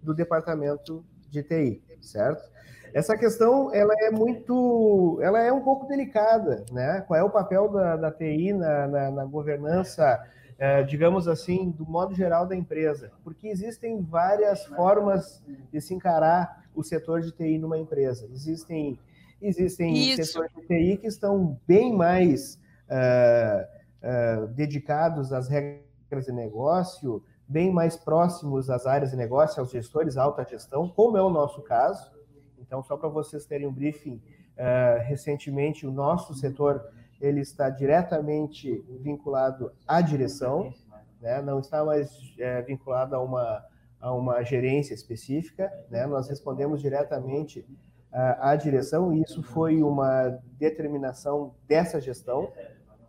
do 0.03 0.15
departamento 0.15 1.05
de 1.31 1.43
TI 1.43 1.83
certo? 2.05 2.55
Essa 2.95 3.17
questão, 3.17 3.75
ela 3.75 3.93
é 4.03 4.11
muito, 4.13 5.19
ela 5.21 5.41
é 5.41 5.53
um 5.53 5.61
pouco 5.61 5.87
delicada, 5.87 6.65
né? 6.71 7.03
Qual 7.09 7.19
é 7.19 7.25
o 7.25 7.31
papel 7.31 7.69
da, 7.69 7.97
da 7.97 8.13
TI 8.13 8.53
na, 8.53 8.87
na, 8.87 9.11
na 9.11 9.25
governança, 9.25 10.23
é, 10.57 10.85
digamos 10.85 11.27
assim, 11.27 11.71
do 11.73 11.85
modo 11.85 12.15
geral 12.15 12.47
da 12.47 12.55
empresa? 12.55 13.11
Porque 13.25 13.49
existem 13.49 14.01
várias 14.01 14.65
formas 14.67 15.43
de 15.73 15.81
se 15.81 15.93
encarar 15.93 16.65
o 16.73 16.85
setor 16.85 17.21
de 17.21 17.33
TI 17.33 17.59
numa 17.59 17.77
empresa. 17.77 18.29
Existem, 18.33 18.97
existem 19.43 20.15
setores 20.15 20.53
de 20.55 20.67
TI 20.67 20.97
que 20.99 21.09
estão 21.09 21.59
bem 21.67 21.93
mais 21.93 22.61
uh, 22.89 24.45
uh, 24.45 24.47
dedicados 24.49 25.33
às 25.33 25.49
regras 25.49 26.27
de 26.27 26.33
negócio, 26.33 27.21
bem 27.47 27.73
mais 27.73 27.97
próximos 27.97 28.71
às 28.71 28.87
áreas 28.87 29.11
de 29.11 29.17
negócio, 29.17 29.61
aos 29.61 29.71
gestores, 29.71 30.17
à 30.17 30.23
alta 30.23 30.45
gestão, 30.45 30.89
como 30.89 31.17
é 31.17 31.23
o 31.23 31.31
nosso 31.31 31.63
caso. 31.63 32.11
Então, 32.59 32.83
só 32.83 32.97
para 32.97 33.09
vocês 33.09 33.45
terem 33.45 33.67
um 33.67 33.73
briefing, 33.73 34.15
uh, 34.57 35.03
recentemente 35.05 35.87
o 35.87 35.93
nosso 35.93 36.35
setor 36.35 36.83
ele 37.21 37.41
está 37.41 37.71
diretamente 37.71 38.85
vinculado 39.01 39.73
à 39.87 40.01
direção, 40.01 40.73
né? 41.21 41.41
não 41.41 41.61
está 41.61 41.85
mais 41.85 42.11
é, 42.39 42.61
vinculado 42.63 43.15
a 43.15 43.23
uma, 43.23 43.65
a 44.01 44.13
uma 44.13 44.43
gerência 44.43 44.95
específica, 44.95 45.73
né? 45.91 46.07
nós 46.07 46.29
respondemos 46.29 46.83
diretamente 46.83 47.61
uh, 47.61 48.41
à 48.41 48.57
direção, 48.57 49.13
e 49.13 49.23
isso 49.23 49.43
foi 49.43 49.83
uma 49.83 50.39
determinação 50.59 51.55
dessa 51.67 52.01
gestão, 52.01 52.53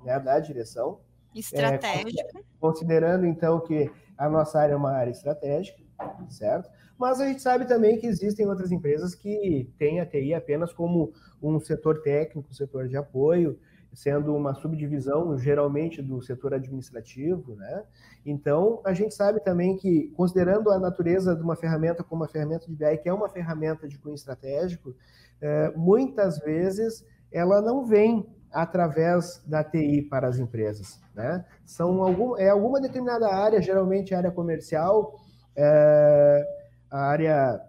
né? 0.04 0.19
da 0.19 0.39
direção. 0.39 1.00
Estratégica. 1.34 2.39
É, 2.39 2.41
considerando, 2.60 3.26
então, 3.26 3.60
que 3.60 3.91
a 4.17 4.30
nossa 4.30 4.60
área 4.60 4.73
é 4.73 4.78
uma 4.78 4.91
área 4.91 5.12
estratégica, 5.12 5.82
certo? 6.30 6.69
Mas 6.97 7.19
a 7.19 7.28
gente 7.28 7.41
sabe 7.41 7.65
também 7.65 7.97
que 7.99 8.08
existem 8.08 8.47
outras 8.47 8.71
empresas 8.71 9.13
que 9.13 9.69
têm 9.78 9.99
a 9.99 10.06
TI 10.06 10.34
apenas 10.34 10.71
como 10.71 11.12
um 11.41 11.60
setor 11.60 12.01
técnico, 12.01 12.49
um 12.49 12.54
setor 12.54 12.88
de 12.88 12.95
apoio, 12.95 13.60
sendo 13.93 14.36
uma 14.36 14.54
subdivisão 14.54 15.38
geralmente 15.38 16.01
do 16.01 16.21
setor 16.21 16.54
administrativo, 16.54 17.56
né? 17.56 17.84
Então, 18.25 18.82
a 18.84 18.93
gente 18.93 19.13
sabe 19.15 19.39
também 19.39 19.78
que, 19.78 20.12
considerando 20.15 20.69
a 20.69 20.80
natureza 20.80 21.36
de 21.36 21.41
uma 21.41 21.56
ferramenta 21.56 22.04
como 22.04 22.23
a 22.23 22.28
ferramenta 22.28 22.65
de 22.67 22.75
BI, 22.75 22.97
que 22.97 23.10
é 23.10 23.13
uma 23.13 23.30
ferramenta 23.30 23.88
de 23.88 23.97
cunho 23.97 24.15
estratégico, 24.15 24.95
é, 25.41 25.71
muitas 25.75 26.39
vezes 26.39 27.06
ela 27.32 27.62
não 27.62 27.86
vem 27.86 28.25
através 28.56 29.44
da 29.46 29.62
TI 29.65 30.02
para 30.04 30.30
as 30.30 30.39
empresas. 30.39 30.98
Né? 31.13 31.44
São 31.65 32.02
algum, 32.02 32.38
é 32.38 32.50
alguma 32.50 32.80
determinada 32.80 33.28
área, 33.28 33.62
geralmente 33.62 34.15
a 34.15 34.18
área 34.20 34.32
comercial, 34.32 35.20
é, 35.54 36.41
a 36.89 37.02
área 37.02 37.62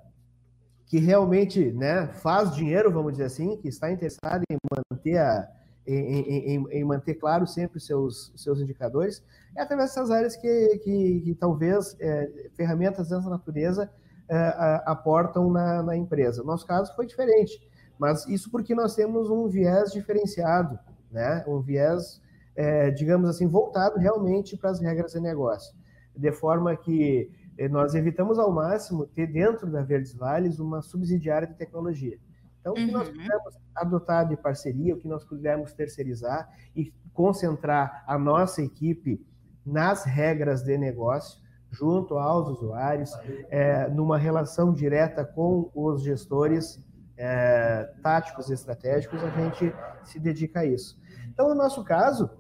que 0.87 1.01
realmente 1.01 1.73
né, 1.73 2.07
faz 2.07 2.55
dinheiro, 2.55 2.93
vamos 2.93 3.13
dizer 3.13 3.25
assim, 3.25 3.57
que 3.57 3.67
está 3.67 3.91
interessada 3.91 4.45
em 4.49 4.57
manter 4.93 5.19
a, 5.19 5.49
em, 5.85 6.21
em, 6.21 6.67
em, 6.71 6.85
manter 6.85 7.15
claro 7.15 7.49
sempre 7.49 7.79
os 7.79 7.87
seus, 7.87 8.33
seus 8.37 8.61
indicadores, 8.61 9.25
é 9.57 9.63
através 9.63 9.91
dessas 9.91 10.09
áreas 10.13 10.37
que, 10.37 10.79
que, 10.85 11.21
que 11.21 11.35
talvez 11.35 11.97
é, 11.99 12.49
ferramentas 12.55 13.09
dessa 13.09 13.29
natureza 13.29 13.91
é, 14.29 14.83
aportam 14.87 15.51
na, 15.51 15.83
na 15.83 15.97
empresa. 15.97 16.43
No 16.43 16.47
nosso 16.47 16.65
caso 16.65 16.95
foi 16.95 17.07
diferente, 17.07 17.61
mas 17.99 18.27
isso 18.27 18.51
porque 18.51 18.75
nós 18.75 18.95
temos 18.95 19.31
um 19.31 19.49
viés 19.49 19.93
diferenciado, 19.93 20.79
né? 21.11 21.45
um 21.47 21.61
viés, 21.61 22.21
é, 22.55 22.91
digamos 22.91 23.29
assim, 23.31 23.47
voltado 23.47 23.99
realmente 23.99 24.57
para 24.57 24.71
as 24.71 24.81
regras 24.81 25.13
de 25.13 25.21
negócio, 25.21 25.75
de 26.17 26.33
forma 26.33 26.77
que 26.77 27.31
é, 27.59 27.69
nós 27.69 27.95
evitamos 27.95 28.39
ao 28.39 28.53
máximo 28.53 29.07
ter 29.07 29.27
dentro 29.27 29.71
da 29.71 29.83
Verdes 29.83 30.15
Vales 30.15 30.59
uma 30.59 30.83
subsidiária 30.83 31.49
de 31.49 31.55
tecnologia. 31.55 32.19
Então, 32.61 32.73
o 32.73 32.77
que 32.77 32.91
nós 32.91 33.09
uhum. 33.09 33.15
pudermos 33.15 33.55
adotar 33.75 34.29
de 34.29 34.37
parceria, 34.37 34.95
o 34.95 34.99
que 34.99 35.07
nós 35.07 35.25
pudermos 35.25 35.73
terceirizar 35.73 36.49
e 36.75 36.93
concentrar 37.15 38.05
a 38.07 38.19
nossa 38.19 38.61
equipe 38.61 39.25
nas 39.65 40.05
regras 40.05 40.63
de 40.63 40.77
negócio, 40.77 41.41
junto 41.71 42.17
aos 42.19 42.49
usuários, 42.49 43.13
é, 43.51 43.89
numa 43.89 44.19
relação 44.19 44.73
direta 44.73 45.25
com 45.25 45.71
os 45.75 46.03
gestores 46.03 46.85
é, 47.17 47.85
táticos 48.03 48.51
e 48.51 48.55
estratégicos, 48.55 49.23
a 49.23 49.31
gente 49.31 49.75
se 50.05 50.19
dedica 50.19 50.61
a 50.61 50.65
isso. 50.65 50.99
Então, 51.29 51.49
no 51.49 51.55
nosso 51.55 51.83
caso, 51.85 52.31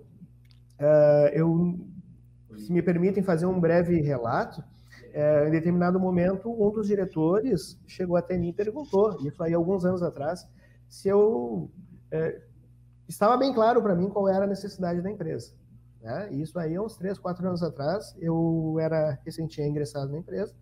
é, 0.79 1.33
eu, 1.35 1.79
se 2.57 2.73
me 2.73 2.83
permitem 2.83 3.23
fazer 3.23 3.47
um 3.47 3.59
breve 3.59 4.01
relato, 4.01 4.63
é, 5.13 5.49
em 5.49 5.51
determinado 5.51 5.99
momento, 5.99 6.51
um 6.51 6.71
dos 6.71 6.87
diretores 6.87 7.81
chegou 7.87 8.17
até 8.17 8.37
mim 8.37 8.49
e 8.49 8.53
perguntou, 8.53 9.17
isso 9.27 9.43
aí 9.43 9.55
alguns 9.55 9.85
anos 9.85 10.03
atrás, 10.03 10.47
se 10.89 11.09
eu 11.09 11.71
é, 12.11 12.43
estava 13.09 13.37
bem 13.37 13.53
claro 13.53 13.83
para 13.83 13.95
mim 13.95 14.11
qual 14.11 14.29
era 14.29 14.45
a 14.45 14.49
necessidade 14.49 15.01
da 15.01 15.11
empresa. 15.11 15.55
Né? 16.03 16.33
Isso 16.35 16.59
aí, 16.59 16.79
uns 16.79 16.97
três, 16.97 17.19
quatro 17.19 17.47
anos 17.47 17.63
atrás, 17.63 18.15
eu 18.21 18.77
era 18.79 19.19
recente 19.25 19.61
ingressado 19.63 20.13
na 20.13 20.19
empresa, 20.19 20.55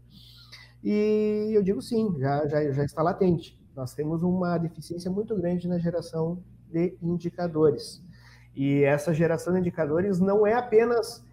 e 0.83 1.51
eu 1.53 1.63
digo 1.63 1.83
sim, 1.83 2.15
já, 2.19 2.47
já, 2.47 2.71
já 2.71 2.85
está 2.85 3.03
latente. 3.03 3.59
Nós 3.75 3.95
temos 3.95 4.23
uma 4.23 4.57
deficiência 4.59 5.11
muito 5.11 5.35
grande 5.37 5.67
na 5.69 5.79
geração 5.79 6.43
de 6.71 6.97
indicadores. 7.03 8.03
E 8.55 8.85
essa 8.85 9.13
geração 9.13 9.53
de 9.53 9.61
indicadores 9.61 10.21
não 10.21 10.47
é 10.47 10.55
apenas 10.55 11.25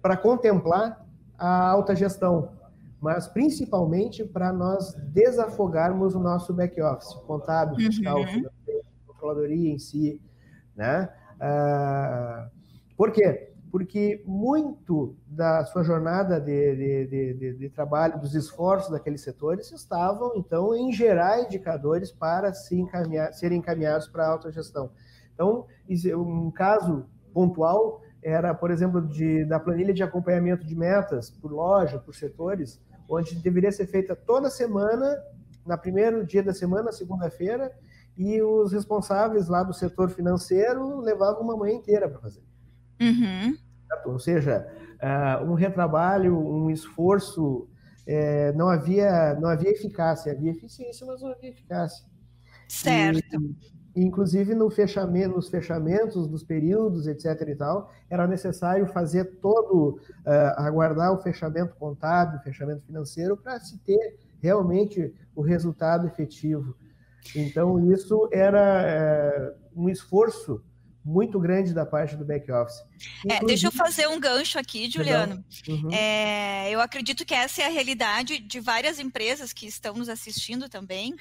para 0.00 0.16
contemplar 0.16 1.04
a 1.36 1.68
alta 1.68 1.94
gestão, 1.94 2.52
mas 3.00 3.28
principalmente 3.28 4.24
para 4.24 4.52
nós 4.52 4.94
desafogarmos 5.12 6.14
o 6.14 6.20
nosso 6.20 6.52
back-office, 6.52 7.14
contábil, 7.26 7.76
fiscal, 7.76 8.20
uhum. 8.20 8.46
controladoria 9.06 9.72
em 9.72 9.78
si, 9.78 10.20
né? 10.76 11.08
Uh, 11.36 12.50
por 12.96 13.12
quê? 13.12 13.47
Porque 13.70 14.22
muito 14.26 15.14
da 15.26 15.64
sua 15.66 15.82
jornada 15.82 16.40
de, 16.40 16.76
de, 16.76 17.34
de, 17.34 17.54
de, 17.54 17.70
trabalho, 17.70 18.18
dos 18.18 18.34
esforços 18.34 18.90
daqueles 18.90 19.20
setores, 19.20 19.70
estavam, 19.72 20.32
então, 20.36 20.74
em 20.74 20.92
gerar 20.92 21.42
indicadores 21.42 22.10
para 22.10 22.52
se 22.54 22.80
encaminhar, 22.80 23.32
serem 23.34 23.58
encaminhados 23.58 24.08
para 24.08 24.24
a 24.24 24.30
autogestão. 24.30 24.90
Então, 25.34 25.66
um 26.16 26.50
caso 26.50 27.06
pontual 27.32 28.00
era, 28.22 28.54
por 28.54 28.70
exemplo, 28.70 29.06
de, 29.06 29.44
da 29.44 29.60
planilha 29.60 29.94
de 29.94 30.02
acompanhamento 30.02 30.66
de 30.66 30.74
metas 30.74 31.30
por 31.30 31.52
loja, 31.52 31.98
por 31.98 32.14
setores, 32.14 32.80
onde 33.08 33.36
deveria 33.36 33.72
ser 33.72 33.86
feita 33.86 34.16
toda 34.16 34.50
semana, 34.50 35.16
na 35.64 35.76
primeiro 35.76 36.26
dia 36.26 36.42
da 36.42 36.52
semana, 36.52 36.92
segunda-feira, 36.92 37.72
e 38.16 38.42
os 38.42 38.72
responsáveis 38.72 39.48
lá 39.48 39.62
do 39.62 39.72
setor 39.72 40.10
financeiro 40.10 40.98
levavam 41.00 41.42
uma 41.42 41.56
manhã 41.56 41.74
inteira 41.74 42.08
para 42.08 42.18
fazer. 42.18 42.42
Uhum. 43.00 43.56
Ou 44.06 44.18
seja, 44.18 44.66
uh, 45.02 45.44
um 45.44 45.54
retrabalho, 45.54 46.36
um 46.38 46.70
esforço, 46.70 47.68
é, 48.06 48.52
não 48.52 48.68
havia 48.68 49.34
não 49.34 49.48
havia 49.48 49.70
eficácia, 49.70 50.32
havia 50.32 50.50
eficiência, 50.50 51.06
mas 51.06 51.20
não 51.20 51.30
havia 51.30 51.50
eficácia. 51.50 52.06
Certo. 52.68 53.36
E, 53.94 54.02
inclusive 54.02 54.54
no 54.54 54.70
fechamento, 54.70 55.34
nos 55.34 55.48
fechamentos 55.48 56.26
dos 56.28 56.42
períodos, 56.42 57.06
etc. 57.06 57.48
e 57.48 57.54
tal, 57.54 57.90
era 58.08 58.26
necessário 58.26 58.86
fazer 58.86 59.38
todo, 59.40 59.98
uh, 60.24 60.60
aguardar 60.60 61.12
o 61.12 61.18
fechamento 61.18 61.74
contábil, 61.76 62.38
o 62.38 62.42
fechamento 62.42 62.82
financeiro, 62.86 63.36
para 63.36 63.58
se 63.60 63.78
ter 63.78 64.18
realmente 64.40 65.12
o 65.34 65.42
resultado 65.42 66.06
efetivo. 66.06 66.76
Então, 67.34 67.92
isso 67.92 68.28
era 68.32 69.54
uh, 69.74 69.82
um 69.82 69.88
esforço 69.88 70.62
muito 71.04 71.38
grande 71.38 71.72
da 71.72 71.86
parte 71.86 72.16
do 72.16 72.24
back 72.24 72.50
office. 72.52 72.82
É, 73.28 73.40
deixa 73.44 73.68
eu 73.68 73.72
fazer 73.72 74.08
um 74.08 74.20
gancho 74.20 74.58
aqui, 74.58 74.90
Juliano. 74.90 75.42
Uhum. 75.66 75.90
É, 75.92 76.70
eu 76.70 76.80
acredito 76.80 77.24
que 77.24 77.34
essa 77.34 77.62
é 77.62 77.66
a 77.66 77.70
realidade 77.70 78.38
de 78.38 78.60
várias 78.60 78.98
empresas 78.98 79.52
que 79.52 79.66
estão 79.66 79.94
nos 79.94 80.08
assistindo 80.08 80.68
também 80.68 81.14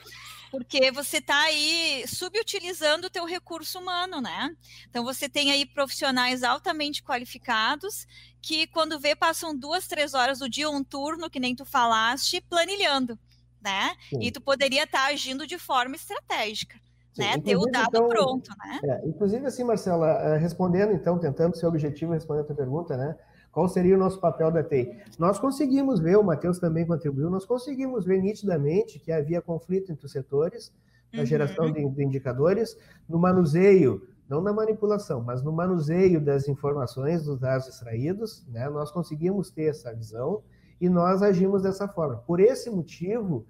porque 0.49 0.91
você 0.91 1.17
está 1.17 1.39
aí 1.43 2.05
subutilizando 2.07 3.07
o 3.07 3.09
teu 3.09 3.25
recurso 3.25 3.79
humano, 3.79 4.21
né? 4.21 4.55
Então 4.89 5.03
você 5.03 5.27
tem 5.27 5.51
aí 5.51 5.65
profissionais 5.65 6.43
altamente 6.43 7.03
qualificados 7.03 8.07
que 8.41 8.67
quando 8.67 8.99
vê 8.99 9.15
passam 9.15 9.55
duas, 9.55 9.87
três 9.87 10.13
horas 10.13 10.39
do 10.39 10.49
dia 10.49 10.69
um 10.69 10.83
turno 10.83 11.29
que 11.29 11.39
nem 11.39 11.55
tu 11.55 11.65
falaste 11.65 12.41
planilhando, 12.41 13.19
né? 13.61 13.95
E 14.21 14.31
tu 14.31 14.39
poderia 14.39 14.83
estar 14.83 15.05
tá 15.05 15.13
agindo 15.13 15.45
de 15.45 15.57
forma 15.57 15.95
estratégica. 15.95 16.79
Sim, 17.17 17.23
né? 17.23 17.39
Ter 17.39 17.55
o 17.55 17.65
dado 17.65 17.87
então, 17.89 18.07
pronto, 18.07 18.49
né? 18.59 18.79
É, 18.83 19.07
inclusive, 19.07 19.45
assim, 19.45 19.63
Marcela, 19.63 20.07
eh, 20.07 20.37
respondendo, 20.37 20.93
então, 20.93 21.17
tentando 21.17 21.57
ser 21.57 21.65
objetivo 21.65 22.13
respondendo 22.13 22.43
a 22.43 22.47
tua 22.47 22.55
pergunta, 22.55 22.95
né? 22.95 23.15
Qual 23.51 23.67
seria 23.67 23.95
o 23.95 23.97
nosso 23.97 24.19
papel 24.19 24.51
da 24.51 24.63
TI? 24.63 24.95
Nós 25.17 25.39
conseguimos 25.39 25.99
ver, 25.99 26.15
o 26.15 26.23
Matheus 26.23 26.59
também 26.59 26.85
contribuiu, 26.85 27.29
nós 27.29 27.43
conseguimos 27.43 28.05
ver 28.05 28.21
nitidamente 28.21 28.99
que 28.99 29.11
havia 29.11 29.41
conflito 29.41 29.91
entre 29.91 30.05
os 30.05 30.11
setores, 30.11 30.71
na 31.11 31.21
uhum. 31.21 31.25
geração 31.25 31.71
de, 31.71 31.89
de 31.89 32.03
indicadores, 32.03 32.77
no 33.09 33.17
manuseio, 33.17 34.07
não 34.29 34.41
na 34.41 34.53
manipulação, 34.53 35.23
mas 35.23 35.41
no 35.41 35.51
manuseio 35.51 36.21
das 36.21 36.47
informações, 36.47 37.23
dos 37.23 37.39
dados 37.39 37.67
extraídos, 37.67 38.45
né? 38.49 38.69
nós 38.69 38.91
conseguimos 38.91 39.49
ter 39.49 39.69
essa 39.71 39.91
visão 39.91 40.43
e 40.79 40.87
nós 40.87 41.23
agimos 41.23 41.63
dessa 41.63 41.87
forma. 41.87 42.17
Por 42.17 42.39
esse 42.39 42.69
motivo, 42.69 43.45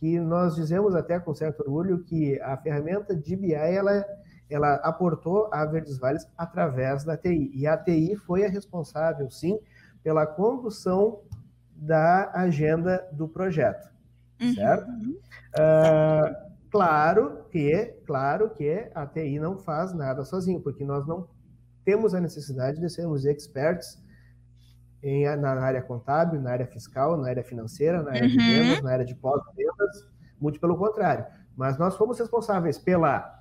que 0.00 0.18
nós 0.18 0.56
dizemos 0.56 0.94
até 0.94 1.20
com 1.20 1.34
certo 1.34 1.60
orgulho 1.60 2.02
que 2.02 2.40
a 2.40 2.56
ferramenta 2.56 3.14
de 3.14 3.36
BI 3.36 3.52
ela 3.52 4.04
ela 4.48 4.74
aportou 4.76 5.48
a 5.52 5.64
Verdes 5.64 5.96
Vales 5.96 6.26
através 6.36 7.04
da 7.04 7.16
TI. 7.16 7.52
E 7.54 7.68
a 7.68 7.76
TI 7.76 8.16
foi 8.16 8.44
a 8.44 8.48
responsável, 8.48 9.30
sim, 9.30 9.60
pela 10.02 10.26
condução 10.26 11.20
da 11.76 12.32
agenda 12.34 13.08
do 13.12 13.28
projeto, 13.28 13.88
uhum. 14.40 14.54
certo? 14.54 14.90
Uh, 14.90 16.50
claro 16.68 17.44
que, 17.48 17.94
claro 18.04 18.50
que 18.50 18.90
a 18.92 19.06
TI 19.06 19.38
não 19.38 19.56
faz 19.56 19.94
nada 19.94 20.24
sozinho, 20.24 20.60
porque 20.60 20.84
nós 20.84 21.06
não 21.06 21.28
temos 21.84 22.12
a 22.12 22.20
necessidade 22.20 22.80
de 22.80 22.90
sermos 22.90 23.24
experts 23.24 24.02
em, 25.02 25.24
na 25.36 25.52
área 25.60 25.82
contábil, 25.82 26.40
na 26.40 26.50
área 26.50 26.66
fiscal, 26.66 27.16
na 27.16 27.28
área 27.28 27.42
financeira, 27.42 28.02
na 28.02 28.10
área 28.10 28.22
uhum. 28.22 28.28
de 28.28 28.36
vendas, 28.36 28.82
na 28.82 28.92
área 28.92 29.04
de 29.04 29.14
pós-vendas, 29.14 30.06
muito 30.40 30.60
pelo 30.60 30.76
contrário. 30.76 31.24
Mas 31.56 31.78
nós 31.78 31.96
fomos 31.96 32.18
responsáveis 32.18 32.78
pela 32.78 33.40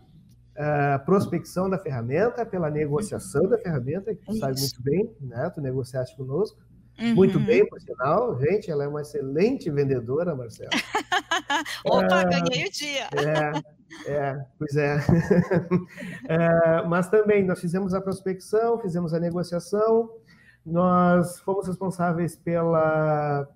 uh, 0.56 1.06
prospecção 1.06 1.70
da 1.70 1.78
ferramenta, 1.78 2.46
pela 2.46 2.70
negociação 2.70 3.48
da 3.48 3.58
ferramenta, 3.58 4.14
que 4.14 4.26
tu 4.26 4.32
Isso. 4.32 4.40
sabe 4.40 4.60
muito 4.60 4.84
bem, 4.84 5.16
né? 5.22 5.50
Tu 5.50 5.62
negociaste 5.62 6.16
conosco. 6.16 6.60
Uhum. 7.00 7.16
Muito 7.16 7.40
bem, 7.40 7.66
por 7.66 7.80
sinal. 7.80 8.38
Gente, 8.40 8.70
ela 8.70 8.84
é 8.84 8.88
uma 8.88 9.02
excelente 9.02 9.70
vendedora, 9.72 10.36
Marcela. 10.36 10.70
Opa, 11.86 12.22
é, 12.22 12.26
ganhei 12.26 12.68
o 12.68 12.72
dia. 12.72 13.08
É, 14.06 14.12
é 14.12 14.46
pois 14.58 14.76
é. 14.76 14.98
é. 16.28 16.88
Mas 16.88 17.10
também 17.10 17.46
nós 17.46 17.62
fizemos 17.62 17.94
a 17.94 18.02
prospecção, 18.02 18.80
fizemos 18.80 19.14
a 19.14 19.20
negociação, 19.20 20.10
nós 20.66 21.40
fomos 21.40 21.68
responsáveis 21.68 22.36
pela, 22.36 23.48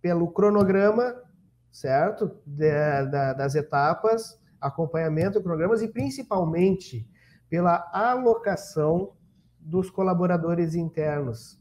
pelo 0.00 0.30
cronograma, 0.30 1.22
certo? 1.70 2.30
Da, 2.46 3.32
das 3.34 3.54
etapas, 3.54 4.40
acompanhamento 4.60 5.38
de 5.38 5.44
programas 5.44 5.82
e 5.82 5.88
principalmente 5.88 7.08
pela 7.48 7.88
alocação 7.92 9.12
dos 9.58 9.90
colaboradores 9.90 10.74
internos, 10.74 11.60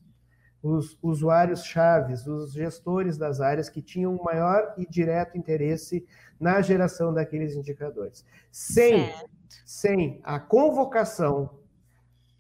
os 0.62 0.98
usuários 1.02 1.63
chaves, 1.63 2.26
os 2.26 2.54
gestores 2.54 3.17
das 3.17 3.39
áreas 3.39 3.69
que 3.69 3.82
tinham 3.82 4.15
maior 4.24 4.74
e 4.78 4.88
direto 4.88 5.38
interesse 5.38 6.06
na 6.39 6.62
geração 6.62 7.13
daqueles 7.13 7.56
indicadores. 7.56 8.26
Sem, 8.52 9.13
sem 9.63 10.19
a 10.24 10.39
convocação, 10.39 11.60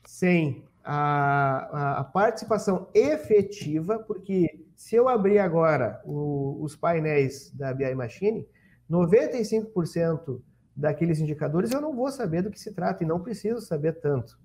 sem 0.05 0.65
a, 0.85 1.99
a, 1.99 2.03
participação 2.03 2.87
efetiva, 2.93 3.97
porque 3.97 4.63
se 4.75 4.95
eu 4.95 5.09
abrir 5.09 5.39
agora 5.39 5.99
o, 6.05 6.59
os 6.61 6.75
painéis 6.75 7.51
da 7.51 7.73
BI 7.73 7.95
Machine, 7.95 8.47
95% 8.89 10.41
daqueles 10.75 11.19
indicadores, 11.19 11.71
eu 11.71 11.81
não 11.81 11.95
vou 11.95 12.11
saber 12.11 12.43
do 12.43 12.51
que 12.51 12.59
se 12.59 12.71
trata 12.71 13.03
e 13.03 13.07
não 13.07 13.19
preciso 13.19 13.61
saber 13.61 13.93
tanto, 13.99 14.37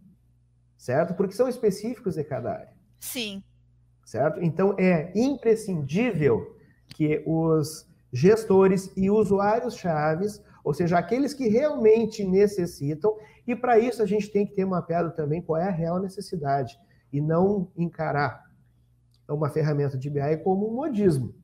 certo? 0.78 1.12
Porque 1.14 1.34
são 1.34 1.46
específicos 1.46 2.14
de 2.14 2.24
cada 2.24 2.52
área. 2.52 2.72
Sim. 2.98 3.42
Certo? 4.06 4.42
Então 4.42 4.74
é 4.78 5.12
imprescindível 5.14 6.56
que 6.88 7.22
os 7.26 7.86
gestores 8.12 8.90
e 8.96 9.10
usuários 9.10 9.76
chaves, 9.76 10.42
ou 10.64 10.72
seja, 10.72 10.98
aqueles 10.98 11.34
que 11.34 11.48
realmente 11.48 12.24
necessitam, 12.24 13.16
e 13.50 13.56
para 13.56 13.78
isso 13.78 14.02
a 14.02 14.06
gente 14.06 14.28
tem 14.28 14.46
que 14.46 14.54
ter 14.54 14.64
mapeado 14.64 15.12
também 15.12 15.42
qual 15.42 15.60
é 15.60 15.68
a 15.68 15.72
real 15.72 16.00
necessidade 16.00 16.78
e 17.12 17.20
não 17.20 17.70
encarar 17.76 18.48
uma 19.28 19.50
ferramenta 19.50 19.96
de 19.96 20.08
BI 20.08 20.36
como 20.42 20.70
um 20.70 20.74
modismo. 20.74 21.34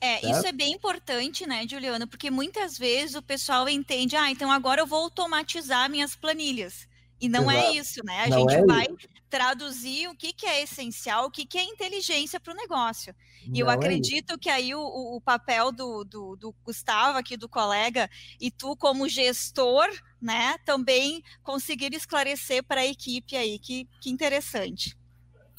É, 0.00 0.18
certo? 0.18 0.30
isso 0.30 0.46
é 0.46 0.52
bem 0.52 0.72
importante, 0.72 1.46
né, 1.46 1.66
Juliana? 1.68 2.06
Porque 2.06 2.30
muitas 2.30 2.76
vezes 2.76 3.14
o 3.14 3.22
pessoal 3.22 3.68
entende, 3.68 4.16
ah, 4.16 4.30
então 4.30 4.50
agora 4.50 4.80
eu 4.80 4.86
vou 4.86 5.04
automatizar 5.04 5.88
minhas 5.88 6.16
planilhas. 6.16 6.88
E 7.22 7.28
não 7.28 7.48
é 7.48 7.54
Exato. 7.54 7.68
é 7.68 7.78
isso, 7.78 8.04
né? 8.04 8.24
A 8.24 8.28
não 8.28 8.38
gente 8.40 8.54
é 8.54 8.66
vai 8.66 8.86
isso. 8.86 9.08
traduzir 9.30 10.08
o 10.08 10.16
que, 10.16 10.32
que 10.32 10.44
é 10.44 10.64
essencial, 10.64 11.26
o 11.26 11.30
que, 11.30 11.46
que 11.46 11.56
é 11.56 11.62
inteligência 11.62 12.40
para 12.40 12.52
o 12.52 12.56
negócio. 12.56 13.14
E 13.54 13.60
eu 13.60 13.70
é 13.70 13.74
acredito 13.74 14.34
é 14.34 14.38
que 14.38 14.50
aí 14.50 14.74
o, 14.74 14.80
o 14.80 15.20
papel 15.20 15.70
do, 15.70 16.02
do, 16.02 16.34
do, 16.34 16.54
Gustavo, 16.64 17.16
aqui 17.16 17.36
do 17.36 17.48
colega, 17.48 18.10
e 18.40 18.50
tu 18.50 18.76
como 18.76 19.08
gestor, 19.08 19.86
né, 20.20 20.56
também 20.66 21.22
conseguir 21.44 21.94
esclarecer 21.94 22.64
para 22.64 22.80
a 22.80 22.86
equipe 22.86 23.36
aí, 23.36 23.56
que, 23.56 23.88
que 24.00 24.10
interessante. 24.10 24.96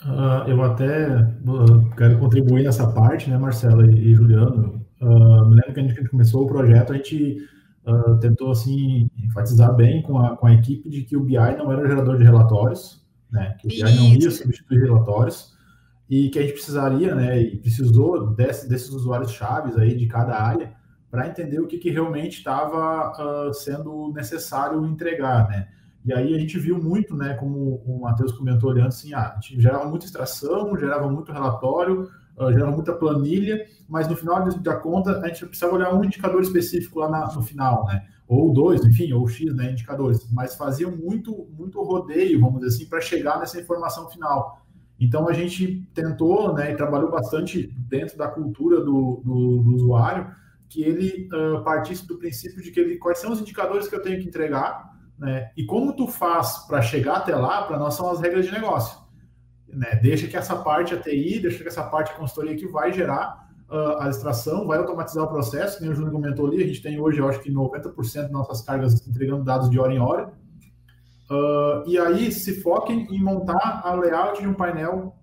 Uh, 0.04 0.50
eu 0.50 0.62
até 0.64 1.16
uh, 1.16 1.96
quero 1.96 2.20
contribuir 2.20 2.64
nessa 2.64 2.92
parte, 2.92 3.30
né, 3.30 3.38
Marcela 3.38 3.88
e, 3.88 4.12
e 4.12 4.16
Juliano. 4.16 4.86
Uh, 5.02 5.50
me 5.50 5.56
lembro 5.56 5.74
que 5.74 5.80
a 5.80 5.84
gente 5.84 6.10
começou 6.10 6.44
o 6.44 6.48
projeto, 6.48 6.92
a 6.92 6.98
gente 6.98 7.38
uh, 7.88 8.18
tentou 8.20 8.52
assim 8.52 9.10
enfatizar 9.24 9.74
bem 9.76 10.02
com 10.02 10.20
a, 10.20 10.36
com 10.36 10.48
a 10.48 10.54
equipe 10.54 10.90
de 10.90 11.04
que 11.04 11.16
o 11.16 11.24
BI 11.24 11.38
não 11.58 11.72
era 11.72 11.88
gerador 11.88 12.18
de 12.18 12.24
relatórios, 12.24 13.06
né? 13.32 13.56
Que 13.60 13.68
o 13.68 13.70
BI 13.70 13.96
não 13.96 14.08
ia 14.14 14.32
substituir 14.32 14.80
relatórios 14.82 15.54
e 16.10 16.30
que 16.30 16.40
a 16.40 16.42
gente 16.42 16.54
precisaria, 16.54 17.16
né? 17.16 17.42
E 17.42 17.58
precisou 17.58 18.28
desse, 18.34 18.68
desses 18.68 18.90
usuários 18.90 19.32
chaves 19.32 19.78
aí 19.78 19.96
de 19.96 20.08
cada 20.08 20.42
área 20.42 20.74
para 21.10 21.28
entender 21.28 21.60
o 21.60 21.68
que, 21.68 21.78
que 21.78 21.92
realmente 21.92 22.40
estava 22.40 23.12
uh, 23.12 23.54
sendo 23.54 24.12
necessário 24.14 24.86
entregar, 24.86 25.48
né? 25.48 25.68
E 26.06 26.12
aí 26.12 26.36
a 26.36 26.40
gente 26.40 26.60
viu 26.60 26.82
muito, 26.82 27.16
né, 27.16 27.34
como 27.36 27.82
o 27.86 28.02
Matheus 28.02 28.34
comentou 28.34 28.72
olhando 28.72 28.90
assim, 28.90 29.14
ah, 29.14 29.38
gerava 29.42 29.86
muita 29.86 30.06
extração, 30.06 30.78
gerava 30.78 31.10
muito 31.10 31.32
relatório, 31.32 32.10
uh, 32.38 32.52
gerava 32.52 32.72
muita 32.72 32.94
planilha, 32.94 33.66
mas 33.88 34.08
no 34.08 34.16
final 34.16 34.48
da 34.60 34.76
conta 34.76 35.20
a 35.20 35.28
gente 35.28 35.46
precisava 35.46 35.76
olhar 35.76 35.94
um 35.94 36.04
indicador 36.04 36.42
específico 36.42 37.00
lá 37.00 37.10
na, 37.10 37.34
no 37.34 37.42
final, 37.42 37.86
né? 37.86 38.08
Ou 38.28 38.54
dois, 38.54 38.84
enfim, 38.86 39.12
ou 39.14 39.28
X, 39.28 39.54
né, 39.54 39.72
indicadores, 39.72 40.28
mas 40.32 40.56
fazia 40.56 40.90
muito, 40.90 41.48
muito 41.52 41.82
rodeio, 41.84 42.40
vamos 42.40 42.62
dizer 42.62 42.76
assim, 42.76 42.90
para 42.90 43.02
chegar 43.02 43.38
nessa 43.40 43.60
informação 43.60 44.10
final. 44.10 44.62
Então 45.00 45.28
a 45.28 45.34
gente 45.34 45.88
tentou, 45.94 46.54
né, 46.54 46.72
e 46.72 46.76
trabalhou 46.76 47.12
bastante 47.12 47.68
dentro 47.90 48.18
da 48.18 48.28
cultura 48.28 48.80
do, 48.80 49.22
do, 49.24 49.62
do 49.62 49.76
usuário, 49.76 50.34
que 50.70 50.82
ele 50.82 51.30
uh, 51.34 51.64
partisse 51.64 52.08
do 52.08 52.18
princípio 52.18 52.64
de 52.64 52.72
que 52.72 52.80
ele, 52.80 52.98
quais 52.98 53.20
são 53.20 53.32
os 53.32 53.42
indicadores 53.42 53.88
que 53.88 53.96
eu 53.96 54.02
tenho 54.02 54.20
que 54.20 54.28
entregar, 54.28 54.92
né, 55.20 55.52
e 55.56 55.66
como 55.66 55.94
tu 55.94 56.08
faz 56.08 56.66
para 56.66 56.82
chegar 56.82 57.18
até 57.18 57.36
lá, 57.36 57.64
para 57.64 57.78
nós 57.78 57.94
são 57.94 58.10
as 58.10 58.20
regras 58.22 58.46
de 58.46 58.52
negócio 58.52 59.03
né, 59.76 60.00
deixa 60.02 60.28
que 60.28 60.38
essa 60.38 60.56
parte 60.56 60.94
a 60.94 61.00
TI, 61.00 61.40
deixa 61.40 61.62
que 61.62 61.68
essa 61.68 61.84
parte 61.84 62.12
a 62.12 62.16
consultoria 62.16 62.56
que 62.56 62.68
vai 62.68 62.92
gerar 62.92 63.50
uh, 63.70 64.00
a 64.00 64.10
extração, 64.10 64.68
vai 64.68 64.78
automatizar 64.78 65.24
o 65.24 65.28
processo, 65.28 65.80
como 65.80 65.92
o 65.92 65.96
Júnior 65.96 66.14
comentou 66.14 66.48
ali, 66.48 66.64
a 66.64 66.68
gente 66.68 66.82
tem 66.82 67.00
hoje, 67.00 67.20
eu 67.20 67.28
acho 67.28 67.40
que 67.40 67.52
90% 67.52 68.28
de 68.28 68.32
nossas 68.32 68.62
cargas 68.62 69.06
entregando 69.08 69.44
dados 69.44 69.70
de 69.70 69.80
hora 69.80 69.94
em 69.94 70.00
hora. 70.00 70.32
Uh, 71.30 71.90
e 71.90 71.98
aí 71.98 72.32
se 72.32 72.62
foquem 72.62 73.08
em 73.10 73.22
montar 73.22 73.82
a 73.84 73.94
layout 73.96 74.42
de 74.42 74.48
um 74.48 74.54
painel 74.54 75.16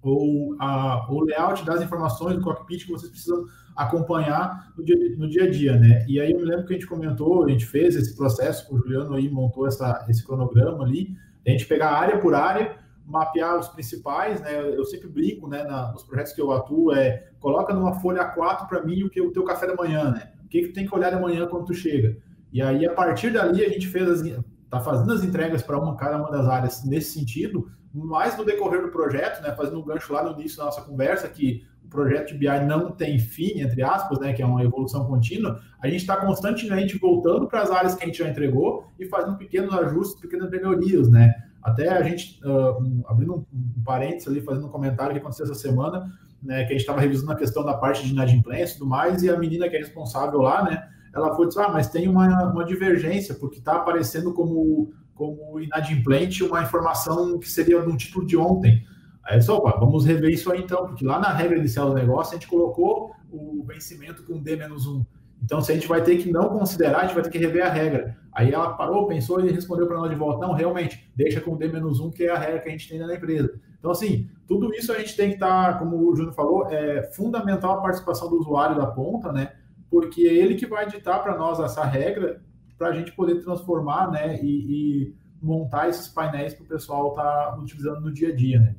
ou 0.00 0.54
a, 0.60 1.10
o 1.10 1.24
layout 1.24 1.64
das 1.64 1.82
informações 1.82 2.36
do 2.36 2.42
cockpit 2.42 2.84
que 2.84 2.92
vocês 2.92 3.10
precisam 3.10 3.44
acompanhar 3.74 4.72
no 4.76 4.84
dia, 4.84 4.96
no 5.16 5.28
dia 5.28 5.44
a 5.44 5.50
dia, 5.50 5.76
né? 5.76 6.04
E 6.08 6.20
aí 6.20 6.32
eu 6.32 6.38
me 6.38 6.44
lembro 6.44 6.66
que 6.66 6.74
a 6.74 6.76
gente 6.76 6.86
comentou, 6.86 7.44
a 7.44 7.48
gente 7.48 7.64
fez 7.64 7.96
esse 7.96 8.16
processo, 8.16 8.72
o 8.74 8.78
Juliano 8.78 9.14
aí 9.14 9.28
montou 9.30 9.66
essa, 9.66 10.04
esse 10.08 10.24
cronograma 10.24 10.84
ali, 10.84 11.16
a 11.46 11.50
gente 11.50 11.66
pegar 11.66 11.90
área 11.90 12.18
por 12.18 12.34
área, 12.34 12.76
mapear 13.08 13.58
os 13.58 13.68
principais, 13.68 14.40
né? 14.42 14.60
Eu 14.60 14.84
sempre 14.84 15.08
brinco, 15.08 15.48
né, 15.48 15.64
na, 15.64 15.90
nos 15.92 16.02
projetos 16.02 16.34
que 16.34 16.40
eu 16.40 16.52
atuo, 16.52 16.92
é 16.92 17.30
coloca 17.40 17.72
numa 17.72 17.94
folha 18.00 18.22
A4 18.22 18.68
para 18.68 18.84
mim 18.84 19.02
o 19.02 19.10
que 19.10 19.20
o 19.20 19.32
teu 19.32 19.44
café 19.44 19.66
da 19.66 19.74
manhã, 19.74 20.10
né? 20.10 20.30
O 20.44 20.48
que, 20.48 20.62
que 20.62 20.68
tem 20.68 20.86
que 20.86 20.94
olhar 20.94 21.10
de 21.10 21.20
manhã 21.20 21.46
quando 21.46 21.66
tu 21.66 21.74
chega. 21.74 22.18
E 22.52 22.60
aí, 22.60 22.86
a 22.86 22.92
partir 22.92 23.32
dali, 23.32 23.64
a 23.64 23.68
gente 23.68 23.86
fez 23.86 24.08
as, 24.08 24.42
tá 24.68 24.80
fazendo 24.80 25.12
as 25.12 25.24
entregas 25.24 25.62
para 25.62 25.78
uma 25.78 25.96
cada 25.96 26.18
uma 26.18 26.30
das 26.30 26.46
áreas 26.46 26.84
nesse 26.84 27.18
sentido, 27.18 27.70
mais 27.94 28.36
no 28.36 28.44
decorrer 28.44 28.82
do 28.82 28.90
projeto, 28.90 29.42
né? 29.42 29.54
Fazendo 29.56 29.80
um 29.80 29.84
gancho 29.84 30.12
lá 30.12 30.22
no 30.22 30.38
início 30.38 30.58
da 30.58 30.66
nossa 30.66 30.82
conversa, 30.82 31.28
que 31.28 31.66
o 31.82 31.88
projeto 31.88 32.28
de 32.28 32.34
BI 32.34 32.60
não 32.66 32.90
tem 32.90 33.18
fim, 33.18 33.60
entre 33.60 33.82
aspas, 33.82 34.18
né? 34.18 34.34
Que 34.34 34.42
é 34.42 34.46
uma 34.46 34.62
evolução 34.62 35.06
contínua, 35.06 35.58
a 35.82 35.88
gente 35.88 36.00
está 36.00 36.16
constantemente 36.18 36.98
voltando 36.98 37.48
para 37.48 37.62
as 37.62 37.70
áreas 37.70 37.94
que 37.94 38.04
a 38.04 38.06
gente 38.06 38.18
já 38.18 38.28
entregou 38.28 38.86
e 38.98 39.06
fazendo 39.06 39.38
pequenos 39.38 39.72
ajustes, 39.72 40.20
pequenas 40.20 40.50
melhorias, 40.50 41.08
né? 41.08 41.47
Até 41.62 41.88
a 41.88 42.02
gente, 42.02 42.40
uh, 42.44 43.04
abrindo 43.06 43.34
um, 43.34 43.44
um 43.52 43.82
parênteses 43.84 44.28
ali, 44.28 44.40
fazendo 44.40 44.66
um 44.66 44.70
comentário 44.70 45.12
que 45.12 45.18
aconteceu 45.18 45.44
essa 45.44 45.54
semana, 45.54 46.12
né, 46.42 46.64
que 46.64 46.68
a 46.68 46.72
gente 46.72 46.80
estava 46.80 47.00
revisando 47.00 47.32
a 47.32 47.36
questão 47.36 47.64
da 47.64 47.74
parte 47.74 48.04
de 48.04 48.12
inadimplência 48.12 48.74
e 48.74 48.78
tudo 48.78 48.88
mais, 48.88 49.22
e 49.22 49.30
a 49.30 49.36
menina 49.36 49.68
que 49.68 49.76
é 49.76 49.78
responsável 49.78 50.40
lá, 50.40 50.62
né, 50.62 50.88
ela 51.14 51.34
foi 51.34 51.48
dizer, 51.48 51.62
ah, 51.62 51.68
mas 51.68 51.88
tem 51.88 52.08
uma, 52.08 52.52
uma 52.52 52.64
divergência, 52.64 53.34
porque 53.34 53.58
está 53.58 53.76
aparecendo 53.76 54.32
como, 54.32 54.92
como 55.14 55.60
inadimplente 55.60 56.44
uma 56.44 56.62
informação 56.62 57.38
que 57.38 57.50
seria 57.50 57.80
de 57.80 57.88
um 57.88 57.96
título 57.96 58.26
de 58.26 58.36
ontem. 58.36 58.84
Aí 59.24 59.42
só, 59.42 59.56
opa, 59.56 59.78
vamos 59.78 60.06
rever 60.06 60.30
isso 60.30 60.50
aí 60.50 60.60
então, 60.62 60.86
porque 60.86 61.04
lá 61.04 61.18
na 61.18 61.32
regra 61.32 61.58
inicial 61.58 61.88
do 61.88 61.94
negócio 61.94 62.36
a 62.36 62.38
gente 62.38 62.48
colocou 62.48 63.12
o 63.30 63.64
vencimento 63.66 64.22
com 64.24 64.40
D-1. 64.40 65.04
Então, 65.42 65.60
se 65.60 65.72
a 65.72 65.74
gente 65.74 65.88
vai 65.88 66.02
ter 66.02 66.18
que 66.18 66.30
não 66.30 66.48
considerar, 66.48 66.98
a 66.98 67.06
gente 67.06 67.14
vai 67.14 67.22
ter 67.22 67.30
que 67.30 67.38
rever 67.38 67.64
a 67.64 67.70
regra. 67.70 68.16
Aí 68.32 68.52
ela 68.52 68.74
parou, 68.74 69.06
pensou 69.06 69.40
e 69.40 69.50
respondeu 69.50 69.86
para 69.86 69.96
nós 69.96 70.10
de 70.10 70.16
volta: 70.16 70.46
não, 70.46 70.52
realmente, 70.52 71.10
deixa 71.16 71.40
com 71.40 71.56
D-1, 71.56 72.12
que 72.12 72.24
é 72.24 72.30
a 72.30 72.38
regra 72.38 72.60
que 72.60 72.68
a 72.68 72.72
gente 72.72 72.88
tem 72.88 72.98
na 72.98 73.14
empresa. 73.14 73.58
Então, 73.78 73.90
assim, 73.90 74.28
tudo 74.46 74.74
isso 74.74 74.92
a 74.92 74.98
gente 74.98 75.16
tem 75.16 75.28
que 75.28 75.34
estar, 75.34 75.72
tá, 75.72 75.78
como 75.78 75.96
o 75.96 76.14
Júnior 76.14 76.34
falou, 76.34 76.66
é 76.68 77.02
fundamental 77.12 77.78
a 77.78 77.82
participação 77.82 78.28
do 78.28 78.36
usuário 78.36 78.76
da 78.76 78.86
ponta, 78.86 79.32
né? 79.32 79.52
Porque 79.90 80.22
é 80.22 80.34
ele 80.34 80.56
que 80.56 80.66
vai 80.66 80.86
ditar 80.86 81.22
para 81.22 81.36
nós 81.36 81.60
essa 81.60 81.84
regra 81.84 82.40
para 82.76 82.88
a 82.88 82.92
gente 82.92 83.12
poder 83.12 83.42
transformar, 83.42 84.10
né? 84.10 84.38
E, 84.42 85.06
e 85.06 85.14
montar 85.40 85.88
esses 85.88 86.08
painéis 86.08 86.54
para 86.54 86.64
o 86.64 86.68
pessoal 86.68 87.10
estar 87.10 87.52
tá 87.52 87.56
utilizando 87.56 88.00
no 88.00 88.12
dia 88.12 88.28
a 88.28 88.34
dia, 88.34 88.60
né? 88.60 88.74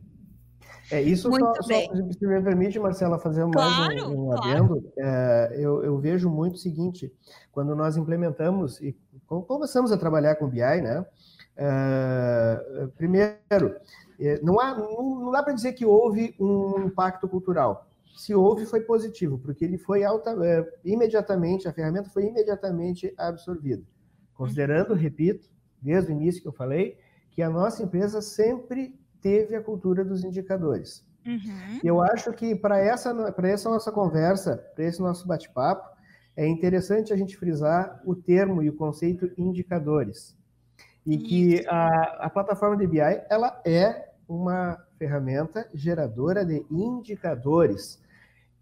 É, 0.92 1.02
isso 1.02 1.30
Muito 1.30 1.46
só, 1.62 1.68
bem. 1.68 1.88
só, 1.88 1.94
se 1.94 2.26
me 2.26 2.42
permite, 2.42 2.80
Marcela, 2.80 3.20
fazer 3.20 3.46
mais 3.46 3.56
claro, 3.56 4.10
um, 4.10 4.28
um 4.28 4.32
adendo. 4.34 4.82
Claro. 4.82 4.94
É, 4.98 5.56
eu, 5.58 5.84
eu, 5.84 5.98
vejo 6.00 6.30
muito 6.30 6.56
o 6.56 6.60
seguinte, 6.60 7.14
quando 7.52 7.76
nós 7.76 7.96
implementamos 7.96 8.82
e 8.82 8.98
começamos 9.28 9.92
a 9.92 9.98
trabalhar 9.98 10.36
com 10.36 10.48
BI, 10.48 10.60
né? 10.60 11.06
É, 11.56 12.88
primeiro, 12.98 13.76
é, 14.20 14.42
não, 14.42 14.60
há, 14.60 14.76
não, 14.76 15.20
não 15.20 15.32
dá 15.32 15.44
para 15.44 15.54
dizer 15.54 15.74
que 15.74 15.86
houve 15.86 16.36
um 16.40 16.86
impacto 16.86 17.28
cultural. 17.28 17.88
Se 18.16 18.34
houve, 18.34 18.66
foi 18.66 18.82
positivo, 18.82 19.38
porque 19.38 19.64
ele 19.64 19.78
foi 19.78 20.04
alta, 20.04 20.32
é, 20.44 20.66
imediatamente, 20.84 21.68
a 21.68 21.74
ferramenta 21.74 22.10
foi 22.10 22.26
imediatamente 22.26 23.14
absorvida. 23.18 23.84
Considerando, 24.34 24.94
repito, 24.94 25.50
desde 25.82 26.12
o 26.12 26.16
início 26.16 26.42
que 26.42 26.48
eu 26.48 26.54
falei, 26.54 26.98
que 27.32 27.42
a 27.42 27.50
nossa 27.50 27.84
empresa 27.84 28.22
sempre 28.22 28.98
teve 29.22 29.56
a 29.56 29.62
cultura 29.62 30.04
dos 30.04 30.24
indicadores. 30.24 31.06
Uhum. 31.26 31.80
Eu 31.84 32.02
acho 32.02 32.32
que 32.34 32.56
para 32.56 32.80
essa, 32.80 33.14
essa 33.44 33.70
nossa 33.70 33.92
conversa, 33.92 34.58
para 34.74 34.86
esse 34.86 35.02
nosso 35.02 35.28
bate-papo, 35.28 35.88
é 36.36 36.48
interessante 36.48 37.12
a 37.12 37.18
gente 37.18 37.38
frisar 37.38 38.02
o 38.06 38.16
termo 38.16 38.64
e 38.64 38.70
o 38.70 38.76
conceito 38.76 39.32
indicadores. 39.38 40.38
E 41.06 41.16
Isso. 41.16 41.26
que 41.26 41.68
a, 41.68 42.26
a 42.26 42.30
plataforma 42.30 42.78
de 42.78 42.88
BI 42.88 43.00
ela 43.30 43.62
é 43.66 44.10
uma 44.28 44.78
ferramenta 44.98 45.68
geradora 45.74 46.46
de 46.46 46.66
indicadores 46.70 48.02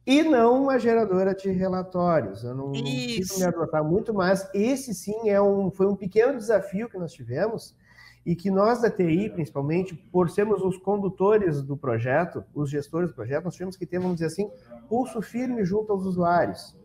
e 0.05 0.23
não 0.23 0.63
uma 0.63 0.79
geradora 0.79 1.35
de 1.35 1.49
relatórios. 1.51 2.43
Eu 2.43 2.55
não 2.55 2.71
preciso 2.71 3.39
me 3.39 3.45
adotar 3.45 3.83
muito, 3.83 4.13
mas 4.13 4.49
esse 4.53 4.93
sim 4.93 5.29
é 5.29 5.41
um, 5.41 5.69
foi 5.69 5.85
um 5.85 5.95
pequeno 5.95 6.37
desafio 6.37 6.89
que 6.89 6.97
nós 6.97 7.11
tivemos 7.11 7.75
e 8.27 8.35
que 8.35 8.51
nós 8.51 8.81
da 8.81 8.91
TI, 8.91 9.29
principalmente, 9.29 9.95
por 9.95 10.29
sermos 10.29 10.61
os 10.61 10.77
condutores 10.77 11.61
do 11.61 11.77
projeto, 11.77 12.43
os 12.53 12.69
gestores 12.69 13.09
do 13.09 13.15
projeto, 13.15 13.45
nós 13.45 13.53
tivemos 13.53 13.77
que 13.77 13.85
ter, 13.85 13.99
vamos 13.99 14.15
dizer 14.15 14.25
assim, 14.25 14.51
pulso 14.89 15.21
firme 15.21 15.63
junto 15.63 15.93
aos 15.93 16.03
usuários. 16.03 16.75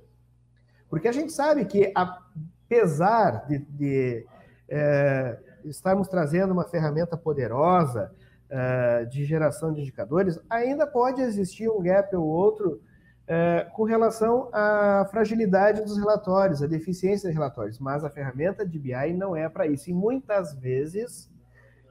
Porque 0.88 1.08
a 1.08 1.12
gente 1.12 1.32
sabe 1.32 1.64
que, 1.64 1.92
apesar 1.96 3.44
de, 3.48 3.58
de 3.58 4.24
é, 4.68 5.36
estarmos 5.64 6.06
trazendo 6.06 6.52
uma 6.52 6.62
ferramenta 6.62 7.16
poderosa 7.16 8.14
é, 8.48 9.04
de 9.06 9.24
geração 9.24 9.72
de 9.72 9.80
indicadores, 9.80 10.38
ainda 10.48 10.86
pode 10.86 11.22
existir 11.22 11.68
um 11.68 11.82
gap 11.82 12.14
ou 12.14 12.24
outro 12.24 12.80
é, 13.26 13.66
com 13.74 13.82
relação 13.82 14.48
à 14.52 15.08
fragilidade 15.10 15.82
dos 15.82 15.98
relatórios, 15.98 16.62
a 16.62 16.68
deficiência 16.68 17.28
dos 17.28 17.36
relatórios. 17.36 17.80
Mas 17.80 18.04
a 18.04 18.10
ferramenta 18.10 18.64
de 18.64 18.78
BI 18.78 19.12
não 19.12 19.34
é 19.34 19.48
para 19.48 19.66
isso. 19.66 19.90
E 19.90 19.92
muitas 19.92 20.54
vezes 20.54 21.31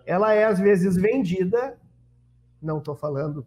ela 0.06 0.34
é, 0.34 0.45
às 0.45 0.60
vezes, 0.60 0.95
vendida. 0.95 1.78
Não 2.62 2.78
estou 2.78 2.95
falando 2.95 3.45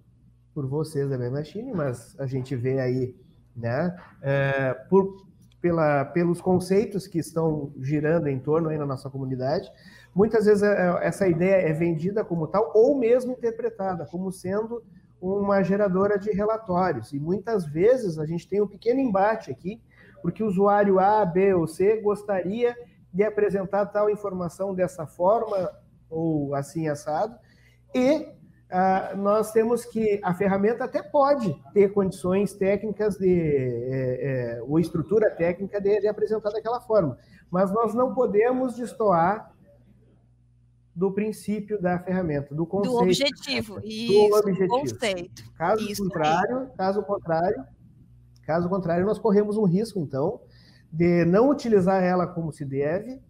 por 0.54 0.66
vocês 0.66 1.08
da 1.10 1.18
Machine, 1.30 1.72
mas 1.72 2.18
a 2.18 2.26
gente 2.26 2.54
vê 2.54 2.78
aí, 2.78 3.14
né, 3.56 3.96
é, 4.22 4.74
por, 4.88 5.26
pela, 5.60 6.04
pelos 6.04 6.40
conceitos 6.40 7.06
que 7.06 7.18
estão 7.18 7.72
girando 7.80 8.28
em 8.28 8.38
torno 8.38 8.68
aí 8.68 8.78
na 8.78 8.86
nossa 8.86 9.10
comunidade, 9.10 9.70
muitas 10.14 10.46
vezes 10.46 10.62
é, 10.62 10.98
essa 11.02 11.26
ideia 11.26 11.68
é 11.68 11.72
vendida 11.72 12.24
como 12.24 12.46
tal 12.46 12.70
ou 12.74 12.96
mesmo 12.96 13.32
interpretada 13.32 14.06
como 14.06 14.30
sendo 14.30 14.82
uma 15.20 15.62
geradora 15.62 16.18
de 16.18 16.30
relatórios. 16.30 17.12
E 17.12 17.18
muitas 17.18 17.64
vezes 17.64 18.18
a 18.18 18.26
gente 18.26 18.48
tem 18.48 18.60
um 18.60 18.68
pequeno 18.68 19.00
embate 19.00 19.50
aqui, 19.50 19.80
porque 20.22 20.42
o 20.42 20.46
usuário 20.46 21.00
A, 21.00 21.24
B 21.24 21.54
ou 21.54 21.66
C 21.66 22.00
gostaria 22.00 22.76
de 23.12 23.22
apresentar 23.22 23.86
tal 23.86 24.10
informação 24.10 24.74
dessa 24.74 25.06
forma 25.06 25.70
ou 26.14 26.54
assim 26.54 26.88
assado, 26.88 27.36
e 27.94 28.26
ah, 28.70 29.14
nós 29.16 29.52
temos 29.52 29.84
que 29.84 30.20
a 30.22 30.34
ferramenta 30.34 30.84
até 30.84 31.02
pode 31.02 31.54
ter 31.72 31.92
condições 31.92 32.54
técnicas 32.54 33.16
de 33.16 33.30
é, 33.30 34.56
é, 34.58 34.62
ou 34.62 34.80
estrutura 34.80 35.30
técnica 35.30 35.80
de, 35.80 36.00
de 36.00 36.08
apresentar 36.08 36.50
daquela 36.50 36.80
forma, 36.80 37.16
mas 37.50 37.70
nós 37.72 37.94
não 37.94 38.14
podemos 38.14 38.74
destoar 38.74 39.54
do 40.94 41.12
princípio 41.12 41.80
da 41.80 41.98
ferramenta, 41.98 42.54
do 42.54 42.64
conceito. 42.66 42.96
Do 42.96 43.02
objetivo, 43.02 43.80
do 43.80 43.86
isso, 43.86 44.38
objetivo. 44.38 44.68
conceito. 44.68 45.52
Caso 45.56 45.90
Isso 45.90 46.02
contrário, 46.04 46.70
caso 46.76 47.02
contrário, 47.02 47.64
caso 48.46 48.68
contrário, 48.68 49.06
nós 49.06 49.18
corremos 49.18 49.56
um 49.56 49.64
risco, 49.64 49.98
então, 49.98 50.40
de 50.92 51.24
não 51.24 51.50
utilizar 51.50 52.02
ela 52.02 52.26
como 52.26 52.52
se 52.52 52.64
deve, 52.64 53.20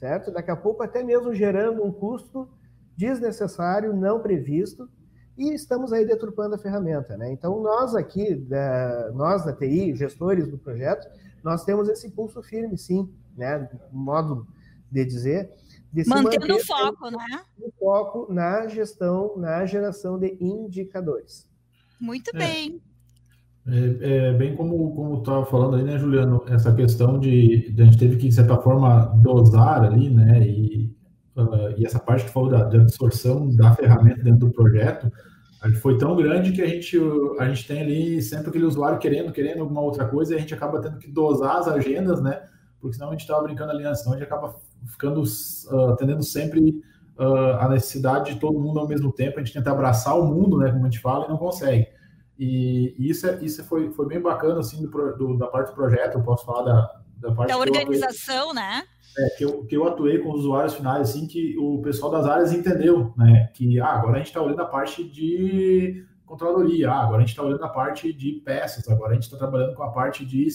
certo? 0.00 0.32
Daqui 0.32 0.50
a 0.50 0.56
pouco 0.56 0.82
até 0.82 1.02
mesmo 1.02 1.34
gerando 1.34 1.84
um 1.84 1.92
custo 1.92 2.48
desnecessário, 2.96 3.94
não 3.94 4.18
previsto, 4.20 4.88
e 5.36 5.52
estamos 5.54 5.92
aí 5.92 6.06
deturpando 6.06 6.54
a 6.54 6.58
ferramenta, 6.58 7.16
né? 7.16 7.30
Então, 7.30 7.62
nós 7.62 7.94
aqui, 7.94 8.34
da, 8.34 9.10
nós 9.14 9.44
da 9.44 9.52
TI, 9.54 9.94
gestores 9.94 10.48
do 10.48 10.58
projeto, 10.58 11.06
nós 11.44 11.64
temos 11.64 11.88
esse 11.88 12.10
pulso 12.10 12.42
firme, 12.42 12.76
sim, 12.76 13.12
né? 13.36 13.68
Modo 13.92 14.46
de 14.90 15.04
dizer, 15.04 15.50
de 15.92 16.06
Mantendo 16.08 16.56
o 16.56 16.66
foco, 16.66 17.10
né? 17.10 17.42
O 17.58 17.70
foco 17.78 18.32
na 18.32 18.66
gestão, 18.68 19.36
na 19.36 19.64
geração 19.66 20.18
de 20.18 20.36
indicadores. 20.40 21.48
Muito 22.00 22.30
É. 22.34 22.38
bem. 22.38 22.82
É, 23.70 24.28
é 24.28 24.32
bem 24.32 24.56
como 24.56 24.94
como 24.94 25.18
estava 25.18 25.44
falando 25.46 25.76
aí, 25.76 25.82
né, 25.82 25.98
Juliano? 25.98 26.42
Essa 26.48 26.74
questão 26.74 27.18
de, 27.18 27.70
de 27.72 27.82
a 27.82 27.84
gente 27.84 27.98
teve 27.98 28.16
que 28.16 28.28
de 28.28 28.34
certa 28.34 28.56
forma 28.56 29.14
dosar 29.22 29.84
ali, 29.84 30.10
né? 30.10 30.46
E, 30.46 30.94
ah, 31.36 31.74
e 31.76 31.86
essa 31.86 31.98
parte 31.98 32.24
que 32.24 32.30
falou 32.30 32.50
da, 32.50 32.64
de 32.64 32.78
absorção 32.78 33.54
da 33.54 33.74
ferramenta 33.74 34.22
dentro 34.22 34.46
do 34.46 34.50
projeto, 34.50 35.10
foi 35.80 35.98
tão 35.98 36.16
grande 36.16 36.52
que 36.52 36.62
a 36.62 36.66
gente 36.66 36.98
a 37.38 37.48
gente 37.48 37.66
tem 37.66 37.80
ali 37.82 38.22
sempre 38.22 38.48
aquele 38.48 38.64
usuário 38.64 38.98
querendo 38.98 39.30
querendo 39.32 39.60
alguma 39.60 39.82
outra 39.82 40.06
coisa 40.06 40.32
e 40.32 40.36
a 40.36 40.40
gente 40.40 40.54
acaba 40.54 40.80
tendo 40.80 40.98
que 40.98 41.10
dosar 41.10 41.58
as 41.58 41.68
agendas, 41.68 42.20
né? 42.22 42.42
Porque 42.80 42.94
senão 42.94 43.08
a 43.08 43.12
gente 43.12 43.20
estava 43.20 43.42
brincando 43.42 43.70
ali 43.72 43.82
senão 43.96 44.14
a 44.14 44.18
gente 44.18 44.26
acaba 44.26 44.56
ficando 44.86 45.22
ah, 45.70 45.92
atendendo 45.92 46.22
sempre 46.22 46.82
ah, 47.18 47.66
a 47.66 47.68
necessidade 47.68 48.34
de 48.34 48.40
todo 48.40 48.58
mundo 48.58 48.80
ao 48.80 48.88
mesmo 48.88 49.12
tempo. 49.12 49.38
A 49.38 49.44
gente 49.44 49.52
tenta 49.52 49.70
abraçar 49.70 50.18
o 50.18 50.26
mundo, 50.26 50.58
né? 50.58 50.72
Como 50.72 50.86
a 50.86 50.88
gente 50.90 51.00
fala, 51.00 51.26
e 51.26 51.28
não 51.28 51.36
consegue. 51.36 51.86
E, 52.42 52.94
e 52.98 53.10
isso, 53.10 53.26
é, 53.26 53.38
isso 53.44 53.62
foi, 53.64 53.90
foi 53.90 54.06
bem 54.06 54.18
bacana, 54.20 54.60
assim, 54.60 54.80
do, 54.82 54.88
do- 55.16 55.36
da 55.36 55.46
parte 55.46 55.68
do 55.70 55.74
projeto. 55.74 56.14
Eu 56.16 56.22
posso 56.22 56.46
falar 56.46 56.62
da, 56.62 57.00
da 57.18 57.32
parte 57.34 57.48
Da 57.50 57.54
eu 57.54 57.62
atuei- 57.62 57.82
organização, 57.82 58.54
né? 58.54 58.82
é, 59.18 59.28
que, 59.36 59.44
eu, 59.44 59.64
que 59.66 59.76
eu 59.76 59.86
atuei 59.86 60.18
com 60.20 60.30
os 60.32 60.40
usuários 60.40 60.74
finais, 60.74 61.10
assim, 61.10 61.26
que 61.26 61.54
o 61.58 61.82
pessoal 61.82 62.10
das 62.10 62.24
áreas 62.26 62.52
entendeu, 62.52 63.12
né? 63.16 63.50
Que 63.54 63.78
ah, 63.78 63.88
agora 63.88 64.14
a 64.14 64.18
gente 64.18 64.28
está 64.28 64.40
olhando 64.40 64.62
a 64.62 64.66
parte 64.66 65.04
de 65.04 66.04
controladoria, 66.24 66.90
ah, 66.90 67.02
agora 67.02 67.18
a 67.18 67.20
gente 67.20 67.30
está 67.30 67.42
olhando 67.42 67.64
a 67.64 67.68
parte 67.68 68.12
de 68.12 68.32
peças, 68.44 68.88
agora 68.88 69.10
a 69.10 69.14
gente 69.14 69.24
está 69.24 69.36
trabalhando 69.36 69.74
com 69.74 69.82
a 69.82 69.90
parte 69.90 70.24
de, 70.24 70.46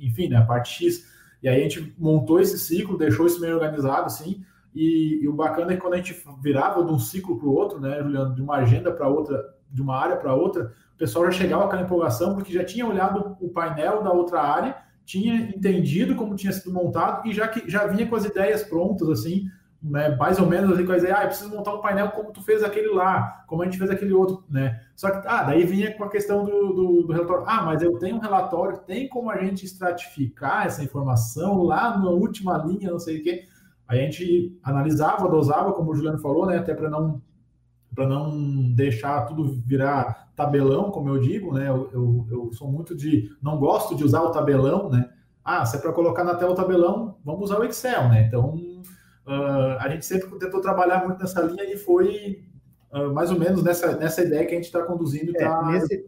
enfim, 0.00 0.28
né, 0.28 0.36
a 0.36 0.44
parte 0.46 0.70
X. 0.70 1.12
E 1.42 1.48
aí 1.48 1.60
a 1.60 1.62
gente 1.68 1.92
montou 1.98 2.40
esse 2.40 2.56
ciclo, 2.58 2.96
deixou 2.96 3.26
isso 3.26 3.40
meio 3.40 3.54
organizado, 3.56 4.06
assim, 4.06 4.42
e, 4.74 5.20
e 5.22 5.28
o 5.28 5.32
bacana 5.34 5.72
é 5.72 5.74
que 5.76 5.82
quando 5.82 5.94
a 5.94 5.98
gente 5.98 6.16
virava 6.40 6.82
de 6.84 6.90
um 6.92 6.98
ciclo 6.98 7.36
para 7.36 7.48
o 7.48 7.52
outro, 7.52 7.80
né, 7.80 8.00
Juliano, 8.00 8.34
de 8.34 8.40
uma 8.40 8.56
agenda 8.58 8.90
para 8.92 9.08
outra, 9.08 9.42
de 9.70 9.82
uma 9.82 9.96
área 9.96 10.16
para 10.16 10.32
outra, 10.34 10.72
o 10.94 10.98
pessoal 10.98 11.24
já 11.26 11.32
chegava 11.32 11.62
com 11.62 11.68
aquela 11.68 11.82
empolgação, 11.82 12.34
porque 12.34 12.52
já 12.52 12.64
tinha 12.64 12.86
olhado 12.86 13.36
o 13.40 13.48
painel 13.48 14.02
da 14.02 14.12
outra 14.12 14.40
área, 14.40 14.76
tinha 15.04 15.34
entendido 15.34 16.14
como 16.14 16.36
tinha 16.36 16.52
sido 16.52 16.72
montado 16.72 17.26
e 17.26 17.32
já, 17.32 17.48
que, 17.48 17.68
já 17.68 17.86
vinha 17.86 18.06
com 18.06 18.16
as 18.16 18.24
ideias 18.24 18.62
prontas, 18.62 19.08
assim, 19.08 19.48
né, 19.82 20.16
mais 20.16 20.38
ou 20.38 20.46
menos 20.46 20.72
assim, 20.72 20.86
com 20.86 20.92
a 20.92 20.98
ideia, 20.98 21.18
ah, 21.18 21.22
eu 21.24 21.28
preciso 21.28 21.50
montar 21.50 21.74
um 21.74 21.80
painel 21.80 22.10
como 22.12 22.32
tu 22.32 22.42
fez 22.42 22.62
aquele 22.62 22.88
lá, 22.88 23.44
como 23.46 23.60
a 23.60 23.64
gente 23.66 23.76
fez 23.76 23.90
aquele 23.90 24.14
outro, 24.14 24.42
né? 24.48 24.80
Só 24.96 25.10
que, 25.10 25.28
ah, 25.28 25.42
daí 25.42 25.64
vinha 25.64 25.92
com 25.94 26.04
a 26.04 26.08
questão 26.08 26.44
do, 26.44 26.72
do, 26.72 27.02
do 27.02 27.12
relatório, 27.12 27.44
ah, 27.46 27.62
mas 27.62 27.82
eu 27.82 27.98
tenho 27.98 28.16
um 28.16 28.20
relatório, 28.20 28.78
tem 28.78 29.08
como 29.08 29.30
a 29.30 29.36
gente 29.36 29.66
estratificar 29.66 30.66
essa 30.66 30.82
informação 30.82 31.64
lá 31.64 31.98
na 31.98 32.08
última 32.08 32.56
linha, 32.56 32.90
não 32.90 32.98
sei 32.98 33.18
o 33.18 33.22
quê. 33.22 33.44
Aí 33.86 34.00
a 34.00 34.02
gente 34.04 34.58
analisava, 34.62 35.28
dosava, 35.28 35.74
como 35.74 35.90
o 35.90 35.94
Juliano 35.94 36.18
falou, 36.18 36.46
né, 36.46 36.56
até 36.56 36.72
para 36.72 36.88
não 36.88 37.20
para 37.94 38.06
não 38.06 38.72
deixar 38.72 39.26
tudo 39.26 39.60
virar 39.66 40.32
tabelão, 40.34 40.90
como 40.90 41.08
eu 41.08 41.20
digo, 41.20 41.52
né? 41.52 41.68
Eu, 41.68 41.90
eu, 41.92 42.26
eu, 42.30 42.52
sou 42.52 42.70
muito 42.70 42.94
de. 42.94 43.30
não 43.42 43.58
gosto 43.58 43.94
de 43.94 44.04
usar 44.04 44.22
o 44.22 44.30
tabelão, 44.30 44.90
né? 44.90 45.08
Ah, 45.44 45.64
se 45.64 45.76
é 45.76 45.80
para 45.80 45.92
colocar 45.92 46.24
na 46.24 46.34
tela 46.34 46.52
o 46.52 46.56
tabelão, 46.56 47.18
vamos 47.24 47.50
usar 47.50 47.58
o 47.58 47.64
Excel, 47.64 48.08
né? 48.08 48.26
Então, 48.26 48.54
uh, 49.26 49.78
a 49.78 49.88
gente 49.90 50.06
sempre 50.06 50.28
tentou 50.38 50.60
trabalhar 50.60 51.04
muito 51.06 51.20
nessa 51.20 51.42
linha 51.42 51.64
e 51.72 51.76
foi 51.76 52.44
uh, 52.92 53.12
mais 53.12 53.30
ou 53.30 53.38
menos 53.38 53.62
nessa, 53.62 53.96
nessa 53.96 54.22
ideia 54.22 54.46
que 54.46 54.52
a 54.52 54.56
gente 54.56 54.64
está 54.64 54.82
conduzindo. 54.82 55.32
É, 55.36 55.40
tá... 55.40 55.62
nesse, 55.66 56.06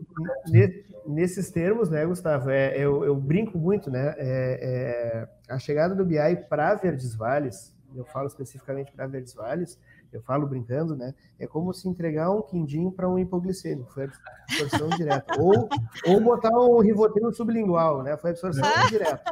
nesse, 0.49 0.87
nesses 1.07 1.51
termos, 1.51 1.89
né, 1.89 2.05
Gustavo, 2.05 2.51
é, 2.51 2.77
eu, 2.77 3.05
eu, 3.05 3.15
brinco 3.15 3.59
muito, 3.59 3.91
né? 3.91 4.15
É, 4.17 5.29
é, 5.49 5.53
a 5.53 5.59
chegada 5.59 5.95
do 5.95 6.05
BI 6.05 6.37
para 6.49 6.75
Verdes 6.75 7.15
Vales, 7.15 7.75
eu 7.95 8.05
falo 8.05 8.27
especificamente 8.27 8.93
para 8.93 9.07
Verdes 9.07 9.35
Vales, 9.35 9.79
eu 10.17 10.23
falo 10.23 10.47
brincando, 10.47 10.97
né? 10.97 11.15
É 11.39 11.47
como 11.47 11.73
se 11.73 11.89
entregar 11.89 12.31
um 12.31 12.43
quindim 12.43 12.91
para 12.91 13.09
um 13.09 13.19
hipoglicêmico, 13.19 13.93
foi 13.93 14.09
absorção 14.49 14.89
direta. 14.91 15.41
Ou, 15.41 15.69
ou 16.07 16.21
botar 16.21 16.51
um 16.51 16.81
rivotril 16.81 17.33
sublingual, 17.33 18.03
né? 18.03 18.17
Foi 18.17 18.31
absorção 18.31 18.65
ah. 18.65 18.89
direta. 18.89 19.23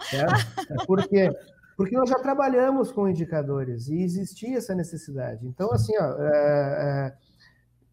Certo? 0.00 0.86
Por 0.86 1.06
quê? 1.06 1.30
Porque 1.76 1.96
nós 1.96 2.10
já 2.10 2.18
trabalhamos 2.18 2.92
com 2.92 3.08
indicadores 3.08 3.88
e 3.88 4.02
existia 4.02 4.58
essa 4.58 4.74
necessidade. 4.74 5.46
Então, 5.46 5.72
assim, 5.72 5.94
ó, 5.98 6.20
é, 6.20 6.28
é, 6.28 7.14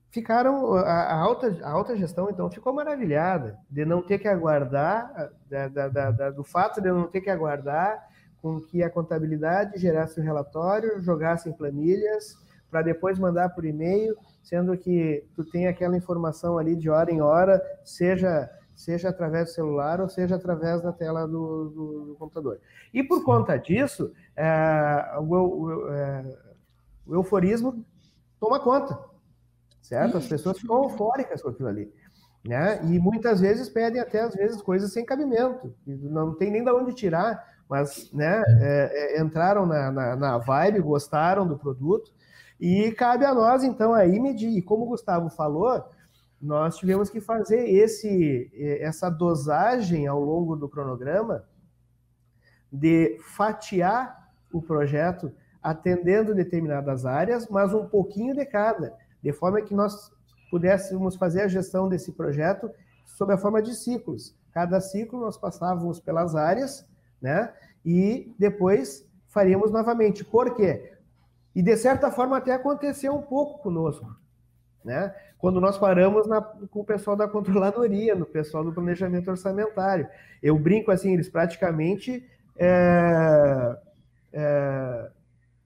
ficaram 0.09 0.73
a, 0.73 0.81
a, 0.81 1.15
alta, 1.15 1.57
a 1.63 1.69
alta 1.69 1.95
gestão, 1.95 2.29
então, 2.29 2.49
ficou 2.49 2.73
maravilhada 2.73 3.57
de 3.69 3.85
não 3.85 4.01
ter 4.01 4.19
que 4.19 4.27
aguardar, 4.27 5.31
da, 5.49 5.67
da, 5.67 6.11
da, 6.11 6.29
do 6.31 6.43
fato 6.43 6.81
de 6.81 6.91
não 6.91 7.07
ter 7.07 7.21
que 7.21 7.29
aguardar 7.29 8.08
com 8.41 8.59
que 8.61 8.83
a 8.83 8.89
contabilidade 8.89 9.79
gerasse 9.79 10.19
um 10.19 10.23
relatório, 10.23 11.01
jogasse 11.01 11.49
em 11.49 11.53
planilhas, 11.53 12.37
para 12.69 12.81
depois 12.81 13.17
mandar 13.17 13.49
por 13.49 13.65
e-mail, 13.65 14.15
sendo 14.43 14.77
que 14.77 15.25
tu 15.35 15.43
tem 15.43 15.67
aquela 15.67 15.97
informação 15.97 16.57
ali 16.57 16.75
de 16.75 16.89
hora 16.89 17.11
em 17.11 17.21
hora, 17.21 17.61
seja 17.83 18.49
seja 18.79 19.09
através 19.09 19.49
do 19.49 19.51
celular 19.51 19.99
ou 19.99 20.07
seja 20.07 20.37
através 20.37 20.81
da 20.81 20.93
tela 20.93 21.27
do, 21.27 21.69
do, 21.69 22.05
do 22.05 22.15
computador. 22.17 22.61
E 22.93 23.03
por 23.03 23.25
conta 23.25 23.57
disso, 23.57 24.13
é, 24.37 25.17
o, 25.19 25.23
o, 25.23 25.91
é, 25.91 26.37
o, 27.05 27.15
euforismo 27.15 27.83
toma 28.39 28.57
conta, 28.57 28.97
certo? 29.81 30.17
As 30.17 30.27
pessoas 30.27 30.59
ficam 30.59 30.81
eufóricas 30.83 31.41
com 31.41 31.49
aquilo 31.49 31.67
ali. 31.67 31.93
Né? 32.41 32.79
E 32.85 32.97
muitas 32.99 33.41
vezes 33.41 33.67
pedem 33.67 33.99
até, 33.99 34.21
às 34.21 34.33
vezes, 34.33 34.61
coisas 34.61 34.93
sem 34.93 35.05
cabimento, 35.05 35.75
não 35.85 36.33
tem 36.33 36.49
nem 36.49 36.63
de 36.63 36.71
onde 36.71 36.93
tirar, 36.93 37.48
mas 37.69 38.11
né, 38.11 38.43
é, 38.61 39.17
é, 39.17 39.21
entraram 39.21 39.65
na, 39.65 39.91
na, 39.91 40.15
na, 40.15 40.37
vibe, 40.39 40.81
gostaram 40.81 41.47
do 41.47 41.57
produto, 41.57 42.11
e 42.59 42.91
cabe 42.91 43.23
a 43.23 43.33
nós, 43.33 43.63
então, 43.63 43.93
aí 43.93 44.19
medir. 44.19 44.49
E 44.57 44.61
como 44.61 44.83
o 44.83 44.87
Gustavo 44.87 45.29
falou, 45.29 45.85
nós 46.41 46.77
tivemos 46.77 47.09
que 47.09 47.21
fazer 47.21 47.69
esse, 47.69 48.51
essa 48.81 49.09
dosagem 49.09 50.07
ao 50.07 50.19
longo 50.19 50.55
do 50.55 50.67
cronograma 50.67 51.45
de 52.71 53.17
fatiar 53.21 54.29
o 54.51 54.61
projeto 54.61 55.31
atendendo 55.61 56.33
determinadas 56.33 57.05
áreas, 57.05 57.47
mas 57.49 57.73
um 57.73 57.87
pouquinho 57.87 58.33
de 58.33 58.45
cada, 58.45 58.93
de 59.21 59.31
forma 59.31 59.61
que 59.61 59.73
nós 59.73 60.11
pudéssemos 60.49 61.15
fazer 61.15 61.41
a 61.41 61.47
gestão 61.47 61.87
desse 61.87 62.11
projeto 62.11 62.69
sob 63.05 63.33
a 63.33 63.37
forma 63.37 63.61
de 63.61 63.75
ciclos. 63.75 64.35
Cada 64.51 64.79
ciclo 64.81 65.19
nós 65.19 65.37
passávamos 65.37 65.99
pelas 65.99 66.35
áreas, 66.35 66.88
né? 67.21 67.51
E 67.85 68.33
depois 68.37 69.07
faríamos 69.27 69.71
novamente. 69.71 70.23
Por 70.23 70.55
quê? 70.55 70.93
E 71.55 71.61
de 71.61 71.75
certa 71.77 72.11
forma 72.11 72.37
até 72.37 72.53
aconteceu 72.53 73.13
um 73.15 73.21
pouco 73.21 73.61
conosco. 73.61 74.15
né? 74.83 75.13
Quando 75.37 75.61
nós 75.61 75.77
paramos 75.77 76.27
na, 76.27 76.41
com 76.41 76.81
o 76.81 76.85
pessoal 76.85 77.15
da 77.15 77.27
controladoria, 77.27 78.15
no 78.15 78.25
pessoal 78.25 78.63
do 78.63 78.73
planejamento 78.73 79.29
orçamentário. 79.29 80.07
Eu 80.43 80.57
brinco 80.57 80.91
assim, 80.91 81.13
eles 81.13 81.29
praticamente 81.29 82.25
é, 82.57 83.77
é, 84.33 85.09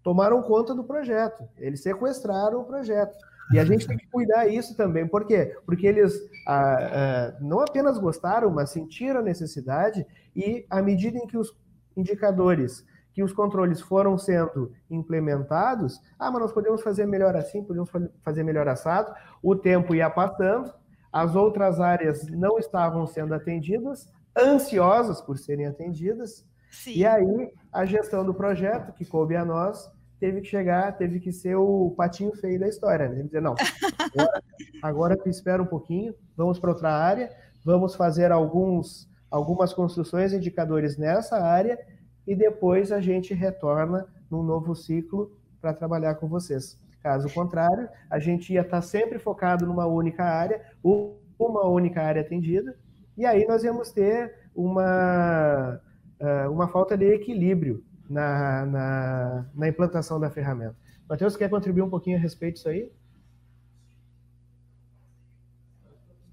tomaram 0.04 0.44
conta 0.44 0.76
do 0.76 0.84
projeto, 0.84 1.48
eles 1.58 1.82
sequestraram 1.82 2.62
o 2.62 2.66
projeto. 2.66 3.18
E 3.52 3.60
a 3.60 3.66
gente 3.66 3.88
tem 3.88 3.98
que 3.98 4.08
cuidar 4.08 4.48
isso 4.48 4.76
também. 4.76 5.08
Por 5.08 5.26
quê? 5.26 5.56
Porque 5.66 5.86
eles 5.86 6.18
ah, 6.48 6.78
ah, 6.80 7.38
não 7.42 7.60
apenas 7.60 7.98
gostaram, 7.98 8.50
mas 8.50 8.70
sentiram 8.70 9.20
a 9.20 9.24
necessidade 9.24 10.06
e, 10.36 10.66
à 10.70 10.82
medida 10.82 11.18
em 11.18 11.28
que 11.28 11.38
os 11.38 11.56
indicadores, 11.96 12.86
que 13.14 13.24
os 13.24 13.34
controles 13.34 13.82
foram 13.82 14.18
sendo 14.18 14.72
implementados, 14.90 16.00
ah, 16.18 16.32
mas 16.32 16.42
nós 16.42 16.52
podemos 16.52 16.82
fazer 16.82 17.06
melhor 17.06 17.36
assim, 17.36 17.64
podemos 17.64 17.90
fazer 18.24 18.44
melhor 18.44 18.68
assado, 18.68 19.14
o 19.42 19.56
tempo 19.56 19.94
ia 19.94 20.10
passando, 20.10 20.74
as 21.12 21.36
outras 21.36 21.80
áreas 21.80 22.28
não 22.30 22.58
estavam 22.58 23.06
sendo 23.06 23.34
atendidas, 23.36 24.10
ansiosas 24.36 25.22
por 25.22 25.38
serem 25.38 25.68
atendidas, 25.68 26.44
Sim. 26.72 26.94
e 26.94 27.06
aí 27.06 27.54
a 27.72 27.86
gestão 27.86 28.26
do 28.26 28.34
projeto, 28.34 28.94
que 28.94 29.06
coube 29.06 29.36
a 29.36 29.46
nós, 29.46 29.92
teve 30.24 30.40
que 30.40 30.48
chegar, 30.48 30.96
teve 30.96 31.20
que 31.20 31.34
ser 31.34 31.58
o 31.58 31.94
patinho 31.98 32.34
feio 32.38 32.58
da 32.58 32.70
história, 32.70 33.10
né? 33.10 33.24
Dizer, 33.24 33.42
não, 33.42 33.56
agora, 34.00 34.44
agora 34.82 35.20
espera 35.26 35.62
um 35.62 35.66
pouquinho, 35.66 36.16
vamos 36.38 36.58
para 36.58 36.70
outra 36.70 36.94
área, 36.94 37.30
vamos 37.62 37.94
fazer 37.94 38.32
alguns, 38.32 39.10
algumas 39.30 39.74
construções, 39.74 40.32
indicadores 40.32 40.98
nessa 40.98 41.44
área, 41.44 41.78
e 42.26 42.34
depois 42.34 42.90
a 42.90 43.02
gente 43.02 43.34
retorna 43.34 44.08
num 44.32 44.42
novo 44.42 44.74
ciclo 44.74 45.30
para 45.60 45.74
trabalhar 45.74 46.16
com 46.16 46.30
vocês. 46.30 46.80
Caso 47.02 47.28
contrário, 47.34 47.90
a 48.10 48.18
gente 48.18 48.54
ia 48.54 48.62
estar 48.62 48.78
tá 48.78 48.82
sempre 48.82 49.20
focado 49.20 49.66
numa 49.66 49.86
única 49.88 50.24
área, 50.24 50.62
uma 50.82 51.68
única 51.68 52.02
área 52.02 52.22
atendida, 52.22 52.78
e 53.18 53.26
aí 53.26 53.46
nós 53.46 53.62
íamos 53.66 53.92
ter 53.92 54.34
uma, 54.56 55.82
ah, 56.18 56.50
uma 56.50 56.70
falta 56.70 56.96
de 56.96 57.14
equilíbrio 57.14 57.84
na, 58.10 58.66
na, 58.66 59.46
na 59.54 59.68
implantação 59.68 60.20
da 60.20 60.30
ferramenta. 60.30 60.76
Matheus, 61.08 61.36
quer 61.36 61.50
contribuir 61.50 61.82
um 61.82 61.90
pouquinho 61.90 62.18
a 62.18 62.20
respeito 62.20 62.56
disso 62.56 62.70
aí? 62.70 62.90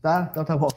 Tá? 0.03 0.29
Então 0.31 0.43
tá 0.45 0.57
bom. 0.57 0.69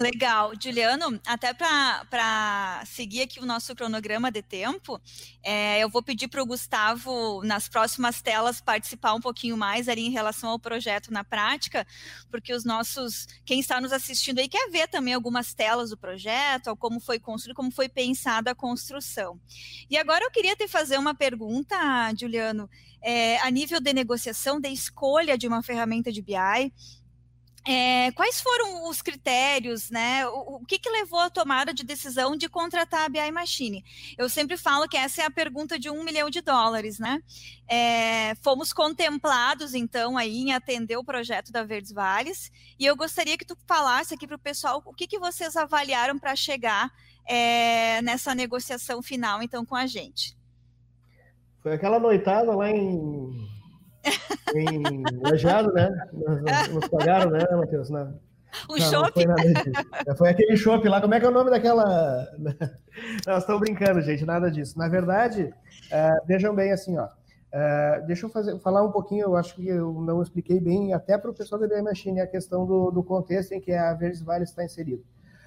Legal. 0.00 0.52
Juliano, 0.58 1.20
até 1.26 1.52
para 1.52 2.82
seguir 2.86 3.22
aqui 3.22 3.38
o 3.38 3.44
nosso 3.44 3.74
cronograma 3.74 4.30
de 4.30 4.40
tempo, 4.40 4.98
é, 5.42 5.80
eu 5.80 5.90
vou 5.90 6.02
pedir 6.02 6.28
para 6.28 6.42
o 6.42 6.46
Gustavo, 6.46 7.42
nas 7.44 7.68
próximas 7.68 8.22
telas, 8.22 8.58
participar 8.58 9.12
um 9.12 9.20
pouquinho 9.20 9.58
mais 9.58 9.90
ali 9.90 10.06
em 10.06 10.10
relação 10.10 10.48
ao 10.48 10.58
projeto 10.58 11.12
na 11.12 11.22
prática, 11.22 11.86
porque 12.30 12.54
os 12.54 12.64
nossos, 12.64 13.26
quem 13.44 13.60
está 13.60 13.78
nos 13.78 13.92
assistindo 13.92 14.38
aí 14.38 14.48
quer 14.48 14.70
ver 14.70 14.88
também 14.88 15.12
algumas 15.12 15.52
telas 15.52 15.90
do 15.90 15.96
projeto, 15.98 16.74
como 16.76 16.98
foi 16.98 17.18
construído, 17.18 17.56
como 17.56 17.70
foi 17.70 17.90
pensada 17.90 18.52
a 18.52 18.54
construção. 18.54 19.38
E 19.90 19.98
agora 19.98 20.24
eu 20.24 20.30
queria 20.30 20.56
te 20.56 20.66
fazer 20.66 20.98
uma 20.98 21.14
pergunta, 21.14 21.76
Juliano, 22.18 22.70
é, 23.02 23.38
a 23.40 23.50
nível 23.50 23.80
de 23.80 23.92
negociação, 23.92 24.58
de 24.58 24.68
escolha 24.70 25.36
de 25.36 25.46
uma 25.46 25.62
ferramenta 25.62 26.10
de 26.10 26.22
BI, 26.22 26.72
é, 27.68 28.12
quais 28.12 28.40
foram 28.40 28.88
os 28.88 29.02
critérios, 29.02 29.90
né? 29.90 30.24
O, 30.28 30.58
o, 30.58 30.64
que, 30.64 30.78
que 30.78 30.88
levou 30.88 31.18
à 31.18 31.28
tomada 31.28 31.74
de 31.74 31.82
decisão 31.82 32.36
de 32.36 32.48
contratar 32.48 33.06
a 33.06 33.08
BI 33.08 33.32
Machine? 33.32 33.84
Eu 34.16 34.28
sempre 34.28 34.56
falo 34.56 34.88
que 34.88 34.96
essa 34.96 35.22
é 35.22 35.24
a 35.24 35.30
pergunta 35.30 35.76
de 35.76 35.90
um 35.90 36.04
milhão 36.04 36.30
de 36.30 36.40
dólares, 36.40 37.00
né? 37.00 37.20
É, 37.66 38.36
fomos 38.36 38.72
contemplados, 38.72 39.74
então, 39.74 40.16
aí 40.16 40.36
em 40.36 40.52
atender 40.52 40.96
o 40.96 41.02
projeto 41.02 41.50
da 41.50 41.64
Verdes 41.64 41.90
Vales, 41.90 42.52
e 42.78 42.86
eu 42.86 42.94
gostaria 42.94 43.36
que 43.36 43.44
tu 43.44 43.56
falasse 43.66 44.14
aqui 44.14 44.28
para 44.28 44.36
o 44.36 44.38
pessoal 44.38 44.80
o 44.86 44.94
que, 44.94 45.08
que 45.08 45.18
vocês 45.18 45.56
avaliaram 45.56 46.20
para 46.20 46.36
chegar 46.36 46.88
é, 47.26 48.00
nessa 48.02 48.32
negociação 48.32 49.02
final, 49.02 49.42
então, 49.42 49.66
com 49.66 49.74
a 49.74 49.88
gente. 49.88 50.36
Foi 51.64 51.72
aquela 51.72 51.98
noitada 51.98 52.54
lá 52.54 52.70
em 52.70 53.55
em 54.54 55.02
Lajeado, 55.22 55.72
né? 55.72 55.90
Nos, 56.12 56.68
nos 56.74 56.88
pagaram, 56.88 57.30
né, 57.30 57.44
Matheus? 57.52 57.90
O 58.68 58.78
shopping? 58.78 59.26
Foi, 60.04 60.16
foi, 60.16 60.28
aquele 60.30 60.56
shopping 60.56 60.88
lá. 60.88 61.00
Como 61.00 61.14
é 61.14 61.20
que 61.20 61.26
é 61.26 61.28
o 61.28 61.32
nome 61.32 61.50
daquela. 61.50 62.26
Nós 63.26 63.38
estamos 63.38 63.60
brincando, 63.60 64.00
gente, 64.00 64.24
nada 64.24 64.50
disso. 64.50 64.78
Na 64.78 64.88
verdade, 64.88 65.44
uh, 65.44 66.26
vejam 66.26 66.54
bem 66.54 66.72
assim, 66.72 66.96
ó. 66.96 67.06
Uh, 67.06 68.06
deixa 68.06 68.26
eu 68.26 68.30
fazer, 68.30 68.58
falar 68.58 68.82
um 68.82 68.90
pouquinho, 68.90 69.24
eu 69.24 69.36
acho 69.36 69.54
que 69.54 69.66
eu 69.66 69.92
não 69.92 70.20
expliquei 70.20 70.60
bem, 70.60 70.92
até 70.92 71.16
para 71.16 71.30
o 71.30 71.34
pessoal 71.34 71.60
da 71.60 71.66
BM 71.66 71.82
Machine, 71.82 72.20
a 72.20 72.26
questão 72.26 72.66
do, 72.66 72.90
do 72.90 73.02
contexto 73.02 73.52
em 73.52 73.60
que 73.60 73.72
a 73.72 73.94
Verdes 73.94 74.20
Vale 74.20 74.44
está 74.44 74.64
inserida. 74.64 75.02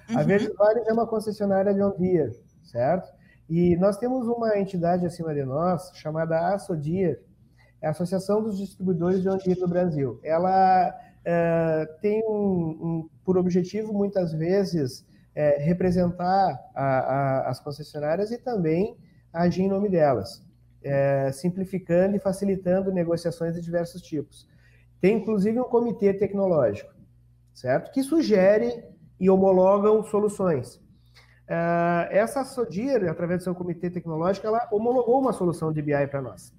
Uhum. 0.08 0.18
A 0.18 0.22
Verdes 0.22 0.52
Vale 0.56 0.80
é 0.86 0.92
uma 0.92 1.06
concessionária 1.06 1.72
de 1.72 1.82
Ondia, 1.82 2.30
certo? 2.64 3.12
E 3.48 3.76
nós 3.76 3.96
temos 3.96 4.26
uma 4.26 4.58
entidade 4.58 5.06
acima 5.06 5.34
de 5.34 5.44
nós, 5.44 5.92
chamada 5.94 6.52
Assodir, 6.52 7.20
é 7.80 7.86
a 7.86 7.90
Associação 7.90 8.42
dos 8.42 8.58
Distribuidores 8.58 9.22
de 9.22 9.28
Ondia 9.28 9.54
do 9.54 9.68
Brasil. 9.68 10.20
Ela 10.22 10.94
é, 11.24 11.86
tem 12.00 12.22
um, 12.26 12.32
um, 12.32 13.08
por 13.24 13.38
objetivo, 13.38 13.92
muitas 13.92 14.32
vezes, 14.32 15.06
é, 15.34 15.58
representar 15.58 16.58
a, 16.74 16.84
a, 16.84 17.50
as 17.50 17.60
concessionárias 17.60 18.30
e 18.30 18.38
também 18.38 18.96
agir 19.32 19.62
em 19.62 19.68
nome 19.68 19.88
delas, 19.88 20.44
é, 20.82 21.30
simplificando 21.32 22.16
e 22.16 22.18
facilitando 22.18 22.92
negociações 22.92 23.54
de 23.54 23.60
diversos 23.60 24.02
tipos. 24.02 24.48
Tem, 25.00 25.16
inclusive, 25.16 25.58
um 25.58 25.64
comitê 25.64 26.12
tecnológico, 26.12 26.92
certo? 27.54 27.90
Que 27.90 28.02
sugere 28.02 28.84
e 29.18 29.30
homologam 29.30 30.02
soluções. 30.04 30.76
Uh, 31.50 32.06
essa 32.10 32.44
SODIR, 32.44 33.08
através 33.08 33.40
do 33.40 33.44
seu 33.44 33.54
comitê 33.54 33.90
tecnológico, 33.90 34.46
ela 34.46 34.68
homologou 34.70 35.20
uma 35.20 35.32
solução 35.32 35.72
de 35.72 35.82
BI 35.82 36.06
para 36.06 36.22
nós. 36.22 36.54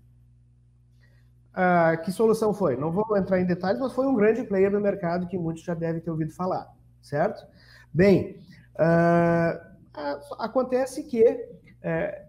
Ah, 1.54 1.98
que 1.98 2.12
solução 2.12 2.54
foi? 2.54 2.78
Não 2.78 2.92
vou 2.92 3.18
entrar 3.18 3.40
em 3.40 3.46
detalhes, 3.46 3.80
mas 3.80 3.94
foi 3.94 4.08
um 4.08 4.16
grande 4.16 4.44
player 4.44 4.72
no 4.72 4.80
mercado 4.80 5.28
que 5.28 5.38
muitos 5.38 5.64
já 5.64 5.74
devem 5.74 6.02
ter 6.02 6.10
ouvido 6.10 6.32
falar, 6.34 6.68
certo? 7.02 7.46
Bem, 7.94 8.42
ah, 8.78 9.60
acontece 10.40 11.04
que 11.04 11.24
é, 11.82 12.26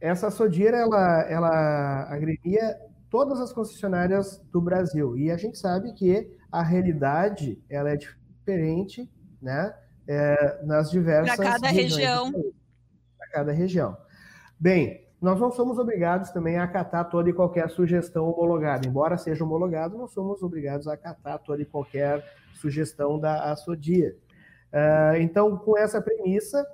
essa 0.00 0.30
Sodira 0.30 0.78
ela, 0.78 1.22
ela 1.22 2.12
agremia 2.12 2.76
todas 3.10 3.40
as 3.40 3.52
concessionárias 3.52 4.38
do 4.50 4.60
Brasil 4.60 5.16
e 5.18 5.30
a 5.30 5.36
gente 5.36 5.58
sabe 5.58 5.92
que 5.92 6.34
a 6.50 6.62
realidade 6.62 7.62
ela 7.68 7.90
é 7.90 7.96
diferente, 7.96 9.10
né? 9.40 9.74
É, 10.08 10.64
nas 10.64 10.90
diversas 10.90 11.36
para 11.36 11.44
cada 11.52 11.68
região. 11.68 12.32
Para 12.32 13.28
cada 13.30 13.52
região. 13.52 13.96
Bem, 14.58 15.01
nós 15.22 15.38
não 15.38 15.52
somos 15.52 15.78
obrigados 15.78 16.30
também 16.30 16.56
a 16.56 16.64
acatar 16.64 17.08
toda 17.08 17.30
e 17.30 17.32
qualquer 17.32 17.70
sugestão 17.70 18.28
homologada. 18.28 18.88
Embora 18.88 19.16
seja 19.16 19.44
homologado, 19.44 19.96
não 19.96 20.08
somos 20.08 20.42
obrigados 20.42 20.88
a 20.88 20.94
acatar 20.94 21.38
toda 21.38 21.62
e 21.62 21.64
qualquer 21.64 22.24
sugestão 22.54 23.20
da 23.20 23.52
ASODIA. 23.52 24.16
Uh, 24.72 25.16
então, 25.20 25.56
com 25.56 25.78
essa 25.78 26.02
premissa, 26.02 26.66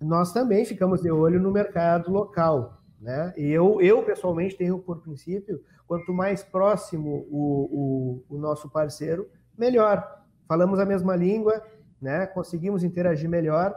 nós 0.00 0.32
também 0.32 0.64
ficamos 0.64 1.02
de 1.02 1.10
olho 1.10 1.38
no 1.38 1.50
mercado 1.50 2.10
local. 2.10 2.82
Né? 2.98 3.34
E 3.36 3.50
eu, 3.50 3.82
eu, 3.82 4.02
pessoalmente, 4.02 4.56
tenho 4.56 4.78
por 4.78 5.02
princípio, 5.02 5.62
quanto 5.86 6.10
mais 6.10 6.42
próximo 6.42 7.26
o, 7.30 8.24
o, 8.30 8.36
o 8.36 8.38
nosso 8.38 8.70
parceiro, 8.70 9.28
melhor. 9.58 10.22
Falamos 10.48 10.78
a 10.78 10.86
mesma 10.86 11.14
língua, 11.14 11.62
né? 12.00 12.26
conseguimos 12.26 12.82
interagir 12.82 13.28
melhor. 13.28 13.76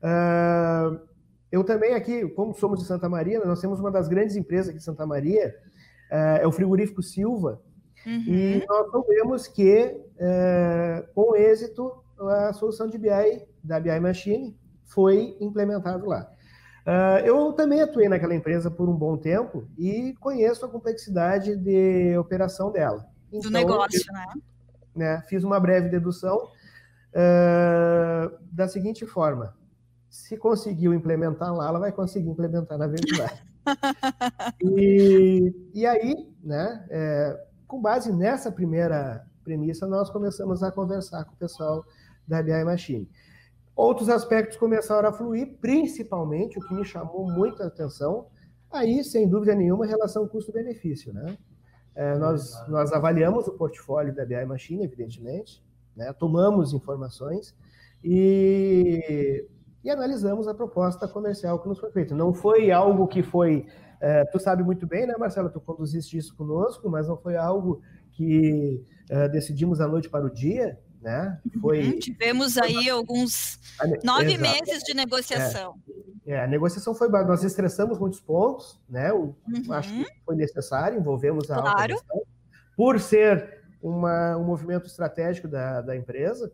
Uh, 0.00 1.09
eu 1.50 1.64
também 1.64 1.94
aqui, 1.94 2.28
como 2.30 2.54
somos 2.54 2.80
de 2.80 2.86
Santa 2.86 3.08
Maria, 3.08 3.44
nós 3.44 3.60
temos 3.60 3.80
uma 3.80 3.90
das 3.90 4.08
grandes 4.08 4.36
empresas 4.36 4.68
aqui 4.68 4.78
de 4.78 4.84
Santa 4.84 5.06
Maria, 5.06 5.54
é 6.10 6.46
o 6.46 6.52
frigorífico 6.52 7.02
Silva, 7.02 7.60
uhum. 8.04 8.24
e 8.26 8.64
nós 8.68 8.90
sabemos 8.90 9.46
que, 9.46 9.96
é, 10.18 11.04
com 11.14 11.36
êxito, 11.36 11.92
a 12.18 12.52
solução 12.52 12.88
de 12.88 12.98
BI 12.98 13.46
da 13.62 13.78
BI 13.78 14.00
Machine 14.00 14.56
foi 14.84 15.36
implementada 15.40 16.04
lá. 16.06 16.30
Uh, 16.80 17.24
eu 17.24 17.52
também 17.52 17.82
atuei 17.82 18.08
naquela 18.08 18.34
empresa 18.34 18.70
por 18.70 18.88
um 18.88 18.94
bom 18.94 19.16
tempo 19.16 19.68
e 19.78 20.14
conheço 20.18 20.64
a 20.64 20.68
complexidade 20.68 21.54
de 21.56 22.16
operação 22.16 22.72
dela. 22.72 23.06
Então, 23.28 23.50
Do 23.50 23.50
negócio, 23.50 24.02
eu, 24.08 24.12
né? 24.14 24.26
né? 24.96 25.22
Fiz 25.28 25.44
uma 25.44 25.60
breve 25.60 25.88
dedução 25.88 26.48
uh, 27.14 28.38
da 28.50 28.66
seguinte 28.66 29.06
forma: 29.06 29.54
se 30.10 30.36
conseguiu 30.36 30.92
implementar 30.92 31.54
lá, 31.54 31.68
ela 31.68 31.78
vai 31.78 31.92
conseguir 31.92 32.28
implementar 32.28 32.76
na 32.76 32.86
verdade. 32.86 33.42
e, 34.60 35.54
e 35.72 35.86
aí, 35.86 36.28
né, 36.42 36.86
é, 36.90 37.46
com 37.66 37.80
base 37.80 38.12
nessa 38.12 38.52
primeira 38.52 39.24
premissa, 39.42 39.86
nós 39.86 40.10
começamos 40.10 40.62
a 40.62 40.70
conversar 40.70 41.24
com 41.24 41.32
o 41.32 41.38
pessoal 41.38 41.84
da 42.26 42.42
BI 42.42 42.64
Machine. 42.64 43.08
Outros 43.74 44.08
aspectos 44.10 44.58
começaram 44.58 45.08
a 45.08 45.12
fluir, 45.12 45.56
principalmente 45.60 46.58
o 46.58 46.68
que 46.68 46.74
me 46.74 46.84
chamou 46.84 47.30
muita 47.30 47.66
atenção, 47.66 48.26
aí, 48.70 49.02
sem 49.02 49.28
dúvida 49.28 49.54
nenhuma, 49.54 49.86
relação 49.86 50.28
custo-benefício, 50.28 51.12
né? 51.14 51.38
é, 51.94 52.16
nós, 52.16 52.52
nós 52.68 52.92
avaliamos 52.92 53.46
o 53.48 53.52
portfólio 53.52 54.14
da 54.14 54.24
BI 54.24 54.44
Machine, 54.44 54.84
evidentemente, 54.84 55.62
né? 55.94 56.12
tomamos 56.12 56.72
informações 56.72 57.54
e, 58.02 59.46
e 59.82 59.90
analisamos 59.90 60.46
a 60.46 60.54
proposta 60.54 61.08
comercial 61.08 61.58
que 61.58 61.68
nos 61.68 61.78
foi 61.78 61.90
feita. 61.90 62.14
Não 62.14 62.32
foi 62.32 62.70
algo 62.70 63.06
que 63.06 63.22
foi 63.22 63.66
é, 64.00 64.24
tu 64.24 64.38
sabe 64.40 64.62
muito 64.62 64.86
bem, 64.86 65.06
né, 65.06 65.14
Marcela? 65.18 65.50
Tu 65.50 65.60
conduziste 65.60 66.16
isso 66.16 66.34
conosco, 66.34 66.88
mas 66.88 67.06
não 67.06 67.18
foi 67.18 67.36
algo 67.36 67.82
que 68.12 68.82
é, 69.10 69.28
decidimos 69.28 69.78
da 69.78 69.86
noite 69.86 70.08
para 70.08 70.24
o 70.24 70.30
dia, 70.30 70.80
né? 71.02 71.38
Foi. 71.60 71.84
Uhum, 71.84 71.98
tivemos 71.98 72.56
aí 72.56 72.88
alguns 72.88 73.60
nove 74.02 74.34
Exato. 74.34 74.40
meses 74.40 74.82
de 74.84 74.94
negociação. 74.94 75.74
É, 76.26 76.32
é, 76.32 76.44
a 76.44 76.46
negociação 76.46 76.94
foi. 76.94 77.08
Nós 77.10 77.44
estressamos 77.44 77.98
muitos 77.98 78.20
pontos, 78.20 78.80
né? 78.88 79.12
O, 79.12 79.34
uhum. 79.46 79.72
Acho 79.72 79.92
que 79.92 80.06
foi 80.24 80.34
necessário, 80.34 80.98
envolvemos 80.98 81.50
a 81.50 81.60
claro. 81.60 82.00
por 82.74 82.98
ser 82.98 83.60
uma, 83.82 84.34
um 84.38 84.44
movimento 84.44 84.86
estratégico 84.86 85.46
da, 85.46 85.82
da 85.82 85.94
empresa. 85.94 86.50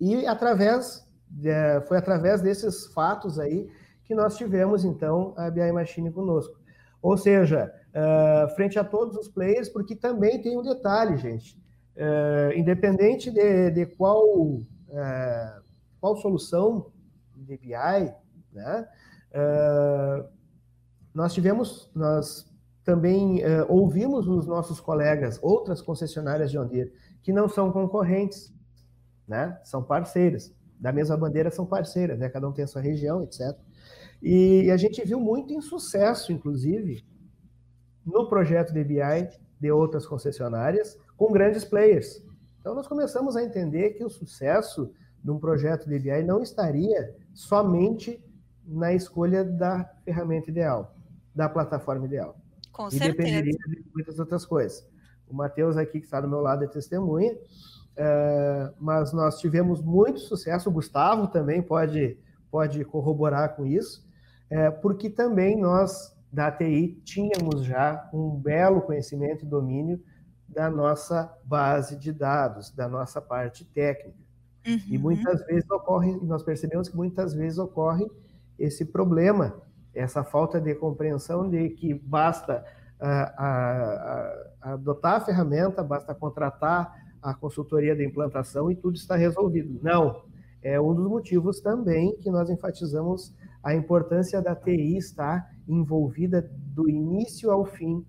E 0.00 0.26
através, 0.26 1.06
de, 1.32 1.80
foi 1.88 1.96
através 1.96 2.40
desses 2.42 2.86
fatos 2.92 3.38
aí 3.38 3.68
que 4.04 4.14
nós 4.14 4.36
tivemos, 4.36 4.84
então, 4.84 5.32
a 5.36 5.50
BI 5.50 5.72
Machine 5.72 6.10
conosco. 6.10 6.60
Ou 7.00 7.16
seja, 7.16 7.72
uh, 7.92 8.54
frente 8.54 8.78
a 8.78 8.84
todos 8.84 9.16
os 9.16 9.28
players, 9.28 9.68
porque 9.68 9.96
também 9.96 10.40
tem 10.40 10.56
um 10.56 10.62
detalhe, 10.62 11.16
gente. 11.16 11.60
Uh, 11.96 12.56
independente 12.56 13.30
de, 13.30 13.70
de 13.70 13.86
qual, 13.86 14.24
uh, 14.24 15.62
qual 16.00 16.16
solução 16.16 16.90
de 17.34 17.56
BI, 17.56 18.14
né, 18.52 18.88
nós 21.14 21.34
tivemos, 21.34 21.90
nós 21.94 22.46
também 22.84 23.42
ouvimos 23.68 24.28
os 24.28 24.46
nossos 24.46 24.78
colegas, 24.78 25.38
outras 25.42 25.80
concessionárias 25.82 26.50
de 26.50 26.58
Ondir, 26.58 26.92
que 27.22 27.32
não 27.32 27.48
são 27.48 27.72
concorrentes, 27.72 28.54
né, 29.26 29.58
são 29.64 29.82
parceiras. 29.82 30.54
Da 30.82 30.92
mesma 30.92 31.16
bandeira 31.16 31.48
são 31.48 31.64
parceiras, 31.64 32.18
né, 32.18 32.28
cada 32.28 32.48
um 32.48 32.52
tem 32.52 32.64
a 32.64 32.66
sua 32.66 32.82
região, 32.82 33.22
etc. 33.22 33.56
E 34.20 34.68
a 34.68 34.76
gente 34.76 35.00
viu 35.04 35.20
muito 35.20 35.54
insucesso, 35.54 36.32
inclusive, 36.32 37.06
no 38.04 38.28
projeto 38.28 38.72
de 38.72 38.82
BI 38.82 39.28
de 39.60 39.70
outras 39.70 40.04
concessionárias 40.04 40.98
com 41.16 41.30
grandes 41.30 41.64
players. 41.64 42.20
Então, 42.60 42.74
nós 42.74 42.88
começamos 42.88 43.36
a 43.36 43.44
entender 43.44 43.90
que 43.90 44.04
o 44.04 44.10
sucesso 44.10 44.92
de 45.22 45.30
um 45.30 45.38
projeto 45.38 45.88
de 45.88 46.00
BI 46.00 46.24
não 46.24 46.42
estaria 46.42 47.14
somente 47.32 48.20
na 48.66 48.92
escolha 48.92 49.44
da 49.44 49.84
ferramenta 50.04 50.50
ideal, 50.50 50.96
da 51.32 51.48
plataforma 51.48 52.06
ideal. 52.06 52.36
Com 52.72 52.88
e 52.88 52.90
certeza. 52.90 53.12
dependeria 53.12 53.52
de 53.52 53.84
muitas 53.94 54.18
outras 54.18 54.44
coisas. 54.44 54.84
O 55.28 55.34
Matheus 55.34 55.76
aqui, 55.76 56.00
que 56.00 56.06
está 56.06 56.20
do 56.20 56.28
meu 56.28 56.40
lado, 56.40 56.64
é 56.64 56.66
testemunha, 56.66 57.38
uh, 57.96 58.74
mas 58.78 59.12
nós 59.12 59.38
tivemos 59.38 59.80
muito 59.80 60.20
sucesso, 60.20 60.68
o 60.68 60.72
Gustavo 60.72 61.28
também 61.28 61.62
pode, 61.62 62.18
pode 62.50 62.84
corroborar 62.84 63.56
com 63.56 63.66
isso, 63.66 64.06
é, 64.50 64.70
porque 64.70 65.08
também 65.08 65.58
nós, 65.58 66.14
da 66.30 66.50
TI, 66.50 67.00
tínhamos 67.04 67.64
já 67.64 68.08
um 68.12 68.36
belo 68.36 68.82
conhecimento 68.82 69.44
e 69.44 69.48
domínio 69.48 70.00
da 70.46 70.70
nossa 70.70 71.32
base 71.44 71.96
de 71.96 72.12
dados, 72.12 72.70
da 72.70 72.86
nossa 72.86 73.20
parte 73.20 73.64
técnica. 73.64 74.18
Uhum. 74.66 74.80
E 74.88 74.98
muitas 74.98 75.44
vezes 75.46 75.68
ocorre, 75.70 76.16
nós 76.22 76.42
percebemos 76.42 76.88
que 76.88 76.96
muitas 76.96 77.32
vezes 77.32 77.58
ocorre 77.58 78.06
esse 78.58 78.84
problema, 78.84 79.56
essa 79.94 80.22
falta 80.22 80.60
de 80.60 80.74
compreensão 80.74 81.48
de 81.48 81.70
que 81.70 81.94
basta 81.94 82.64
a 83.02 84.32
adotar 84.60 85.14
a 85.14 85.20
ferramenta, 85.20 85.82
basta 85.82 86.14
contratar 86.14 87.01
a 87.22 87.32
consultoria 87.32 87.94
de 87.94 88.04
implantação 88.04 88.70
e 88.70 88.76
tudo 88.76 88.96
está 88.96 89.16
resolvido. 89.16 89.78
Não, 89.82 90.22
é 90.62 90.80
um 90.80 90.94
dos 90.94 91.06
motivos 91.06 91.60
também 91.60 92.16
que 92.16 92.30
nós 92.30 92.50
enfatizamos 92.50 93.32
a 93.62 93.74
importância 93.74 94.42
da 94.42 94.56
TI 94.56 94.96
estar 94.96 95.50
envolvida 95.68 96.50
do 96.74 96.88
início 96.88 97.50
ao 97.50 97.64
fim, 97.64 98.04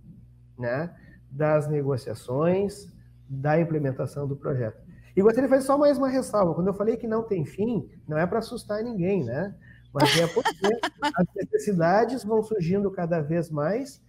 né, 0.57 0.93
das 1.29 1.67
negociações, 1.67 2.91
da 3.29 3.59
implementação 3.59 4.27
do 4.27 4.35
projeto. 4.35 4.81
E 5.15 5.21
gostaria 5.21 5.47
de 5.47 5.55
fazer 5.55 5.65
só 5.65 5.77
mais 5.77 5.97
uma 5.97 6.09
ressalva. 6.09 6.55
Quando 6.55 6.67
eu 6.67 6.73
falei 6.73 6.97
que 6.97 7.07
não 7.07 7.23
tem 7.23 7.45
fim, 7.45 7.87
não 8.07 8.17
é 8.17 8.25
para 8.25 8.39
assustar 8.39 8.83
ninguém, 8.83 9.23
né? 9.23 9.55
Mas 9.93 10.17
é 10.17 10.25
porque 10.25 10.49
as 11.15 11.25
necessidades 11.35 12.23
vão 12.23 12.41
surgindo 12.41 12.89
cada 12.89 13.21
vez 13.21 13.51
mais 13.51 14.01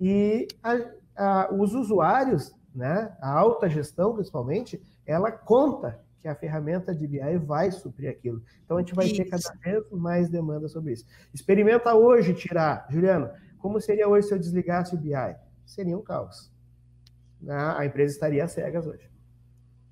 e 0.00 0.46
a, 0.62 0.78
a, 1.16 1.54
os 1.54 1.74
usuários, 1.74 2.54
né, 2.74 3.16
a 3.20 3.30
alta 3.30 3.68
gestão 3.68 4.14
principalmente, 4.14 4.82
ela 5.06 5.30
conta 5.30 6.00
que 6.20 6.28
a 6.28 6.34
ferramenta 6.34 6.94
de 6.94 7.06
BI 7.06 7.38
vai 7.38 7.70
suprir 7.70 8.10
aquilo. 8.10 8.42
Então 8.64 8.78
a 8.78 8.80
gente 8.80 8.94
vai 8.94 9.06
isso. 9.06 9.16
ter 9.16 9.26
cada 9.26 9.54
vez 9.62 9.84
mais 9.90 10.28
demanda 10.28 10.66
sobre 10.68 10.94
isso. 10.94 11.06
Experimenta 11.32 11.94
hoje 11.94 12.32
tirar, 12.32 12.86
Juliano, 12.88 13.30
como 13.58 13.80
seria 13.80 14.08
hoje 14.08 14.28
se 14.28 14.34
eu 14.34 14.38
desligasse 14.38 14.94
o 14.94 14.98
BI? 14.98 15.12
Seria 15.66 15.96
um 15.96 16.02
caos. 16.02 16.50
A 17.46 17.84
empresa 17.84 18.14
estaria 18.14 18.48
cegas 18.48 18.86
hoje. 18.86 19.13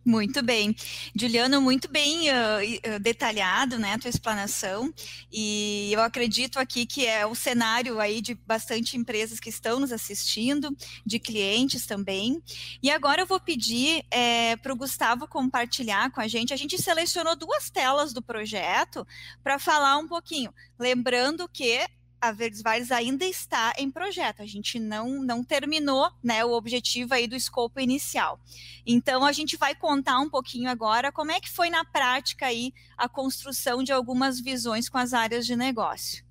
Muito 0.05 0.42
bem. 0.42 0.74
Juliano, 1.14 1.61
muito 1.61 1.88
bem 1.88 2.28
uh, 2.28 2.98
detalhado, 3.00 3.78
né, 3.78 3.92
a 3.92 3.98
tua 3.98 4.11
explanação, 4.11 4.92
e 5.30 5.90
eu 5.92 6.03
acredito 6.03 6.59
aqui 6.59 6.84
que 6.84 7.07
é 7.07 7.24
o 7.24 7.36
cenário 7.36 8.00
aí 8.00 8.20
de 8.20 8.34
bastante 8.34 8.96
empresas 8.96 9.38
que 9.38 9.48
estão 9.48 9.78
nos 9.78 9.92
assistindo, 9.92 10.76
de 11.07 11.20
clientes 11.20 11.86
também, 11.86 12.42
e 12.82 12.90
agora 12.90 13.22
eu 13.22 13.26
vou 13.26 13.38
pedir 13.38 14.05
é, 14.11 14.57
para 14.57 14.72
o 14.72 14.76
Gustavo 14.76 15.28
compartilhar 15.28 16.11
com 16.11 16.20
a 16.20 16.26
gente, 16.26 16.53
a 16.53 16.57
gente 16.57 16.82
selecionou 16.82 17.36
duas 17.36 17.70
telas 17.70 18.12
do 18.12 18.20
projeto 18.20 19.07
para 19.40 19.57
falar 19.57 19.98
um 19.98 20.09
pouquinho, 20.09 20.53
lembrando 20.80 21.48
que 21.48 21.86
a 22.22 22.30
Verdes 22.30 22.62
ainda 22.92 23.24
está 23.24 23.72
em 23.76 23.90
projeto, 23.90 24.42
a 24.42 24.46
gente 24.46 24.78
não, 24.78 25.20
não 25.24 25.42
terminou 25.42 26.08
né, 26.22 26.44
o 26.44 26.52
objetivo 26.52 27.14
aí 27.14 27.26
do 27.26 27.34
escopo 27.34 27.80
inicial. 27.80 28.38
Então, 28.86 29.24
a 29.24 29.32
gente 29.32 29.56
vai 29.56 29.74
contar 29.74 30.20
um 30.20 30.30
pouquinho 30.30 30.70
agora 30.70 31.10
como 31.10 31.32
é 31.32 31.40
que 31.40 31.50
foi 31.50 31.68
na 31.68 31.84
prática 31.84 32.46
aí 32.46 32.72
a 32.96 33.08
construção 33.08 33.82
de 33.82 33.92
algumas 33.92 34.38
visões 34.38 34.88
com 34.88 34.98
as 34.98 35.12
áreas 35.12 35.44
de 35.44 35.56
negócio. 35.56 36.24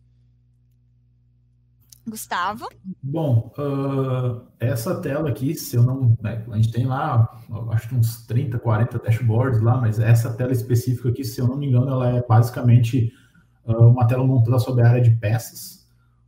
Gustavo? 2.08 2.70
Bom, 3.04 3.52
uh, 3.58 4.48
essa 4.62 5.02
tela 5.02 5.30
aqui, 5.30 5.54
se 5.56 5.76
eu 5.76 5.84
não. 5.84 6.18
Né, 6.22 6.44
a 6.50 6.56
gente 6.56 6.72
tem 6.72 6.86
lá, 6.86 7.38
acho 7.72 7.90
que 7.90 7.96
uns 7.96 8.26
30, 8.26 8.58
40 8.60 8.98
dashboards 8.98 9.62
lá, 9.62 9.76
mas 9.76 10.00
essa 10.00 10.34
tela 10.34 10.54
específica 10.54 11.10
aqui, 11.10 11.26
se 11.26 11.42
eu 11.42 11.48
não 11.48 11.58
me 11.58 11.68
engano, 11.68 11.90
ela 11.90 12.18
é 12.18 12.26
basicamente 12.26 13.12
uh, 13.66 13.88
uma 13.88 14.08
tela 14.08 14.26
montada 14.26 14.58
sobre 14.58 14.84
a 14.84 14.90
área 14.90 15.02
de 15.02 15.12
peças 15.12 15.81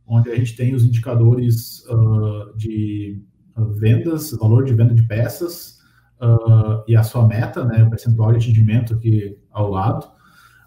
onde 0.06 0.30
a 0.30 0.36
gente 0.36 0.56
tem 0.56 0.74
os 0.74 0.84
indicadores 0.84 1.84
uh, 1.88 2.56
de 2.56 3.22
vendas, 3.78 4.32
valor 4.32 4.64
de 4.64 4.74
venda 4.74 4.94
de 4.94 5.02
peças 5.04 5.78
uh, 6.20 6.82
e 6.86 6.96
a 6.96 7.02
sua 7.02 7.26
meta, 7.26 7.64
né, 7.64 7.84
o 7.84 7.90
percentual 7.90 8.30
de 8.32 8.38
atingimento 8.38 8.94
aqui 8.94 9.38
ao 9.50 9.70
lado. 9.70 10.06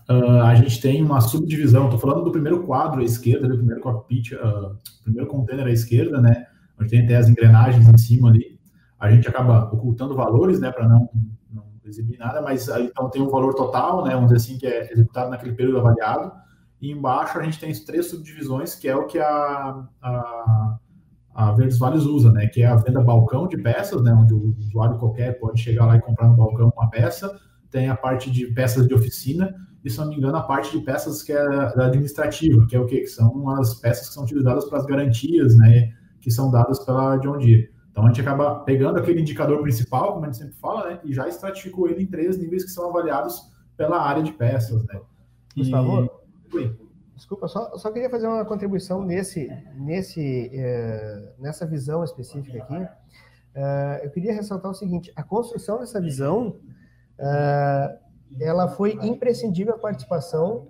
Uh, 0.09 0.41
a 0.41 0.55
gente 0.55 0.81
tem 0.81 1.03
uma 1.03 1.19
subdivisão, 1.19 1.85
estou 1.85 1.99
falando 1.99 2.23
do 2.23 2.31
primeiro 2.31 2.63
quadro 2.63 3.01
à 3.01 3.03
esquerda, 3.03 3.47
do 3.47 3.57
primeiro 3.57 3.81
cockpit, 3.81 4.31
primeiro 5.03 5.27
container 5.27 5.67
à 5.67 5.71
esquerda, 5.71 6.21
né, 6.21 6.47
onde 6.79 6.89
tem 6.89 7.03
até 7.03 7.17
as 7.17 7.29
engrenagens 7.29 7.87
em 7.87 7.97
cima 7.97 8.29
ali. 8.29 8.57
A 8.99 9.11
gente 9.11 9.27
acaba 9.27 9.65
ocultando 9.65 10.15
valores, 10.15 10.59
né, 10.59 10.71
para 10.71 10.87
não, 10.87 11.09
não 11.53 11.63
exibir 11.85 12.17
nada, 12.17 12.41
mas 12.41 12.67
então 12.69 13.09
tem 13.09 13.21
um 13.21 13.29
valor 13.29 13.53
total, 13.53 14.03
né, 14.03 14.15
vamos 14.15 14.31
dizer 14.31 14.37
assim, 14.37 14.57
que 14.57 14.65
é 14.65 14.91
executado 14.91 15.29
naquele 15.29 15.53
período 15.53 15.79
avaliado, 15.79 16.31
e 16.81 16.91
embaixo 16.91 17.37
a 17.39 17.43
gente 17.43 17.59
tem 17.59 17.73
três 17.83 18.09
subdivisões, 18.09 18.75
que 18.75 18.87
é 18.87 18.95
o 18.95 19.05
que 19.07 19.17
a, 19.19 19.83
a, 20.01 20.77
a 21.33 21.51
Verdes 21.53 21.77
Vales 21.77 22.03
usa, 22.03 22.31
né? 22.31 22.47
Que 22.47 22.61
é 22.61 22.67
a 22.67 22.75
venda 22.75 23.01
balcão 23.01 23.47
de 23.47 23.57
peças, 23.57 24.01
né? 24.03 24.13
Onde 24.13 24.33
o 24.33 24.55
usuário 24.57 24.97
qualquer 24.97 25.39
pode 25.39 25.59
chegar 25.59 25.85
lá 25.85 25.95
e 25.95 26.01
comprar 26.01 26.27
no 26.27 26.35
balcão 26.35 26.71
uma 26.75 26.89
peça. 26.89 27.35
Tem 27.71 27.89
a 27.89 27.95
parte 27.95 28.31
de 28.31 28.47
peças 28.53 28.87
de 28.87 28.93
oficina 28.93 29.55
e, 29.83 29.89
se 29.89 29.97
não 29.99 30.09
me 30.09 30.15
engano, 30.15 30.37
a 30.37 30.43
parte 30.43 30.77
de 30.77 30.83
peças 30.83 31.23
que 31.23 31.31
é 31.31 31.39
administrativa, 31.81 32.65
que 32.67 32.75
é 32.75 32.79
o 32.79 32.85
quê? 32.85 33.01
Que 33.01 33.07
são 33.07 33.49
as 33.49 33.75
peças 33.75 34.09
que 34.09 34.13
são 34.13 34.23
utilizadas 34.23 34.65
para 34.65 34.77
as 34.77 34.85
garantias, 34.85 35.55
né? 35.57 35.91
Que 36.21 36.29
são 36.29 36.51
dadas 36.51 36.79
pela 36.85 37.17
John 37.17 37.39
Deere. 37.39 37.71
Então 37.89 38.05
a 38.05 38.07
gente 38.09 38.21
acaba 38.21 38.59
pegando 38.59 38.99
aquele 38.99 39.21
indicador 39.21 39.61
principal, 39.63 40.13
como 40.13 40.25
a 40.25 40.27
gente 40.27 40.37
sempre 40.37 40.53
fala, 40.55 40.91
né? 40.91 40.99
E 41.03 41.11
já 41.11 41.27
estratificou 41.27 41.89
ele 41.89 42.03
em 42.03 42.05
três 42.05 42.37
níveis 42.37 42.63
que 42.63 42.69
são 42.69 42.89
avaliados 42.89 43.41
pela 43.75 43.99
área 43.99 44.21
de 44.21 44.31
peças, 44.31 44.83
né? 44.85 44.99
Por 45.55 45.65
Desculpa, 47.15 47.47
só, 47.47 47.75
só 47.77 47.91
queria 47.91 48.11
fazer 48.11 48.27
uma 48.27 48.45
contribuição 48.45 49.03
nesse, 49.03 49.49
nesse, 49.75 50.51
é, 50.53 51.33
nessa 51.39 51.65
visão 51.65 52.03
específica 52.03 52.59
aqui. 52.63 52.87
É, 53.55 54.01
eu 54.03 54.11
queria 54.11 54.33
ressaltar 54.33 54.69
o 54.69 54.75
seguinte: 54.75 55.11
a 55.15 55.23
construção 55.23 55.79
dessa 55.79 55.99
visão, 55.99 56.59
é, 57.17 57.97
ela 58.39 58.67
foi 58.67 58.93
imprescindível 59.01 59.73
a 59.73 59.79
participação 59.79 60.67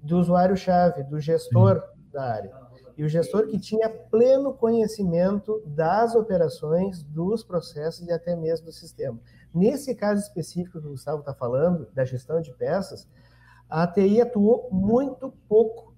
do 0.00 0.16
usuário-chave, 0.18 1.02
do 1.02 1.18
gestor 1.18 1.80
Sim. 1.80 2.10
da 2.12 2.22
área. 2.22 2.60
E 2.96 3.02
o 3.02 3.08
gestor 3.08 3.48
que 3.48 3.58
tinha 3.58 3.88
pleno 3.88 4.54
conhecimento 4.54 5.60
das 5.66 6.14
operações, 6.14 7.02
dos 7.02 7.42
processos 7.42 8.06
e 8.06 8.12
até 8.12 8.36
mesmo 8.36 8.66
do 8.66 8.72
sistema. 8.72 9.18
Nesse 9.52 9.94
caso 9.94 10.22
específico 10.22 10.80
que 10.80 10.86
o 10.86 10.90
Gustavo 10.90 11.20
está 11.20 11.34
falando, 11.34 11.88
da 11.92 12.04
gestão 12.04 12.40
de 12.40 12.52
peças, 12.52 13.08
a 13.70 13.86
TI 13.86 14.20
atuou 14.20 14.68
muito 14.72 15.32
pouco. 15.48 15.94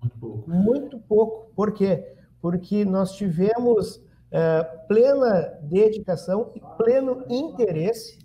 Muito 0.00 0.18
pouco. 0.18 0.50
Muito 0.50 0.98
pouco. 0.98 1.50
Por 1.54 1.72
quê? 1.72 2.16
Porque 2.40 2.84
nós 2.84 3.12
tivemos 3.12 4.02
é, 4.30 4.64
plena 4.88 5.58
dedicação 5.62 6.50
e 6.54 6.60
pleno 6.76 7.24
interesse 7.28 8.18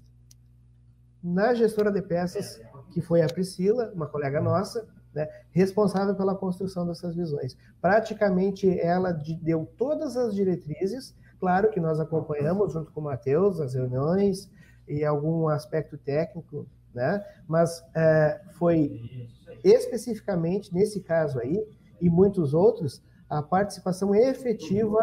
na 1.24 1.54
gestora 1.54 1.92
de 1.92 2.02
peças, 2.02 2.60
que 2.92 3.00
foi 3.02 3.22
a 3.22 3.28
Priscila, 3.28 3.92
uma 3.94 4.08
colega 4.08 4.42
nossa, 4.42 4.88
né, 5.14 5.28
responsável 5.52 6.16
pela 6.16 6.36
construção 6.36 6.86
dessas 6.88 7.16
visões. 7.16 7.56
Praticamente 7.80 8.80
ela 8.80 9.12
deu 9.42 9.70
todas 9.78 10.18
as 10.18 10.34
diretrizes, 10.34 11.16
claro 11.40 11.70
que 11.70 11.80
nós 11.80 12.00
acompanhamos 12.00 12.74
junto 12.74 12.92
com 12.92 13.02
o 13.02 13.04
Matheus 13.04 13.60
as 13.60 13.76
reuniões 13.76 14.50
e 14.88 15.06
algum 15.06 15.48
aspecto 15.48 15.98
técnico, 15.98 16.66
né, 16.94 17.24
mas 17.48 17.84
é, 17.96 18.42
foi 18.54 19.02
especificamente 19.64 20.74
nesse 20.74 21.02
caso 21.02 21.40
aí 21.40 21.64
e 22.00 22.10
muitos 22.10 22.54
outros 22.54 23.02
a 23.30 23.42
participação 23.42 24.14
efetiva 24.14 25.00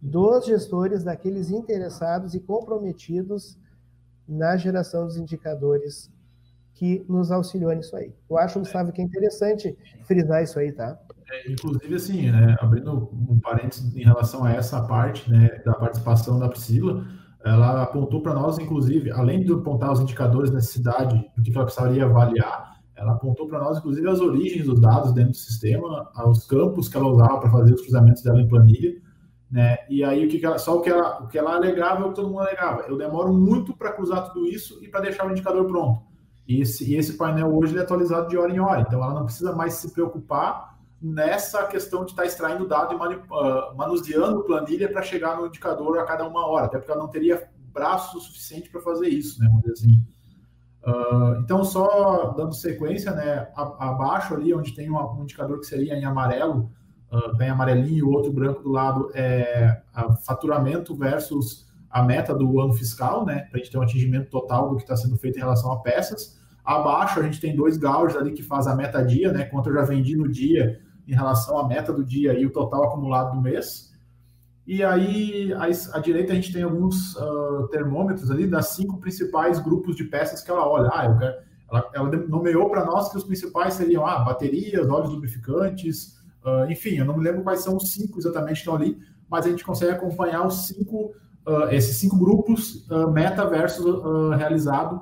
dos 0.00 0.46
gestores, 0.46 1.04
daqueles 1.04 1.50
interessados 1.50 2.34
e 2.34 2.40
comprometidos 2.40 3.58
na 4.26 4.56
geração 4.56 5.04
dos 5.04 5.16
indicadores 5.16 6.10
que 6.74 7.04
nos 7.08 7.30
auxiliou 7.30 7.72
nisso 7.72 7.96
aí. 7.96 8.14
Eu 8.28 8.38
acho, 8.38 8.58
Gustavo, 8.58 8.92
que 8.92 9.00
é 9.00 9.04
interessante 9.04 9.76
frisar 10.04 10.42
isso 10.42 10.58
aí, 10.58 10.72
tá? 10.72 10.98
É, 11.30 11.50
inclusive, 11.50 11.94
assim, 11.94 12.30
né, 12.30 12.56
abrindo 12.60 13.10
um 13.28 13.40
parênteses 13.40 13.94
em 13.96 14.04
relação 14.04 14.44
a 14.44 14.52
essa 14.52 14.82
parte 14.82 15.30
né, 15.30 15.48
da 15.64 15.74
participação 15.74 16.38
da 16.38 16.48
Priscila, 16.48 17.06
ela 17.52 17.82
apontou 17.82 18.20
para 18.20 18.34
nós, 18.34 18.58
inclusive, 18.58 19.10
além 19.12 19.44
de 19.44 19.52
apontar 19.52 19.92
os 19.92 20.00
indicadores 20.00 20.50
de 20.50 20.56
necessidade, 20.56 21.24
o 21.38 21.42
que 21.42 21.54
ela 21.54 21.64
precisaria 21.64 22.04
avaliar, 22.04 22.76
ela 22.96 23.12
apontou 23.12 23.46
para 23.46 23.60
nós, 23.60 23.78
inclusive, 23.78 24.08
as 24.08 24.20
origens 24.20 24.66
dos 24.66 24.80
dados 24.80 25.12
dentro 25.12 25.30
do 25.30 25.36
sistema, 25.36 26.10
os 26.26 26.44
campos 26.46 26.88
que 26.88 26.96
ela 26.96 27.06
usava 27.06 27.38
para 27.38 27.50
fazer 27.50 27.74
os 27.74 27.82
cruzamentos 27.82 28.22
dela 28.22 28.40
em 28.40 28.48
planilha, 28.48 28.94
né? 29.48 29.78
E 29.88 30.02
aí 30.02 30.26
o 30.26 30.28
que, 30.28 30.40
que 30.40 30.46
ela, 30.46 30.58
só 30.58 30.76
o 30.76 30.80
que 30.80 30.90
ela, 30.90 31.22
o 31.22 31.28
que 31.28 31.38
ela 31.38 31.54
alegava 31.54 32.02
é 32.02 32.06
o 32.06 32.08
que 32.08 32.16
todo 32.16 32.28
mundo 32.28 32.40
alegava. 32.40 32.82
Eu 32.88 32.98
demoro 32.98 33.32
muito 33.32 33.76
para 33.76 33.92
cruzar 33.92 34.32
tudo 34.32 34.46
isso 34.46 34.82
e 34.82 34.88
para 34.88 35.02
deixar 35.02 35.26
o 35.26 35.30
indicador 35.30 35.66
pronto. 35.66 36.02
E 36.48 36.60
esse, 36.60 36.90
e 36.90 36.96
esse 36.96 37.16
painel 37.16 37.54
hoje 37.56 37.76
é 37.76 37.80
atualizado 37.80 38.28
de 38.28 38.36
hora 38.36 38.52
em 38.52 38.58
hora, 38.58 38.80
então 38.80 39.02
ela 39.02 39.14
não 39.14 39.24
precisa 39.24 39.54
mais 39.54 39.74
se 39.74 39.92
preocupar 39.92 40.75
nessa 41.00 41.66
questão 41.66 42.04
de 42.04 42.12
estar 42.12 42.22
tá 42.22 42.28
extraindo 42.28 42.66
dado 42.66 42.94
e 42.94 42.96
uh, 42.96 43.76
manuseando 43.76 44.44
planilha 44.44 44.90
para 44.90 45.02
chegar 45.02 45.36
no 45.36 45.46
indicador 45.46 45.98
a 45.98 46.04
cada 46.04 46.26
uma 46.26 46.46
hora, 46.46 46.66
até 46.66 46.78
porque 46.78 46.90
ela 46.90 47.00
não 47.00 47.08
teria 47.08 47.48
braço 47.72 48.18
suficiente 48.20 48.70
para 48.70 48.80
fazer 48.80 49.08
isso, 49.08 49.40
né? 49.40 49.48
Vamos 49.50 49.68
assim. 49.70 50.02
Uh, 50.86 51.40
então, 51.40 51.64
só 51.64 52.32
dando 52.36 52.54
sequência, 52.54 53.12
né? 53.12 53.48
abaixo 53.56 54.34
ali, 54.34 54.54
onde 54.54 54.74
tem 54.74 54.90
um, 54.90 55.22
indicador 55.22 55.58
que 55.58 55.66
seria 55.66 55.94
em 55.94 56.04
amarelo, 56.04 56.70
uh, 57.12 57.50
amarelinho 57.50 57.98
e 57.98 58.02
o 58.02 58.10
outro 58.10 58.32
branco 58.32 58.62
do 58.62 58.70
lado 58.70 59.10
é 59.14 59.82
faturamento 60.24 60.94
versus 60.94 61.66
a 61.90 62.02
meta 62.02 62.34
do 62.34 62.60
ano 62.60 62.72
fiscal, 62.72 63.26
né? 63.26 63.40
Para 63.50 63.58
a 63.58 63.62
gente 63.62 63.70
ter 63.70 63.78
um 63.78 63.82
atingimento 63.82 64.30
total 64.30 64.70
do 64.70 64.76
que 64.76 64.82
está 64.82 64.96
sendo 64.96 65.16
feito 65.16 65.36
em 65.36 65.40
relação 65.40 65.72
a 65.72 65.80
peças. 65.80 66.38
Abaixo 66.64 67.20
a 67.20 67.22
gente 67.22 67.40
tem 67.40 67.54
dois 67.54 67.76
gauges 67.76 68.16
ali 68.16 68.32
que 68.32 68.42
faz 68.42 68.66
a 68.66 68.74
meta 68.74 69.04
dia, 69.04 69.32
né? 69.32 69.44
Quanto 69.44 69.70
eu 69.70 69.74
já 69.74 69.82
vendi 69.82 70.16
no 70.16 70.28
dia 70.28 70.80
em 71.06 71.14
relação 71.14 71.58
à 71.58 71.66
meta 71.66 71.92
do 71.92 72.04
dia 72.04 72.38
e 72.38 72.44
o 72.44 72.50
total 72.50 72.84
acumulado 72.84 73.36
do 73.36 73.40
mês. 73.40 73.92
E 74.66 74.82
aí, 74.82 75.54
à, 75.54 76.00
direita, 76.00 76.32
a 76.32 76.34
gente 76.34 76.52
tem 76.52 76.64
alguns 76.64 77.14
uh, 77.14 77.68
termômetros 77.70 78.30
ali 78.32 78.48
das 78.48 78.70
cinco 78.70 78.98
principais 78.98 79.60
grupos 79.60 79.94
de 79.94 80.04
peças 80.04 80.42
que 80.42 80.50
ela 80.50 80.68
olha. 80.68 80.88
Ah, 80.92 81.16
quero, 81.16 81.34
ela, 81.70 81.90
ela 81.94 82.26
nomeou 82.28 82.68
para 82.68 82.84
nós 82.84 83.08
que 83.08 83.16
os 83.16 83.22
principais 83.22 83.74
seriam 83.74 84.04
ah, 84.04 84.18
baterias, 84.20 84.88
óleos 84.88 85.12
lubrificantes, 85.12 86.16
uh, 86.44 86.68
enfim, 86.68 86.96
eu 86.96 87.04
não 87.04 87.16
me 87.16 87.22
lembro 87.22 87.44
quais 87.44 87.60
são 87.62 87.76
os 87.76 87.92
cinco 87.92 88.18
exatamente 88.18 88.54
que 88.54 88.58
estão 88.58 88.74
ali, 88.74 88.98
mas 89.30 89.46
a 89.46 89.50
gente 89.50 89.64
consegue 89.64 89.92
acompanhar 89.92 90.44
os 90.44 90.66
cinco, 90.66 91.12
uh, 91.46 91.68
esses 91.70 91.96
cinco 91.96 92.18
grupos, 92.18 92.86
meta 93.12 93.48
versus 93.48 93.84
realizado 94.36 95.00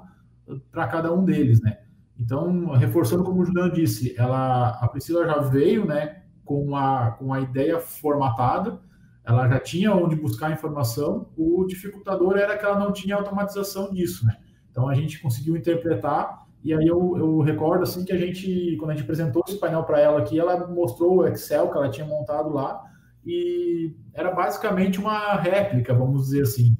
para 0.71 0.87
cada 0.89 1.11
um 1.13 1.25
deles, 1.25 1.61
né? 1.63 1.84
Então, 2.19 2.71
reforçando 2.73 3.25
como 3.25 3.43
o 3.43 3.45
Juliano 3.45 3.73
disse, 3.73 4.15
ela, 4.17 4.71
a 4.81 4.89
Priscila 4.89 5.27
já 5.27 5.39
veio, 5.41 5.85
né, 5.85 6.23
com 6.45 6.77
a, 6.77 7.12
com 7.12 7.33
a 7.33 7.41
ideia 7.41 7.79
formatada, 7.81 8.81
ela 9.25 9.49
já 9.49 9.59
tinha 9.59 9.95
onde 9.95 10.15
buscar 10.15 10.53
informação, 10.53 11.29
o 11.37 11.65
dificultador 11.65 12.37
era 12.37 12.57
que 12.57 12.65
ela 12.65 12.79
não 12.79 12.93
tinha 12.93 13.17
automatização 13.17 13.93
disso, 13.93 14.27
né? 14.27 14.37
Então, 14.71 14.89
a 14.89 14.95
gente 14.95 15.21
conseguiu 15.21 15.57
interpretar, 15.57 16.47
e 16.62 16.73
aí 16.73 16.87
eu, 16.87 17.17
eu 17.17 17.41
recordo, 17.41 17.83
assim, 17.83 18.05
que 18.05 18.12
a 18.12 18.19
gente, 18.19 18.77
quando 18.79 18.91
a 18.91 18.95
gente 18.95 19.05
apresentou 19.05 19.43
esse 19.47 19.59
painel 19.59 19.85
para 19.85 20.01
ela 20.01 20.21
aqui, 20.21 20.39
ela 20.39 20.67
mostrou 20.67 21.17
o 21.17 21.27
Excel 21.27 21.71
que 21.71 21.77
ela 21.77 21.89
tinha 21.89 22.07
montado 22.07 22.51
lá, 22.51 22.83
e 23.25 23.97
era 24.12 24.31
basicamente 24.31 24.99
uma 24.99 25.35
réplica, 25.37 25.95
vamos 25.95 26.25
dizer 26.25 26.43
assim, 26.43 26.77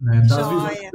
né, 0.00 0.20
das 0.22 0.30
Joia. 0.30 0.70
visões. 0.70 0.90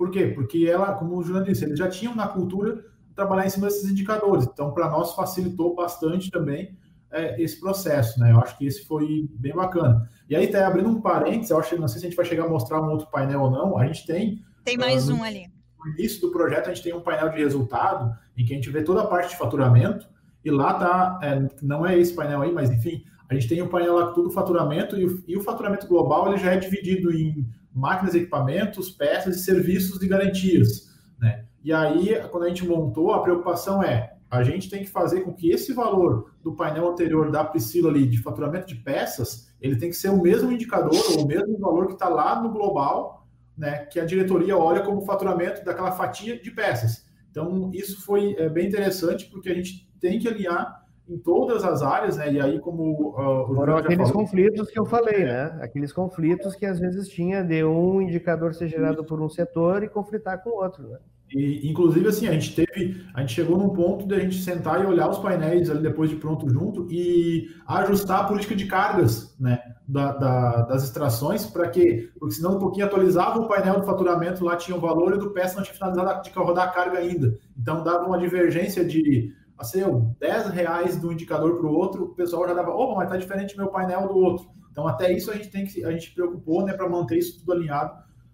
Por 0.00 0.10
quê? 0.10 0.28
Porque 0.28 0.66
ela, 0.66 0.94
como 0.94 1.18
o 1.18 1.22
Juliano 1.22 1.44
disse, 1.44 1.62
eles 1.62 1.78
já 1.78 1.86
tinham 1.86 2.16
na 2.16 2.26
cultura 2.26 2.82
trabalhar 3.14 3.44
em 3.44 3.50
cima 3.50 3.66
desses 3.66 3.90
indicadores. 3.90 4.46
Então, 4.50 4.72
para 4.72 4.88
nós 4.88 5.14
facilitou 5.14 5.74
bastante 5.74 6.30
também 6.30 6.74
é, 7.12 7.38
esse 7.38 7.60
processo, 7.60 8.18
né? 8.18 8.32
Eu 8.32 8.40
acho 8.40 8.56
que 8.56 8.66
esse 8.66 8.86
foi 8.86 9.28
bem 9.34 9.54
bacana. 9.54 10.08
E 10.26 10.34
aí, 10.34 10.46
tá 10.46 10.66
abrindo 10.66 10.88
um 10.88 11.02
parênteses, 11.02 11.50
eu 11.50 11.58
acho 11.58 11.74
que 11.74 11.78
não 11.78 11.86
sei 11.86 12.00
se 12.00 12.06
a 12.06 12.08
gente 12.08 12.16
vai 12.16 12.24
chegar 12.24 12.46
a 12.46 12.48
mostrar 12.48 12.80
um 12.80 12.88
outro 12.88 13.08
painel 13.10 13.42
ou 13.42 13.50
não. 13.50 13.76
A 13.76 13.86
gente 13.86 14.06
tem. 14.06 14.42
Tem 14.64 14.78
mais 14.78 15.10
uh, 15.10 15.16
um 15.16 15.22
ali. 15.22 15.52
No 15.78 15.92
início 15.92 16.22
do 16.22 16.30
projeto, 16.30 16.70
a 16.70 16.72
gente 16.72 16.82
tem 16.82 16.94
um 16.94 17.02
painel 17.02 17.28
de 17.28 17.36
resultado 17.36 18.10
em 18.38 18.42
que 18.46 18.54
a 18.54 18.56
gente 18.56 18.70
vê 18.70 18.82
toda 18.82 19.02
a 19.02 19.06
parte 19.06 19.28
de 19.28 19.36
faturamento, 19.36 20.08
e 20.42 20.50
lá 20.50 20.72
tá. 20.72 21.20
É, 21.22 21.46
não 21.62 21.84
é 21.84 21.98
esse 21.98 22.14
painel 22.14 22.40
aí, 22.40 22.52
mas 22.54 22.70
enfim, 22.70 23.04
a 23.28 23.34
gente 23.34 23.48
tem 23.48 23.60
um 23.60 23.68
painel 23.68 23.96
lá 23.96 24.06
com 24.06 24.14
tudo 24.14 24.30
faturamento, 24.30 24.96
e 24.96 25.04
o, 25.04 25.22
e 25.28 25.36
o 25.36 25.42
faturamento 25.42 25.86
global 25.86 26.26
ele 26.28 26.38
já 26.38 26.54
é 26.54 26.56
dividido 26.56 27.12
em 27.12 27.46
máquinas, 27.74 28.14
equipamentos, 28.14 28.90
peças 28.90 29.36
e 29.36 29.44
serviços 29.44 29.98
de 29.98 30.08
garantias, 30.08 30.88
né? 31.18 31.44
E 31.62 31.72
aí, 31.72 32.20
quando 32.30 32.44
a 32.44 32.48
gente 32.48 32.66
montou, 32.66 33.12
a 33.12 33.22
preocupação 33.22 33.82
é 33.82 34.16
a 34.30 34.44
gente 34.44 34.70
tem 34.70 34.84
que 34.84 34.90
fazer 34.90 35.22
com 35.22 35.32
que 35.32 35.50
esse 35.50 35.72
valor 35.72 36.32
do 36.42 36.54
painel 36.54 36.88
anterior 36.88 37.32
da 37.32 37.42
Priscila 37.42 37.90
ali 37.90 38.06
de 38.06 38.22
faturamento 38.22 38.68
de 38.68 38.76
peças, 38.76 39.52
ele 39.60 39.76
tem 39.76 39.90
que 39.90 39.96
ser 39.96 40.08
o 40.08 40.22
mesmo 40.22 40.52
indicador 40.52 40.94
ou 41.10 41.24
o 41.24 41.26
mesmo 41.26 41.58
valor 41.58 41.88
que 41.88 41.94
está 41.94 42.08
lá 42.08 42.40
no 42.40 42.50
global, 42.50 43.26
né, 43.58 43.86
que 43.86 43.98
a 43.98 44.04
diretoria 44.04 44.56
olha 44.56 44.82
como 44.82 45.00
faturamento 45.00 45.64
daquela 45.64 45.90
fatia 45.90 46.40
de 46.40 46.50
peças. 46.50 47.04
Então, 47.28 47.70
isso 47.74 48.04
foi 48.04 48.34
é, 48.38 48.48
bem 48.48 48.68
interessante, 48.68 49.26
porque 49.26 49.50
a 49.50 49.54
gente 49.54 49.90
tem 50.00 50.18
que 50.18 50.28
alinhar 50.28 50.79
em 51.10 51.18
todas 51.18 51.64
as 51.64 51.82
áreas, 51.82 52.16
né? 52.16 52.32
E 52.32 52.40
aí, 52.40 52.60
como 52.60 53.10
uh, 53.10 53.54
Foram 53.54 53.76
aqueles 53.76 54.08
falou, 54.08 54.24
conflitos 54.24 54.70
que 54.70 54.78
eu 54.78 54.86
falei, 54.86 55.24
né? 55.24 55.58
Aqueles 55.60 55.92
conflitos 55.92 56.54
que 56.54 56.64
às 56.64 56.78
vezes 56.78 57.08
tinha 57.08 57.42
de 57.42 57.64
um 57.64 58.00
indicador 58.00 58.54
ser 58.54 58.68
gerado 58.68 59.04
por 59.04 59.20
um 59.20 59.28
setor 59.28 59.82
e 59.82 59.88
conflitar 59.88 60.42
com 60.42 60.50
o 60.50 60.62
outro, 60.62 60.88
né? 60.88 60.98
E, 61.32 61.68
inclusive, 61.70 62.08
assim, 62.08 62.26
a 62.26 62.32
gente 62.32 62.54
teve, 62.54 63.04
a 63.14 63.20
gente 63.20 63.34
chegou 63.34 63.56
num 63.56 63.68
ponto 63.70 64.06
de 64.06 64.14
a 64.14 64.18
gente 64.18 64.42
sentar 64.42 64.82
e 64.82 64.86
olhar 64.86 65.08
os 65.08 65.18
painéis 65.18 65.70
ali 65.70 65.80
depois 65.80 66.10
de 66.10 66.16
pronto 66.16 66.48
junto 66.48 66.88
e 66.90 67.48
ajustar 67.68 68.20
a 68.20 68.24
política 68.24 68.56
de 68.56 68.66
cargas, 68.66 69.36
né, 69.38 69.60
da, 69.86 70.12
da, 70.12 70.62
das 70.62 70.82
extrações, 70.82 71.46
para 71.46 71.68
que, 71.68 72.10
porque 72.18 72.34
senão 72.34 72.56
um 72.56 72.58
pouquinho 72.58 72.86
atualizava 72.86 73.38
o 73.38 73.46
painel 73.46 73.78
do 73.78 73.86
faturamento, 73.86 74.44
lá 74.44 74.56
tinha 74.56 74.76
o 74.76 74.80
valor 74.80 75.14
e 75.14 75.18
do 75.18 75.30
peça 75.30 75.56
não 75.56 75.62
tinha 75.62 75.74
finalizado 75.74 76.22
de 76.22 76.30
rodar 76.30 76.68
a 76.68 76.72
carga 76.72 76.98
ainda. 76.98 77.32
Então 77.56 77.84
dava 77.84 78.06
uma 78.06 78.18
divergência 78.18 78.84
de, 78.84 79.32
assim, 79.60 79.80
10 80.18 80.50
reais 80.50 80.96
do 80.96 81.12
indicador 81.12 81.58
para 81.58 81.66
o 81.66 81.72
outro, 81.72 82.04
o 82.04 82.14
pessoal 82.14 82.48
já 82.48 82.54
dava, 82.54 82.70
opa, 82.70 82.96
mas 82.96 83.10
tá 83.10 83.16
diferente 83.16 83.56
meu 83.56 83.68
painel 83.68 84.08
do 84.08 84.16
outro. 84.16 84.48
Então 84.72 84.88
até 84.88 85.12
isso 85.12 85.30
a 85.30 85.34
gente 85.34 85.50
tem 85.50 85.66
que, 85.66 85.84
a 85.84 85.90
gente 85.90 86.12
preocupou, 86.12 86.64
né, 86.64 86.72
para 86.72 86.88
manter 86.88 87.18
isso 87.18 87.38
tudo 87.38 87.52
alinhado, 87.52 87.92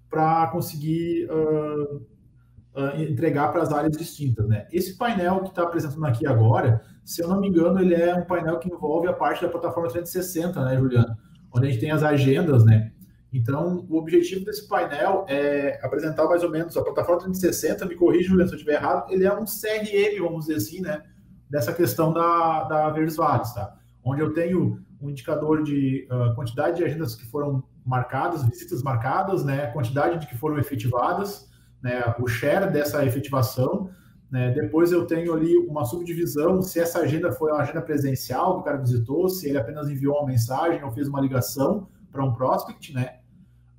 para 0.08 0.46
conseguir 0.48 1.28
uh, 1.28 1.96
uh, 2.76 3.02
entregar 3.02 3.50
para 3.50 3.62
as 3.62 3.72
áreas 3.72 3.96
distintas. 3.96 4.46
Né? 4.48 4.68
Esse 4.70 4.96
painel 4.96 5.40
que 5.42 5.48
está 5.48 5.64
apresentando 5.64 6.06
aqui 6.06 6.26
agora, 6.26 6.80
se 7.04 7.22
eu 7.22 7.28
não 7.28 7.40
me 7.40 7.48
engano, 7.48 7.80
ele 7.80 7.94
é 7.94 8.14
um 8.14 8.24
painel 8.24 8.58
que 8.58 8.68
envolve 8.68 9.08
a 9.08 9.12
parte 9.12 9.42
da 9.42 9.48
plataforma 9.48 9.88
360, 9.88 10.64
né, 10.64 10.76
Juliano? 10.76 11.16
Onde 11.52 11.66
a 11.66 11.70
gente 11.70 11.80
tem 11.80 11.90
as 11.90 12.02
agendas, 12.02 12.64
né? 12.64 12.92
Então, 13.32 13.84
o 13.88 13.96
objetivo 13.96 14.44
desse 14.44 14.66
painel 14.68 15.26
é 15.28 15.78
apresentar 15.82 16.24
mais 16.26 16.42
ou 16.42 16.50
menos 16.50 16.76
a 16.76 16.82
plataforma 16.82 17.20
360, 17.20 17.84
me 17.86 17.96
corrija, 17.96 18.28
Juliano, 18.28 18.48
se 18.48 18.54
eu 18.54 18.58
estiver 18.58 18.76
errado, 18.76 19.12
ele 19.12 19.24
é 19.24 19.32
um 19.32 19.44
CRM, 19.44 20.22
vamos 20.22 20.46
dizer 20.46 20.56
assim, 20.56 20.80
né? 20.80 21.02
Dessa 21.48 21.72
questão 21.72 22.12
da, 22.12 22.64
da 22.64 22.90
Verdes 22.90 23.16
Vales, 23.16 23.52
tá? 23.52 23.76
Onde 24.04 24.20
eu 24.20 24.32
tenho 24.32 24.80
um 25.00 25.10
indicador 25.10 25.62
de 25.62 26.08
uh, 26.10 26.34
quantidade 26.34 26.78
de 26.78 26.84
agendas 26.84 27.14
que 27.14 27.26
foram 27.26 27.62
marcadas, 27.84 28.44
visitas 28.44 28.82
marcadas, 28.82 29.44
né? 29.44 29.66
Quantidade 29.68 30.18
de 30.18 30.26
que 30.26 30.36
foram 30.36 30.58
efetivadas, 30.58 31.48
né, 31.82 32.14
o 32.18 32.26
share 32.26 32.72
dessa 32.72 33.04
efetivação, 33.04 33.90
Né? 34.30 34.50
Depois 34.50 34.90
eu 34.90 35.06
tenho 35.06 35.32
ali 35.32 35.56
uma 35.56 35.84
subdivisão, 35.84 36.60
se 36.60 36.80
essa 36.80 37.00
agenda 37.00 37.30
foi 37.32 37.52
uma 37.52 37.62
agenda 37.62 37.80
presencial 37.80 38.54
que 38.54 38.60
o 38.60 38.64
cara 38.64 38.78
visitou, 38.78 39.28
se 39.28 39.48
ele 39.48 39.58
apenas 39.58 39.88
enviou 39.88 40.16
uma 40.16 40.26
mensagem 40.26 40.82
ou 40.82 40.90
fez 40.90 41.06
uma 41.08 41.20
ligação 41.20 41.88
para 42.10 42.24
um 42.24 42.32
prospect, 42.32 42.92
né? 42.92 43.18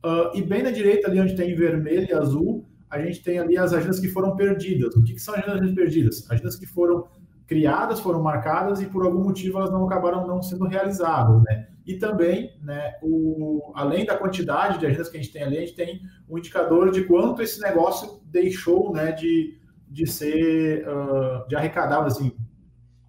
Uh, 0.06 0.38
e 0.38 0.42
bem 0.42 0.64
na 0.64 0.72
direita, 0.72 1.08
ali 1.08 1.20
onde 1.20 1.36
tem 1.36 1.54
vermelho 1.56 2.08
e 2.10 2.14
azul, 2.14 2.66
a 2.90 3.02
gente 3.02 3.22
tem 3.22 3.40
ali 3.40 3.58
as 3.58 3.74
agendas 3.74 4.00
que 4.00 4.08
foram 4.08 4.36
perdidas. 4.36 4.96
O 4.96 5.04
que, 5.04 5.14
que 5.14 5.20
são 5.20 5.36
agendas 5.36 5.74
perdidas? 5.74 6.26
Agendas 6.30 6.56
que 6.56 6.66
foram 6.66 7.08
criadas, 7.48 8.02
foram 8.02 8.22
marcadas 8.22 8.82
e 8.82 8.86
por 8.86 9.06
algum 9.06 9.24
motivo 9.24 9.58
elas 9.58 9.72
não 9.72 9.86
acabaram 9.86 10.28
não 10.28 10.42
sendo 10.42 10.68
realizadas, 10.68 11.42
né? 11.44 11.70
E 11.86 11.96
também, 11.96 12.60
né, 12.62 12.96
o, 13.02 13.72
além 13.74 14.06
da 14.06 14.18
quantidade 14.18 14.78
de 14.78 14.86
agendas 14.86 15.08
que 15.08 15.18
a 15.18 15.22
gente 15.22 15.32
tem 15.32 15.44
ali, 15.44 15.58
a 15.58 15.62
gente 15.62 15.76
tem 15.76 16.02
um 16.28 16.38
indicador 16.38 16.92
de 16.92 17.06
quanto 17.06 17.42
esse 17.42 17.62
negócio 17.62 18.22
deixou, 18.26 18.92
né, 18.92 19.14
de, 19.14 19.58
de 19.88 20.06
ser, 20.06 20.86
uh, 20.86 21.48
de 21.48 21.56
arrecadar, 21.56 22.04
assim, 22.04 22.36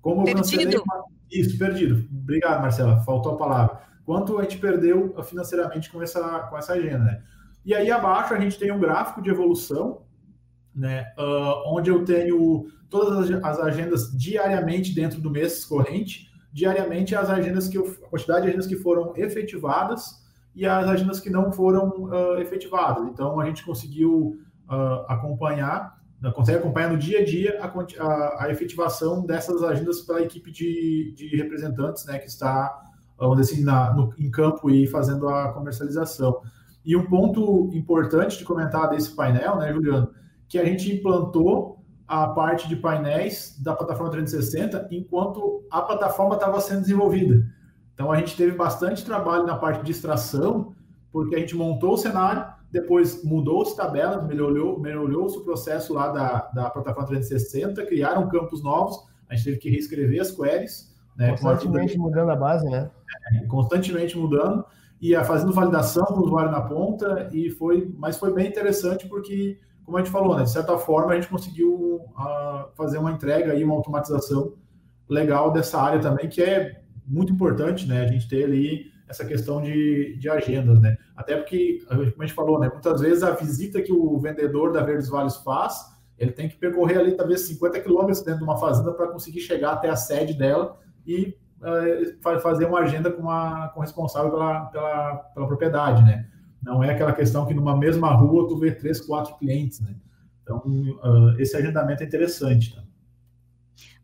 como 0.00 0.24
perdido. 0.24 0.74
eu 0.74 0.84
cancelei... 0.84 1.08
Isso, 1.28 1.58
perdido. 1.58 2.08
Obrigado, 2.10 2.62
Marcela, 2.62 3.00
faltou 3.00 3.32
a 3.32 3.36
palavra. 3.36 3.80
Quanto 4.06 4.38
a 4.38 4.42
gente 4.42 4.58
perdeu 4.58 5.12
financeiramente 5.24 5.90
com 5.90 6.00
essa, 6.00 6.40
com 6.48 6.56
essa 6.56 6.72
agenda, 6.74 6.98
né? 7.00 7.22
E 7.66 7.74
aí 7.74 7.90
abaixo 7.90 8.32
a 8.32 8.40
gente 8.40 8.58
tem 8.58 8.72
um 8.72 8.78
gráfico 8.78 9.20
de 9.20 9.28
evolução, 9.28 10.02
né, 10.78 11.12
uh, 11.18 11.74
onde 11.74 11.90
eu 11.90 12.04
tenho 12.04 12.66
todas 12.88 13.30
as 13.44 13.58
agendas 13.58 14.10
diariamente 14.16 14.94
dentro 14.94 15.20
do 15.20 15.30
mês 15.30 15.64
corrente, 15.64 16.28
diariamente 16.52 17.14
as 17.14 17.28
agendas 17.28 17.68
que 17.68 17.76
eu, 17.76 17.86
a 18.04 18.08
quantidade 18.08 18.42
de 18.42 18.48
agendas 18.48 18.66
que 18.66 18.76
foram 18.76 19.12
efetivadas 19.16 20.26
e 20.54 20.64
as 20.64 20.86
agendas 20.86 21.20
que 21.20 21.30
não 21.30 21.52
foram 21.52 21.88
uh, 21.88 22.38
efetivadas. 22.38 23.06
Então 23.08 23.38
a 23.38 23.46
gente 23.46 23.64
conseguiu 23.64 24.38
uh, 24.68 25.04
acompanhar, 25.08 25.98
consegue 26.34 26.58
acompanhar 26.58 26.90
no 26.90 26.98
dia 26.98 27.20
a 27.20 27.24
dia 27.24 27.60
a, 27.60 27.66
a, 27.66 28.44
a 28.44 28.50
efetivação 28.50 29.24
dessas 29.24 29.62
agendas 29.62 30.00
pela 30.00 30.22
equipe 30.22 30.50
de, 30.50 31.12
de 31.16 31.36
representantes, 31.36 32.04
né, 32.06 32.18
que 32.18 32.26
está 32.26 32.88
vamos 33.18 33.38
dizer 33.38 33.54
assim, 33.54 33.64
na, 33.64 33.92
no, 33.92 34.14
em 34.18 34.30
campo 34.30 34.70
e 34.70 34.86
fazendo 34.86 35.28
a 35.28 35.52
comercialização. 35.52 36.40
E 36.84 36.96
um 36.96 37.04
ponto 37.06 37.70
importante 37.74 38.38
de 38.38 38.44
comentar 38.44 38.88
desse 38.88 39.14
painel, 39.14 39.56
né, 39.56 39.72
Juliano, 39.72 40.10
que 40.48 40.58
a 40.58 40.64
gente 40.64 40.92
implantou 40.92 41.78
a 42.06 42.26
parte 42.28 42.66
de 42.68 42.76
painéis 42.76 43.58
da 43.62 43.76
plataforma 43.76 44.10
360 44.10 44.88
enquanto 44.90 45.62
a 45.70 45.82
plataforma 45.82 46.34
estava 46.34 46.60
sendo 46.60 46.80
desenvolvida. 46.80 47.44
Então 47.92 48.10
a 48.10 48.16
gente 48.16 48.36
teve 48.36 48.52
bastante 48.52 49.04
trabalho 49.04 49.44
na 49.44 49.56
parte 49.56 49.84
de 49.84 49.90
extração, 49.90 50.74
porque 51.12 51.34
a 51.34 51.38
gente 51.38 51.56
montou 51.56 51.94
o 51.94 51.98
cenário, 51.98 52.46
depois 52.70 53.24
mudou 53.24 53.62
as 53.62 53.74
tabelas, 53.74 54.26
melhorou, 54.26 54.78
melhorou 54.78 55.26
o 55.26 55.40
processo 55.44 55.94
lá 55.94 56.08
da, 56.08 56.50
da 56.54 56.70
plataforma 56.70 57.08
360, 57.08 57.84
criaram 57.86 58.28
campos 58.28 58.62
novos, 58.62 59.04
a 59.28 59.34
gente 59.34 59.44
teve 59.44 59.58
que 59.58 59.70
reescrever 59.70 60.20
as 60.20 60.30
queries. 60.30 60.96
Né, 61.16 61.30
constantemente 61.30 61.98
mudando 61.98 62.30
a 62.30 62.36
base, 62.36 62.64
né? 62.66 62.88
É, 63.34 63.44
constantemente 63.46 64.16
mudando 64.16 64.64
e 65.00 65.14
fazendo 65.24 65.52
validação 65.52 66.04
com 66.06 66.20
o 66.20 66.24
usuário 66.24 66.50
na 66.50 66.60
ponta 66.60 67.28
e 67.32 67.50
foi, 67.50 67.92
mas 67.98 68.16
foi 68.16 68.32
bem 68.32 68.46
interessante 68.46 69.08
porque, 69.08 69.58
como 69.88 69.96
a 69.96 70.02
gente 70.02 70.12
falou, 70.12 70.36
né, 70.36 70.42
de 70.42 70.50
certa 70.50 70.76
forma 70.76 71.12
a 71.12 71.14
gente 71.14 71.28
conseguiu 71.28 72.02
uh, 72.10 72.68
fazer 72.76 72.98
uma 72.98 73.10
entrega 73.10 73.54
e 73.54 73.64
uma 73.64 73.74
automatização 73.74 74.52
legal 75.08 75.50
dessa 75.50 75.80
área 75.80 75.98
também, 75.98 76.28
que 76.28 76.42
é 76.42 76.82
muito 77.06 77.32
importante, 77.32 77.88
né, 77.88 78.02
a 78.02 78.06
gente 78.06 78.28
ter 78.28 78.44
ali 78.44 78.92
essa 79.08 79.24
questão 79.24 79.62
de, 79.62 80.14
de 80.18 80.28
agendas, 80.28 80.78
né, 80.78 80.94
até 81.16 81.34
porque, 81.36 81.82
como 81.88 82.02
a 82.22 82.26
gente 82.26 82.34
falou, 82.34 82.60
né, 82.60 82.68
muitas 82.70 83.00
vezes 83.00 83.22
a 83.22 83.30
visita 83.30 83.80
que 83.80 83.90
o 83.90 84.18
vendedor 84.18 84.74
da 84.74 84.82
Verdes 84.82 85.08
Vales 85.08 85.36
faz, 85.38 85.86
ele 86.18 86.32
tem 86.32 86.50
que 86.50 86.56
percorrer 86.56 86.98
ali 86.98 87.16
talvez 87.16 87.40
50 87.46 87.80
quilômetros 87.80 88.20
dentro 88.20 88.40
de 88.40 88.44
uma 88.44 88.58
fazenda 88.58 88.92
para 88.92 89.08
conseguir 89.08 89.40
chegar 89.40 89.72
até 89.72 89.88
a 89.88 89.96
sede 89.96 90.34
dela 90.34 90.78
e 91.06 91.34
uh, 91.62 92.40
fazer 92.42 92.66
uma 92.66 92.80
agenda 92.80 93.10
com, 93.10 93.30
a, 93.30 93.70
com 93.72 93.80
o 93.80 93.82
responsável 93.82 94.30
pela, 94.30 94.66
pela, 94.66 95.14
pela 95.14 95.46
propriedade, 95.46 96.02
né? 96.02 96.28
Não 96.62 96.82
é 96.82 96.90
aquela 96.90 97.12
questão 97.12 97.46
que 97.46 97.54
numa 97.54 97.76
mesma 97.76 98.12
rua 98.14 98.48
tu 98.48 98.58
vê 98.58 98.72
três, 98.72 99.00
quatro 99.00 99.36
clientes, 99.36 99.80
né? 99.80 99.94
Então, 100.42 100.58
uh, 100.58 101.40
esse 101.40 101.56
agendamento 101.56 102.02
é 102.02 102.06
interessante, 102.06 102.74
tá? 102.74 102.82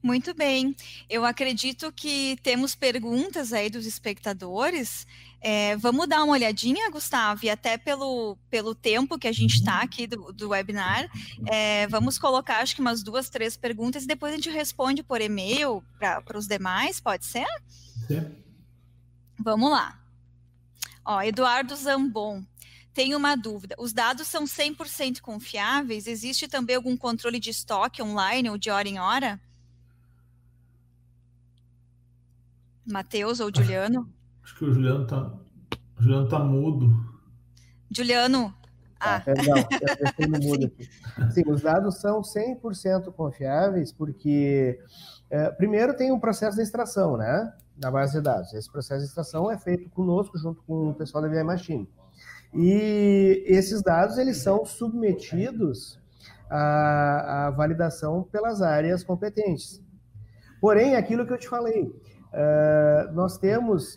Muito 0.05 0.35
bem. 0.35 0.77
Eu 1.09 1.25
acredito 1.25 1.91
que 1.91 2.37
temos 2.43 2.75
perguntas 2.75 3.55
aí 3.55 3.71
dos 3.71 3.87
espectadores. 3.87 5.07
É, 5.41 5.79
vamos 5.79 6.07
dar 6.07 6.23
uma 6.23 6.35
olhadinha, 6.35 6.91
Gustavo, 6.91 7.47
e 7.47 7.49
até 7.49 7.79
pelo, 7.79 8.37
pelo 8.51 8.75
tempo 8.75 9.19
que 9.19 9.27
a 9.27 9.33
gente 9.33 9.55
está 9.55 9.81
aqui 9.81 10.07
do, 10.07 10.31
do 10.31 10.51
webinar, 10.51 11.09
é, 11.47 11.87
vamos 11.87 12.19
colocar 12.19 12.59
acho 12.59 12.75
que 12.75 12.83
umas 12.83 13.03
duas, 13.03 13.31
três 13.31 13.57
perguntas 13.57 14.05
e 14.05 14.07
depois 14.07 14.35
a 14.35 14.37
gente 14.37 14.51
responde 14.51 15.03
por 15.03 15.23
e-mail 15.23 15.83
para 15.99 16.37
os 16.37 16.47
demais, 16.47 17.01
pode 17.01 17.25
ser? 17.25 17.47
Sim. 18.07 18.31
Vamos 19.43 19.71
lá. 19.71 20.04
Ó, 21.05 21.21
Eduardo 21.23 21.77
Zambon. 21.77 22.43
Tenho 22.95 23.19
uma 23.19 23.37
dúvida. 23.37 23.75
Os 23.79 23.93
dados 23.93 24.29
são 24.29 24.45
100% 24.45 25.21
confiáveis? 25.21 26.07
Existe 26.07 26.47
também 26.47 26.77
algum 26.77 26.97
controle 26.97 27.41
de 27.41 27.51
estoque 27.51 28.01
online 28.01 28.49
ou 28.49 28.57
de 28.57 28.71
hora 28.71 28.89
em 28.89 29.01
hora? 29.01 29.41
Matheus 32.87 33.41
ou 33.41 33.51
Juliano? 33.55 34.09
Acho 34.43 34.57
que 34.57 34.65
o 34.65 34.73
Juliano 34.73 35.07
tá, 35.07 35.33
o 35.99 36.03
Juliano 36.03 36.29
tá 36.29 36.39
mudo. 36.39 37.15
Juliano. 37.91 38.55
Ah, 39.01 39.17
ah. 39.17 39.21
perdão, 39.21 39.55
eu 40.19 40.29
mudo 40.41 40.67
aqui. 40.67 40.89
Sim, 41.33 41.43
os 41.47 41.63
dados 41.63 41.97
são 41.97 42.23
100% 42.23 43.13
confiáveis, 43.13 43.93
porque, 43.93 44.79
é, 45.31 45.51
primeiro, 45.51 45.97
tem 45.97 46.13
um 46.13 46.21
processo 46.21 46.57
de 46.57 46.63
extração, 46.63 47.17
né? 47.17 47.53
Da 47.77 47.91
base 47.91 48.13
de 48.13 48.21
dados. 48.21 48.55
Esse 48.55 48.71
processo 48.71 49.01
de 49.01 49.09
extração 49.09 49.51
é 49.51 49.59
feito 49.59 49.91
conosco, 49.91 50.39
junto 50.39 50.63
com 50.63 50.91
o 50.91 50.95
pessoal 50.95 51.23
da 51.23 51.29
VI 51.29 51.43
Machine. 51.43 51.89
E 52.53 53.45
esses 53.47 53.83
dados, 53.83 54.17
eles 54.17 54.39
são 54.39 54.65
submetidos 54.65 56.01
à, 56.49 57.47
à 57.47 57.51
validação 57.51 58.23
pelas 58.23 58.63
áreas 58.63 59.03
competentes. 59.03 59.83
Porém, 60.61 60.95
aquilo 60.95 61.27
que 61.27 61.33
eu 61.33 61.39
te 61.39 61.49
falei, 61.49 61.93
Uh, 62.35 63.13
nós 63.13 63.39
temos 63.39 63.97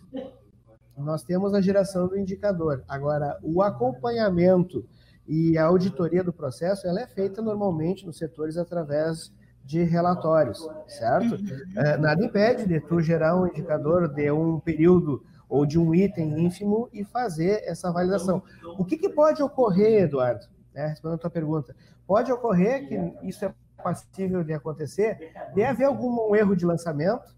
nós 0.96 1.24
temos 1.24 1.54
a 1.54 1.62
geração 1.62 2.08
do 2.08 2.18
indicador. 2.18 2.84
Agora, 2.88 3.38
o 3.42 3.62
acompanhamento 3.62 4.86
e 5.28 5.58
a 5.58 5.66
auditoria 5.66 6.24
do 6.24 6.34
processo, 6.34 6.88
ela 6.88 7.02
é 7.02 7.08
feita 7.08 7.42
normalmente 7.42 8.06
nos 8.06 8.18
setores 8.18 8.58
através 8.58 9.32
de 9.68 9.84
relatórios, 9.84 10.66
certo? 10.88 11.36
Uh, 11.36 12.02
nada 12.02 12.24
impede 12.24 12.66
de 12.66 12.80
tu 12.80 13.02
gerar 13.02 13.36
um 13.36 13.46
indicador 13.46 14.08
de 14.08 14.32
um 14.32 14.62
período 14.62 15.22
ou 15.50 15.66
de 15.66 15.78
um 15.78 15.94
item 15.94 16.40
ínfimo 16.40 16.88
e 16.94 17.04
fazer 17.04 17.62
essa 17.66 17.92
validação. 17.92 18.42
O 18.78 18.86
que, 18.86 18.98
que 18.98 19.10
pode 19.10 19.44
ocorrer, 19.44 20.04
Eduardo? 20.04 20.46
É, 20.74 20.88
respondendo 20.88 21.18
a 21.18 21.22
tua 21.22 21.30
pergunta, 21.30 21.76
pode 22.06 22.32
ocorrer 22.32 22.88
que 22.88 23.28
isso 23.28 23.44
é 23.44 23.54
passível 23.84 24.42
de 24.42 24.54
acontecer, 24.54 25.34
de 25.54 25.64
haver 25.64 25.86
algum 25.86 26.34
erro 26.34 26.56
de 26.56 26.66
lançamento, 26.66 27.36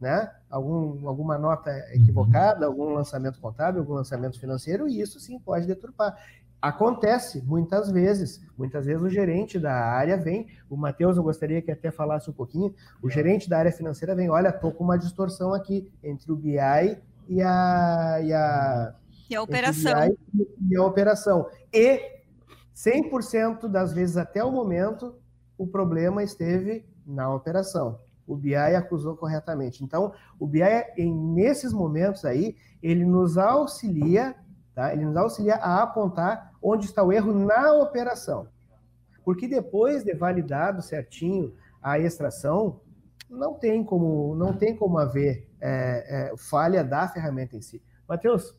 né? 0.00 0.30
Algum, 0.48 1.06
alguma 1.06 1.36
nota 1.36 1.70
equivocada, 1.92 2.64
algum 2.64 2.94
lançamento 2.94 3.38
contábil, 3.40 3.80
algum 3.80 3.94
lançamento 3.94 4.40
financeiro, 4.40 4.88
e 4.88 5.00
isso 5.00 5.20
sim 5.20 5.38
pode 5.38 5.66
deturpar. 5.66 6.16
Acontece 6.60 7.42
muitas 7.42 7.90
vezes, 7.90 8.40
muitas 8.56 8.86
vezes 8.86 9.02
o 9.02 9.08
gerente 9.08 9.58
da 9.58 9.72
área 9.72 10.16
vem, 10.16 10.48
o 10.68 10.76
Matheus, 10.76 11.16
eu 11.16 11.22
gostaria 11.22 11.62
que 11.62 11.70
até 11.70 11.90
falasse 11.90 12.28
um 12.28 12.32
pouquinho, 12.32 12.74
o 13.02 13.08
gerente 13.08 13.48
da 13.48 13.58
área 13.58 13.70
financeira 13.70 14.14
vem, 14.14 14.28
olha, 14.28 14.48
estou 14.48 14.72
com 14.72 14.82
uma 14.82 14.98
distorção 14.98 15.54
aqui 15.54 15.90
entre 16.02 16.32
o 16.32 16.36
BI 16.36 16.56
e 17.28 17.42
a, 17.42 18.20
e 18.22 18.32
a, 18.32 18.94
e 19.30 19.36
a 19.36 19.42
operação. 19.42 20.16
E 20.68 20.76
a 20.76 20.82
operação. 20.82 21.46
E 21.72 22.00
100% 22.74 23.68
das 23.68 23.92
vezes 23.92 24.16
até 24.16 24.42
o 24.42 24.50
momento, 24.50 25.14
o 25.56 25.66
problema 25.66 26.22
esteve 26.22 26.84
na 27.06 27.32
operação 27.32 27.98
o 28.28 28.36
BI 28.36 28.54
acusou 28.54 29.16
corretamente. 29.16 29.82
Então, 29.82 30.12
o 30.38 30.46
BI, 30.46 30.60
nesses 31.34 31.72
momentos 31.72 32.26
aí, 32.26 32.54
ele 32.82 33.04
nos 33.04 33.38
auxilia, 33.38 34.36
tá? 34.74 34.92
ele 34.92 35.06
nos 35.06 35.16
auxilia 35.16 35.54
a 35.54 35.82
apontar 35.82 36.47
onde 36.62 36.86
está 36.86 37.02
o 37.02 37.12
erro 37.12 37.32
na 37.32 37.72
operação. 37.74 38.48
Porque 39.24 39.46
depois 39.46 40.04
de 40.04 40.14
validado 40.14 40.82
certinho 40.82 41.54
a 41.82 41.98
extração, 41.98 42.80
não 43.28 43.54
tem 43.54 43.84
como, 43.84 44.34
não 44.34 44.52
tem 44.52 44.74
como 44.74 44.98
haver 44.98 45.48
é, 45.60 46.30
é, 46.30 46.36
falha 46.36 46.82
da 46.82 47.08
ferramenta 47.08 47.56
em 47.56 47.60
si. 47.60 47.82
Matheus? 48.08 48.50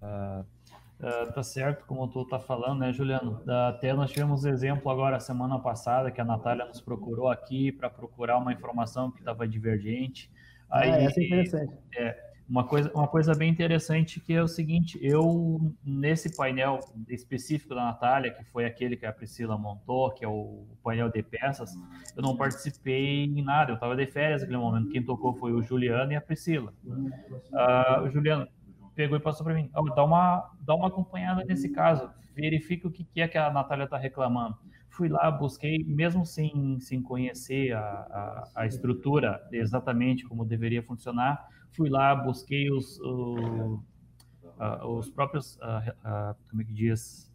Uh, 0.00 0.44
Uh, 1.00 1.30
tá 1.32 1.42
certo, 1.42 1.84
como 1.86 2.08
tu 2.08 2.24
tá 2.24 2.38
falando, 2.38 2.78
né, 2.78 2.92
Juliano? 2.92 3.42
Até 3.68 3.92
nós 3.92 4.10
tivemos 4.10 4.44
exemplo 4.44 4.90
agora, 4.90 5.20
semana 5.20 5.58
passada, 5.58 6.10
que 6.10 6.18
a 6.18 6.24
Natália 6.24 6.64
nos 6.64 6.80
procurou 6.80 7.28
aqui 7.28 7.72
para 7.72 7.90
procurar 7.90 8.38
uma 8.38 8.52
informação 8.52 9.10
que 9.10 9.18
estava 9.18 9.46
divergente. 9.46 10.30
Aí, 10.70 10.90
ah, 10.90 11.02
essa 11.02 11.20
é 11.20 11.24
interessante. 11.24 11.74
É, 11.96 12.33
Uma 12.48 12.64
coisa, 12.64 12.92
uma 12.94 13.08
coisa 13.08 13.34
bem 13.34 13.50
interessante 13.50 14.20
que 14.20 14.34
é 14.34 14.42
o 14.42 14.48
seguinte, 14.48 14.98
eu, 15.00 15.72
nesse 15.82 16.36
painel 16.36 16.78
específico 17.08 17.74
da 17.74 17.84
Natália, 17.84 18.32
que 18.32 18.44
foi 18.44 18.66
aquele 18.66 18.96
que 18.96 19.06
a 19.06 19.12
Priscila 19.12 19.56
montou, 19.56 20.10
que 20.10 20.24
é 20.24 20.28
o 20.28 20.66
painel 20.82 21.08
de 21.08 21.22
peças, 21.22 21.74
eu 22.14 22.22
não 22.22 22.36
participei 22.36 23.24
em 23.24 23.42
nada, 23.42 23.72
eu 23.72 23.76
estava 23.76 23.96
de 23.96 24.06
férias 24.06 24.42
naquele 24.42 24.58
momento, 24.58 24.90
quem 24.90 25.02
tocou 25.02 25.34
foi 25.34 25.52
o 25.52 25.62
Juliano 25.62 26.12
e 26.12 26.16
a 26.16 26.20
Priscila. 26.20 26.72
Uh, 26.84 28.02
o 28.04 28.10
Juliano 28.10 28.46
pegou 28.94 29.16
e 29.16 29.20
passou 29.20 29.44
para 29.44 29.54
mim, 29.54 29.70
oh, 29.74 29.82
dá, 29.94 30.04
uma, 30.04 30.50
dá 30.60 30.74
uma 30.74 30.88
acompanhada 30.88 31.42
nesse 31.44 31.70
caso, 31.70 32.10
verifica 32.34 32.86
o 32.88 32.90
que, 32.90 33.04
que 33.04 33.20
é 33.22 33.28
que 33.28 33.38
a 33.38 33.50
Natália 33.50 33.84
está 33.84 33.96
reclamando. 33.96 34.56
Fui 34.90 35.08
lá, 35.08 35.30
busquei, 35.30 35.82
mesmo 35.84 36.24
sem, 36.24 36.78
sem 36.78 37.02
conhecer 37.02 37.72
a, 37.72 37.80
a, 37.80 38.50
a, 38.54 38.66
estrutura 38.66 39.42
exatamente 39.50 40.24
como 40.24 40.44
deveria 40.44 40.82
funcionar, 40.84 41.48
fui 41.74 41.90
lá, 41.90 42.14
busquei 42.14 42.70
os, 42.70 42.98
o, 43.00 43.80
os 44.88 45.10
próprios, 45.10 45.56
uh, 45.56 46.34
como 46.48 46.62
é 46.62 46.64
que 46.64 46.72
diz, 46.72 47.32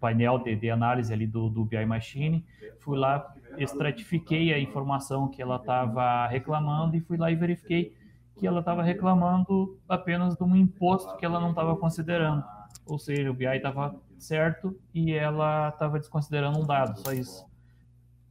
painel 0.00 0.38
de, 0.38 0.56
de, 0.56 0.70
análise 0.70 1.12
ali 1.12 1.26
do, 1.26 1.48
do 1.48 1.64
BI 1.64 1.84
Machine, 1.84 2.44
fui 2.80 2.98
lá, 2.98 3.34
estratifiquei 3.58 4.52
a 4.52 4.58
informação 4.58 5.28
que 5.28 5.42
ela 5.42 5.56
estava 5.56 6.26
reclamando 6.26 6.96
e 6.96 7.00
fui 7.00 7.16
lá 7.16 7.30
e 7.30 7.34
verifiquei 7.34 7.94
que 8.36 8.46
ela 8.46 8.60
estava 8.60 8.82
reclamando 8.82 9.78
apenas 9.88 10.34
de 10.34 10.42
um 10.42 10.56
imposto 10.56 11.16
que 11.16 11.24
ela 11.24 11.38
não 11.38 11.50
estava 11.50 11.76
considerando. 11.76 12.42
Ou 12.86 12.98
seja, 12.98 13.30
o 13.30 13.34
BI 13.34 13.46
estava 13.46 13.94
certo 14.18 14.76
e 14.94 15.12
ela 15.12 15.68
estava 15.68 15.98
desconsiderando 15.98 16.58
um 16.58 16.66
dado, 16.66 16.98
só 17.00 17.12
isso. 17.12 17.46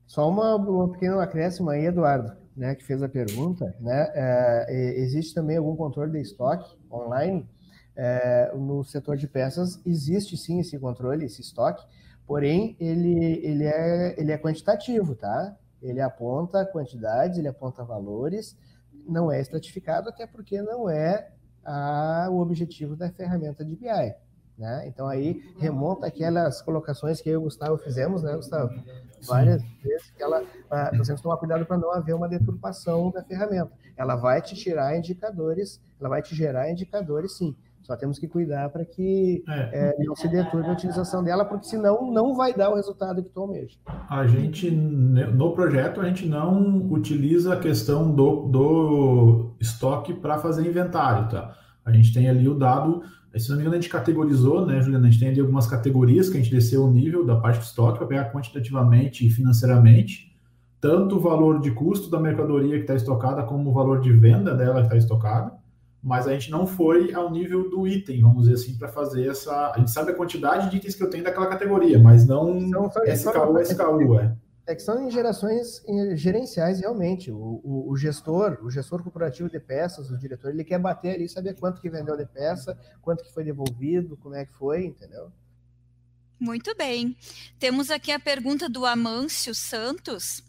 Só 0.08 0.28
uma, 0.30 0.56
uma 0.56 0.89
pequena 0.89 1.24
acréscimo 1.24 1.70
aí, 1.70 1.86
Eduardo, 1.86 2.36
né, 2.56 2.76
que 2.76 2.84
fez 2.84 3.02
a 3.02 3.10
pergunta, 3.10 3.76
né, 3.80 4.12
é, 4.14 4.99
existe 4.99 5.34
também 5.34 5.58
algum 5.58 5.76
controle 5.76 6.12
de 6.12 6.22
estoque 6.22 6.78
online? 6.91 7.47
É, 7.95 8.54
no 8.56 8.84
setor 8.84 9.18
de 9.18 9.28
peças 9.28 9.80
existe 9.86 10.38
sim 10.38 10.60
esse 10.60 10.80
controle, 10.80 11.26
esse 11.26 11.41
estoque, 11.41 11.86
porém 12.26 12.76
ele, 12.80 13.45
ele, 13.45 13.66
é, 13.66 14.20
ele 14.20 14.32
é 14.32 14.38
quantitativo, 14.38 15.14
tá? 15.14 15.58
Ele 15.82 15.99
aponta 15.99 16.66
quantidades, 16.66 17.38
ele 17.38 17.49
aponta 17.49 17.84
valores, 17.84 18.58
não 19.08 19.32
é 19.32 19.41
estratificado, 19.41 20.10
até 20.10 20.26
porque 20.26 20.62
não 20.62 20.89
é 20.89 21.32
a, 21.66 22.28
o 22.32 22.39
objetivo 22.39 22.95
da 22.95 23.12
ferramenta 23.12 23.66
de 23.66 23.76
BI. 23.76 24.16
Né? 24.62 24.88
Então 24.88 25.07
aí 25.07 25.41
remonta 25.57 26.05
aquelas 26.05 26.62
colocações 26.62 27.20
que 27.20 27.28
eu 27.28 27.34
e 27.34 27.38
o 27.38 27.41
Gustavo 27.41 27.80
fizemos, 27.80 28.22
né, 28.22 28.36
Gustavo? 28.36 28.72
Várias 29.28 29.59
Sim. 29.59 29.68
vezes 29.84 30.12
que 30.12 30.22
ela, 30.22 30.43
ah, 30.70 30.91
nós 30.93 31.07
temos 31.07 31.20
que 31.20 31.24
tomar 31.24 31.38
cuidado 31.38 31.66
para 31.66 31.80
não 31.80 31.91
haver 31.91 32.14
uma 32.14 32.30
deturpação 32.30 33.09
da 33.09 33.24
ferramenta. 33.24 33.72
Ela 33.97 34.16
vai 34.16 34.39
te 34.39 34.53
tirar 34.53 34.95
indicadores, 34.95 35.82
ela 35.99 36.09
vai 36.09 36.22
te 36.22 36.36
gerar 36.36 36.70
indicadores, 36.70 37.38
sim. 37.38 37.55
Só 37.82 37.95
temos 37.95 38.20
que 38.20 38.28
cuidar 38.28 38.70
para 38.70 38.86
que 38.86 39.43
é. 39.47 39.95
É, 39.99 40.03
não 40.03 40.16
se 40.16 40.28
deturpe 40.28 40.70
a 40.70 40.74
utilização 40.74 41.24
dela, 41.24 41.43
porque 41.43 41.66
senão 41.66 42.12
não 42.12 42.36
vai 42.36 42.53
dar 42.53 42.70
o 42.70 42.76
resultado 42.76 43.24
que 43.24 43.30
tu 43.30 43.41
almeja. 43.41 43.76
A 44.07 44.28
gente, 44.28 44.70
no 44.70 45.55
projeto, 45.55 45.99
a 46.01 46.05
gente 46.05 46.28
não 46.28 46.88
utiliza 46.91 47.55
a 47.55 47.59
questão 47.59 48.14
do, 48.14 48.47
do 48.47 49.55
estoque 49.59 50.14
para 50.14 50.38
fazer 50.38 50.68
inventário, 50.68 51.30
tá? 51.30 51.57
A 51.84 51.91
gente 51.91 52.14
tem 52.14 52.30
ali 52.30 52.47
o 52.47 52.53
dado 52.53 53.01
se 53.40 53.50
não 53.50 53.56
me 53.56 53.62
engano, 53.62 53.78
a 53.78 53.82
gente 53.82 53.90
categorizou, 53.90 54.66
né, 54.66 54.82
Juliana? 54.82 55.08
A 55.08 55.10
gente 55.10 55.20
tem 55.20 55.30
ali 55.30 55.40
algumas 55.40 55.68
categorias 55.68 56.30
que 56.30 56.38
a 56.38 56.42
gente 56.42 56.54
desceu 56.54 56.84
o 56.84 56.92
nível 56.92 57.26
da 57.26 57.38
parte 57.38 57.60
de 57.60 57.66
estoque 57.66 57.98
para 57.98 58.08
pegar 58.08 58.32
quantitativamente 58.32 59.26
e 59.26 59.30
financeiramente, 59.30 60.36
tanto 60.82 61.16
o 61.16 61.20
valor 61.20 61.62
de 61.62 61.72
custo 61.72 62.10
da 62.10 62.20
mercadoria 62.20 62.76
que 62.76 62.82
está 62.82 62.96
estocada, 62.96 63.44
como 63.44 63.70
o 63.70 63.74
valor 63.74 64.02
de 64.02 64.12
venda 64.12 64.54
dela 64.54 64.82
que 64.82 64.88
está 64.88 64.98
estocada, 64.98 65.54
mas 66.04 66.28
a 66.28 66.34
gente 66.34 66.50
não 66.50 66.66
foi 66.66 67.14
ao 67.14 67.32
nível 67.32 67.70
do 67.70 67.88
item, 67.88 68.22
vamos 68.22 68.44
dizer 68.44 68.56
assim, 68.56 68.76
para 68.76 68.88
fazer 68.88 69.28
essa. 69.28 69.72
A 69.72 69.78
gente 69.78 69.92
sabe 69.92 70.12
a 70.12 70.16
quantidade 70.16 70.70
de 70.70 70.78
itens 70.78 70.96
que 70.96 71.04
eu 71.04 71.10
tenho 71.10 71.24
daquela 71.24 71.46
categoria, 71.46 72.00
mas 72.00 72.26
não, 72.26 72.60
não 72.60 72.90
SKU, 73.06 73.60
SKU, 73.60 74.20
é. 74.20 74.36
É 74.66 74.76
que 74.76 74.82
são 74.82 75.05
em 75.05 75.09
gerações 75.09 75.84
gerenciais, 76.14 76.80
realmente. 76.80 77.32
O, 77.32 77.62
o, 77.64 77.89
o, 77.89 77.97
gestor, 77.97 78.59
o 78.62 78.70
gestor 78.70 79.01
corporativo 79.03 79.49
de 79.49 79.59
peças, 79.59 80.12
o 80.12 80.18
diretor, 80.18 80.51
ele 80.51 80.64
quer 80.64 80.80
bater 80.80 81.16
ali, 81.16 81.28
saber 81.28 81.55
quanto 81.55 81.82
que 81.82 81.89
vendeu 81.89 82.16
de 82.16 82.26
peça, 82.26 82.78
quanto 83.01 83.24
que 83.24 83.34
foi 83.34 83.43
devolvido, 83.43 84.16
como 84.18 84.36
é 84.36 84.45
que 84.45 84.53
foi, 84.53 84.86
entendeu? 84.86 85.32
Muito 86.39 86.76
bem. 86.76 87.16
Temos 87.59 87.91
aqui 87.91 88.12
a 88.12 88.20
pergunta 88.20 88.68
do 88.68 88.86
Amâncio 88.86 89.53
Santos. 89.53 90.43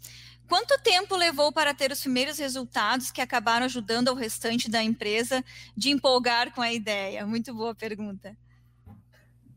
Quanto 0.49 0.79
tempo 0.83 1.17
levou 1.17 1.51
para 1.51 1.73
ter 1.73 1.91
os 1.91 2.01
primeiros 2.01 2.39
resultados 2.39 3.11
que 3.11 3.21
acabaram 3.23 3.65
ajudando 3.65 4.09
ao 4.09 4.15
restante 4.15 4.71
da 4.71 4.83
empresa 4.83 5.43
de 5.77 5.91
empolgar 5.91 6.55
com 6.55 6.61
a 6.61 6.73
ideia? 6.73 7.27
Muito 7.27 7.55
boa 7.55 7.75
pergunta. 7.75 8.37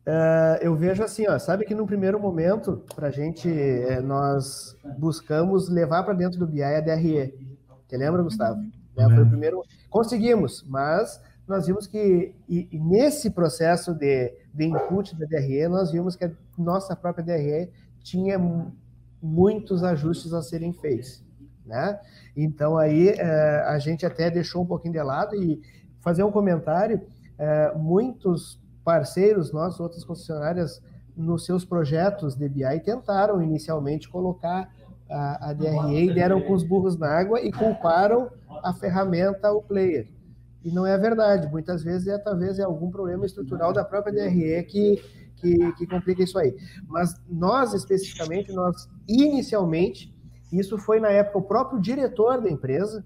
Uh, 0.07 0.61
eu 0.61 0.75
vejo 0.75 1.03
assim, 1.03 1.27
ó, 1.27 1.39
sabe 1.39 1.65
que 1.65 1.73
no 1.73 1.87
primeiro 1.87 2.19
momento, 2.19 2.83
para 2.95 3.07
a 3.07 3.11
gente, 3.11 3.49
é, 3.49 3.99
nós 4.01 4.77
buscamos 4.99 5.67
levar 5.67 6.03
para 6.03 6.13
dentro 6.13 6.37
do 6.37 6.45
BI 6.45 6.61
a 6.61 6.79
DRE. 6.79 7.33
Você 7.87 7.97
lembra, 7.97 8.21
Gustavo? 8.21 8.59
Uhum. 8.59 8.71
É, 8.97 9.09
foi 9.09 9.23
o 9.23 9.27
primeiro. 9.27 9.63
Conseguimos, 9.89 10.63
mas 10.67 11.19
nós 11.47 11.65
vimos 11.65 11.87
que 11.87 12.35
e, 12.47 12.67
e 12.71 12.79
nesse 12.79 13.31
processo 13.31 13.95
de, 13.95 14.31
de 14.53 14.65
input 14.65 15.15
da 15.15 15.25
DRE, 15.25 15.67
nós 15.67 15.91
vimos 15.91 16.15
que 16.15 16.25
a 16.25 16.31
nossa 16.55 16.95
própria 16.95 17.25
DRE 17.25 17.71
tinha 18.03 18.39
muitos 19.21 19.83
ajustes 19.83 20.33
a 20.33 20.41
serem 20.43 20.71
feitos. 20.71 21.23
Né? 21.65 21.99
Então 22.37 22.77
aí 22.77 23.09
uh, 23.09 23.69
a 23.69 23.79
gente 23.79 24.05
até 24.05 24.29
deixou 24.29 24.61
um 24.61 24.67
pouquinho 24.67 24.93
de 24.93 25.01
lado 25.01 25.35
e 25.35 25.61
fazer 25.99 26.23
um 26.23 26.31
comentário. 26.31 27.01
Uh, 27.37 27.77
muitos 27.77 28.59
parceiros 28.85 29.51
nossos, 29.51 29.79
outras 29.79 30.05
concessionárias, 30.05 30.81
nos 31.17 31.43
seus 31.43 31.65
projetos 31.65 32.35
de 32.35 32.47
BI, 32.47 32.79
tentaram 32.83 33.41
inicialmente 33.41 34.07
colocar 34.07 34.69
a, 35.09 35.49
a 35.49 35.53
DRE 35.53 36.09
e 36.09 36.13
deram 36.13 36.41
com 36.41 36.53
os 36.53 36.63
burros 36.63 36.97
na 36.97 37.07
água 37.07 37.41
e 37.41 37.51
culparam 37.51 38.29
a 38.63 38.73
ferramenta, 38.73 39.51
o 39.51 39.61
player. 39.61 40.07
E 40.63 40.71
não 40.71 40.85
é 40.85 40.97
verdade. 40.97 41.49
Muitas 41.51 41.83
vezes 41.83 42.07
é 42.07 42.17
talvez 42.17 42.59
é 42.59 42.63
algum 42.63 42.91
problema 42.91 43.25
estrutural 43.25 43.73
da 43.73 43.83
própria 43.83 44.13
DRE 44.13 44.63
que, 44.63 45.01
que, 45.37 45.71
que 45.73 45.87
complica 45.87 46.23
isso 46.23 46.37
aí. 46.37 46.55
Mas 46.87 47.15
nós, 47.29 47.73
especificamente, 47.73 48.51
nós 48.51 48.87
inicialmente, 49.07 50.13
isso 50.51 50.77
foi 50.77 50.99
na 50.99 51.09
época 51.09 51.37
o 51.39 51.43
próprio 51.43 51.79
diretor 51.79 52.41
da 52.41 52.49
empresa, 52.49 53.05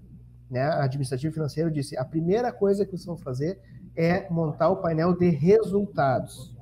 né, 0.50 0.62
administrativo 0.62 1.32
financeiro, 1.32 1.70
disse: 1.70 1.96
a 1.96 2.04
primeira 2.04 2.52
coisa 2.52 2.84
que 2.84 2.90
vocês 2.90 3.06
vão 3.06 3.16
fazer 3.16 3.60
é 3.96 4.28
montar 4.30 4.68
o 4.68 4.76
painel 4.76 5.16
de 5.16 5.28
resultados. 5.28 6.54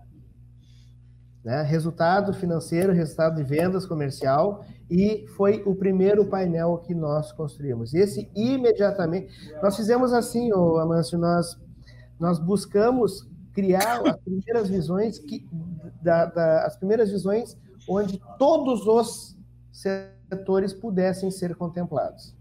Né? 1.45 1.63
Resultado 1.63 2.33
financeiro, 2.35 2.93
resultado 2.93 3.37
de 3.37 3.45
vendas 3.45 3.87
comercial, 3.87 4.65
e 4.91 5.27
foi 5.37 5.63
o 5.67 5.75
primeiro 5.75 6.27
painel 6.27 6.79
que 6.79 6.95
nós 6.95 7.33
construímos. 7.33 7.95
Esse 7.95 8.31
imediatamente. 8.35 9.29
Nós 9.63 9.77
fizemos 9.77 10.13
assim, 10.13 10.53
ô 10.53 10.79
Amâncio, 10.79 11.19
nós, 11.19 11.59
nós 12.19 12.39
buscamos 12.39 13.29
criar 13.53 14.07
as 14.07 14.17
primeiras 14.19 14.69
visões 14.69 15.19
que, 15.19 15.47
da, 16.03 16.27
da, 16.27 16.67
as 16.67 16.77
primeiras 16.77 17.11
visões 17.11 17.57
onde 17.89 18.21
todos 18.39 18.87
os 18.87 19.37
setores 19.73 20.73
pudessem 20.73 21.31
ser 21.31 21.57
contemplados. 21.57 22.38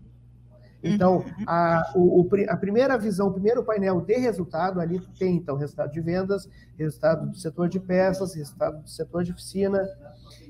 Então, 0.93 1.17
uhum. 1.17 1.23
a, 1.45 1.93
o, 1.95 2.29
a 2.49 2.57
primeira 2.57 2.97
visão, 2.97 3.27
o 3.27 3.33
primeiro 3.33 3.63
painel 3.63 4.01
de 4.01 4.17
resultado, 4.17 4.79
ali 4.79 4.99
tem, 5.17 5.35
então, 5.35 5.55
resultado 5.55 5.91
de 5.91 6.01
vendas, 6.01 6.49
resultado 6.77 7.29
do 7.29 7.37
setor 7.37 7.69
de 7.69 7.79
peças, 7.79 8.35
resultado 8.35 8.81
do 8.81 8.89
setor 8.89 9.23
de 9.23 9.31
oficina. 9.31 9.87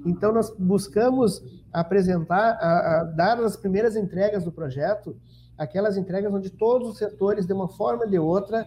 Então, 0.06 0.32
nós 0.32 0.50
buscamos 0.58 1.42
apresentar, 1.72 2.58
a, 2.60 3.02
a, 3.02 3.04
dar 3.04 3.40
as 3.40 3.56
primeiras 3.56 3.96
entregas 3.96 4.44
do 4.44 4.52
projeto, 4.52 5.16
aquelas 5.58 5.98
entregas 5.98 6.34
onde 6.34 6.50
todos 6.50 6.90
os 6.90 6.98
setores, 6.98 7.46
de 7.46 7.54
uma 7.54 7.68
forma 7.68 8.04
ou 8.04 8.10
de 8.10 8.20
outra, 8.20 8.66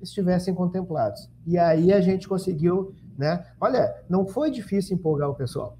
estivessem 0.00 0.54
contemplados. 0.54 1.28
E 1.46 1.58
aí 1.58 1.92
a 1.92 2.00
gente 2.00 2.28
conseguiu, 2.28 2.94
né? 3.16 3.44
Olha, 3.60 3.94
não 4.08 4.26
foi 4.26 4.50
difícil 4.50 4.96
empolgar 4.96 5.30
o 5.30 5.34
pessoal. 5.34 5.76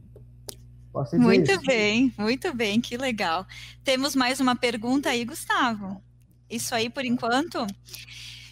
Posso 0.94 1.18
muito 1.18 1.50
isso. 1.50 1.60
bem, 1.62 2.14
muito 2.16 2.54
bem, 2.54 2.80
que 2.80 2.96
legal. 2.96 3.44
Temos 3.82 4.14
mais 4.14 4.38
uma 4.38 4.54
pergunta 4.54 5.10
aí, 5.10 5.24
Gustavo. 5.24 6.00
Isso 6.48 6.72
aí 6.72 6.88
por 6.88 7.04
enquanto. 7.04 7.66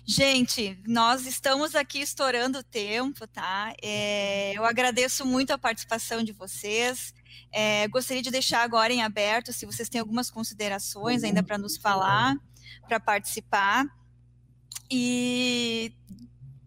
Gente, 0.04 0.76
nós 0.84 1.24
estamos 1.24 1.76
aqui 1.76 2.00
estourando 2.00 2.58
o 2.58 2.62
tempo, 2.64 3.28
tá? 3.28 3.72
É, 3.80 4.58
eu 4.58 4.64
agradeço 4.64 5.24
muito 5.24 5.52
a 5.52 5.58
participação 5.58 6.24
de 6.24 6.32
vocês. 6.32 7.14
É, 7.52 7.86
gostaria 7.86 8.24
de 8.24 8.30
deixar 8.32 8.64
agora 8.64 8.92
em 8.92 9.04
aberto 9.04 9.52
se 9.52 9.64
vocês 9.64 9.88
têm 9.88 10.00
algumas 10.00 10.28
considerações 10.28 11.22
ainda 11.22 11.44
para 11.44 11.56
nos 11.56 11.76
falar, 11.76 12.34
para 12.88 12.98
participar. 12.98 13.86
E, 14.90 15.94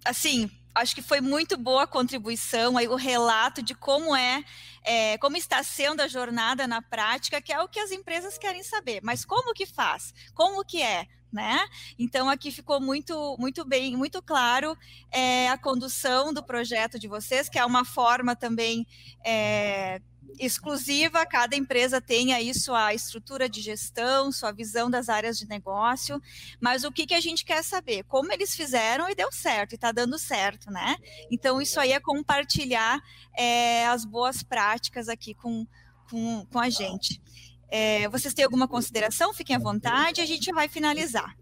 assim, 0.06 0.50
acho 0.76 0.94
que 0.94 1.02
foi 1.02 1.22
muito 1.22 1.58
boa 1.58 1.84
a 1.84 1.88
contribuição, 1.88 2.78
aí 2.78 2.88
o 2.88 2.96
relato 2.96 3.64
de 3.64 3.74
como 3.74 4.16
é, 4.16 4.44
é, 4.84 5.18
como 5.18 5.38
está 5.38 5.64
sendo 5.64 6.02
a 6.02 6.08
jornada 6.08 6.68
na 6.68 6.82
prática, 6.82 7.42
que 7.42 7.54
é 7.54 7.60
o 7.62 7.68
que 7.68 7.80
as 7.80 7.92
empresas 7.92 8.38
querem 8.38 8.62
saber. 8.62 9.00
Mas 9.02 9.24
como 9.24 9.54
que 9.54 9.66
faz? 9.66 10.14
Como 10.34 10.64
que 10.64 10.82
é? 10.82 11.08
né? 11.36 11.68
Então 12.00 12.30
aqui 12.30 12.50
ficou 12.50 12.80
muito, 12.80 13.36
muito 13.38 13.66
bem, 13.66 13.98
muito 13.98 14.22
claro 14.22 14.78
é, 15.12 15.50
a 15.50 15.58
condução 15.58 16.34
do 16.34 16.42
projeto 16.42 16.98
de 16.98 17.10
vocês, 17.10 17.50
que 17.50 17.60
é 17.60 17.66
uma 17.66 17.84
forma 17.84 18.38
também 18.38 18.88
é, 19.24 20.02
exclusiva, 20.40 21.26
cada 21.26 21.56
empresa 21.56 22.02
tem 22.02 22.34
aí 22.34 22.54
sua 22.54 22.94
estrutura 22.94 23.48
de 23.48 23.62
gestão, 23.62 24.32
sua 24.32 24.52
visão 24.52 24.90
das 24.90 25.10
áreas 25.10 25.38
de 25.38 25.48
negócio, 25.48 26.22
mas 26.60 26.84
o 26.84 26.92
que, 26.92 27.06
que 27.06 27.14
a 27.14 27.20
gente 27.20 27.46
quer 27.46 27.64
saber? 27.64 28.04
Como 28.04 28.32
eles 28.32 28.56
fizeram 28.56 29.10
e 29.10 29.16
deu 29.16 29.32
certo, 29.32 29.74
e 29.74 29.76
está 29.76 29.92
dando 29.92 30.18
certo, 30.20 30.70
né? 30.72 30.96
Então, 31.32 31.62
isso 31.62 31.80
aí 31.80 31.92
é 31.92 32.00
compartilhar 32.00 33.02
é, 33.38 33.88
as 33.88 34.06
boas 34.06 34.44
práticas 34.44 35.08
aqui 35.08 35.34
com, 35.34 35.66
com, 36.10 36.46
com 36.52 36.60
a 36.60 36.70
gente. 36.70 37.22
É, 37.70 38.08
vocês 38.10 38.34
têm 38.34 38.46
alguma 38.46 38.68
consideração? 38.68 39.34
Fiquem 39.34 39.56
à 39.56 39.60
vontade, 39.60 40.22
a 40.22 40.26
gente 40.26 40.52
vai 40.52 40.68
finalizar. 40.68 41.36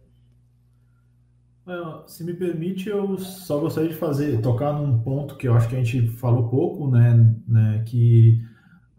Se 2.08 2.26
me 2.26 2.34
permite, 2.34 2.90
eu 2.90 3.18
só 3.18 3.58
gostaria 3.58 3.90
de 3.90 3.96
fazer, 3.96 4.42
tocar 4.42 4.74
num 4.74 5.00
ponto 5.02 5.38
que 5.38 5.48
eu 5.48 5.54
acho 5.54 5.70
que 5.70 5.76
a 5.76 5.84
gente 5.84 6.10
falou 6.18 6.50
pouco, 6.50 6.92
né, 6.92 7.14
né 7.48 7.84
que 7.88 8.44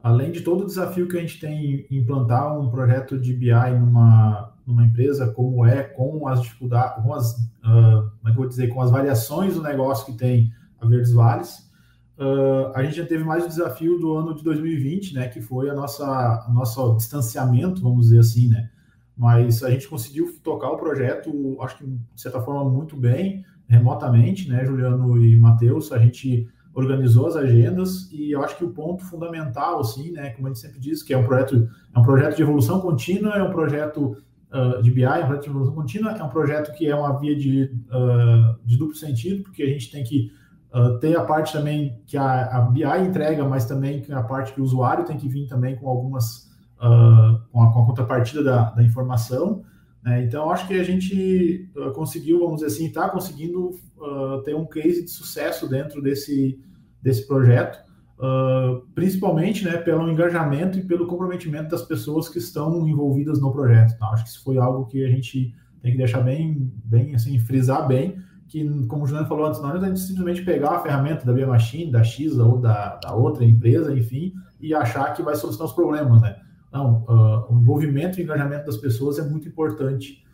além 0.05 0.31
de 0.31 0.43
todo 0.43 0.65
o 0.65 0.67
desafio 0.67 1.09
que 1.09 1.17
a 1.17 1.21
gente 1.23 1.41
tem 1.41 1.87
em 1.91 1.97
implantar 1.97 2.61
um 2.61 2.69
projeto 2.69 3.19
de 3.19 3.33
BI 3.33 3.71
numa, 3.81 4.53
numa 4.67 4.85
empresa 4.85 5.33
como 5.33 5.65
é, 5.65 5.83
com 5.83 6.29
as 6.29 6.43
dificuldades, 6.43 7.03
com 7.03 7.15
as, 7.15 7.33
uh, 7.33 8.11
como 8.19 8.29
é 8.29 8.31
que 8.31 8.37
vou 8.37 8.47
dizer, 8.47 8.69
com 8.69 8.83
as 8.83 8.91
variações 8.91 9.55
do 9.55 9.63
negócio 9.63 10.05
que 10.05 10.13
tem 10.13 10.53
a 10.79 10.87
Verdes 10.87 11.11
Vales, 11.11 11.71
uh, 12.19 12.71
a 12.75 12.85
gente 12.85 12.97
já 12.97 13.07
teve 13.07 13.25
mais 13.25 13.47
o 13.47 13.49
desafio 13.49 13.99
do 13.99 14.13
ano 14.13 14.35
de 14.35 14.45
2020, 14.45 15.15
né, 15.15 15.29
que 15.29 15.41
foi 15.41 15.71
a 15.71 15.75
nossa, 15.75 16.05
a 16.05 16.53
nosso 16.53 16.97
distanciamento, 16.97 17.81
vamos 17.81 18.09
dizer 18.09 18.19
assim, 18.19 18.49
né, 18.49 18.69
mas 19.17 19.63
a 19.63 19.71
gente 19.71 19.89
conseguiu 19.89 20.31
tocar 20.45 20.69
o 20.69 20.77
projeto, 20.77 21.33
acho 21.63 21.79
que 21.79 21.87
de 21.87 22.21
certa 22.21 22.43
forma 22.43 22.71
muito 22.71 22.95
bem, 22.95 23.43
remotamente, 23.67 24.51
né, 24.51 24.67
Juliano 24.67 25.17
e 25.25 25.35
Matheus, 25.35 25.91
a 25.93 25.99
gente 25.99 26.47
organizou 26.75 27.27
as 27.29 27.37
agendas 27.37 28.11
e 28.11 28.33
eu 28.33 28.43
acho 28.43 28.57
que 28.57 28.65
o 28.65 28.71
ponto 28.71 29.05
fundamental, 29.05 29.81
assim, 29.81 30.11
né, 30.11 30.31
como 30.31 30.49
a 30.49 30.51
gente 30.51 30.61
sempre 30.61 30.81
diz, 30.81 31.03
que 31.03 31.15
é 31.15 31.17
um 31.19 31.25
projeto, 31.25 31.69
é 31.95 31.99
um 31.99 32.03
projeto 32.03 32.37
de 32.37 32.43
evolução 32.43 32.81
contínua, 32.81 33.35
é 33.35 33.43
um 33.43 33.51
projeto 33.51 34.17
uh, 34.53 34.83
de 34.83 34.91
BI, 34.91 35.05
é 35.05 35.23
um 35.23 35.27
projeto 35.27 35.43
de 35.45 35.51
evolução 35.51 35.75
contínua, 35.75 36.13
é 36.13 36.23
um 36.23 36.29
projeto 36.29 36.73
que 36.73 36.89
é 36.89 36.95
uma 36.95 37.17
via 37.19 37.37
de, 37.37 37.71
uh, 37.91 38.59
de 38.65 38.77
duplo 38.77 38.97
sentido, 38.97 39.45
porque 39.45 39.63
a 39.63 39.69
gente 39.69 39.91
tem 39.91 40.03
que 40.03 40.33
uh, 40.75 40.99
ter 40.99 41.17
a 41.17 41.23
parte 41.23 41.53
também 41.53 42.03
que 42.07 42.17
a, 42.17 42.59
a, 42.59 42.61
BI 42.63 42.83
entrega, 43.07 43.45
mas 43.45 43.65
também 43.67 44.05
a 44.11 44.23
parte 44.23 44.53
que 44.53 44.61
o 44.61 44.65
usuário 44.65 45.05
tem 45.05 45.17
que 45.17 45.29
vir 45.29 45.47
também 45.47 45.77
com 45.77 45.89
algumas, 45.89 46.53
com 46.81 47.63
a, 47.63 47.73
com, 47.73 47.83
a, 47.83 47.87
contrapartida 47.87 48.43
da, 48.43 48.71
da 48.71 48.83
informação, 48.83 49.63
né? 50.05 50.23
Então, 50.23 50.51
acho 50.51 50.69
que 50.69 50.75
a 50.75 50.85
gente 50.85 51.71
conseguiu, 51.95 52.41
vamos 52.41 52.57
dizer 52.57 52.67
assim, 52.67 52.87
está 52.87 53.09
conseguindo 53.09 53.71
uh, 53.97 54.43
ter 54.45 54.55
um 54.55 54.67
case 54.67 55.03
de 55.05 55.11
sucesso 55.11 55.69
dentro 55.69 56.03
desse, 56.03 56.61
desse 57.01 57.27
projeto, 57.27 57.79
uh, 58.19 58.87
principalmente 58.95 59.65
né, 59.65 59.79
pelo 59.79 60.09
engajamento 60.11 60.79
e 60.79 60.83
pelo 60.83 61.07
comprometimento 61.07 61.71
das 61.71 61.83
pessoas 61.83 62.29
que 62.29 62.39
estão 62.39 62.87
envolvidas 62.87 63.41
no 63.41 63.51
projeto. 63.51 63.99
Tá? 63.99 64.09
Acho 64.09 64.25
que 64.25 64.31
isso 64.31 64.45
foi 64.45 64.59
algo 64.59 64.87
que 64.87 65.03
a 65.03 65.09
gente 65.09 65.55
tem 65.81 65.93
que 65.93 65.99
deixar 65.99 66.21
bem, 66.21 66.71
bem 66.85 67.15
assim, 67.15 67.39
frisar 67.39 67.87
bem, 67.87 68.17
que, 68.47 68.63
como 68.87 69.05
o 69.05 69.07
Juliano 69.07 69.29
falou 69.29 69.47
antes, 69.47 69.61
não 69.61 69.71
é 69.71 69.79
a 69.79 69.87
gente 69.87 70.01
simplesmente 70.01 70.43
pegar 70.45 70.71
a 70.71 70.81
ferramenta 70.81 71.25
da 71.25 71.33
Bia 71.33 71.47
Machine, 71.47 71.91
da 71.91 72.05
X 72.05 72.39
ou 72.39 72.59
da, 72.59 72.97
da 73.03 73.15
outra 73.15 73.45
empresa, 73.45 73.97
enfim, 73.97 74.33
e 74.61 74.75
achar 74.75 75.13
que 75.15 75.23
vai 75.23 75.35
solucionar 75.35 75.69
os 75.69 75.75
problemas, 75.75 76.21
né? 76.23 76.37
Não, 76.75 77.05
uh, 77.05 77.55
o 77.55 77.61
envolvimento 77.61 78.19
e 78.19 78.25
engajamento 78.25 78.67
das 78.67 78.77
pessoas 78.77 79.21
é 79.21 79.23
muito 79.23 79.47
importante 79.47 80.25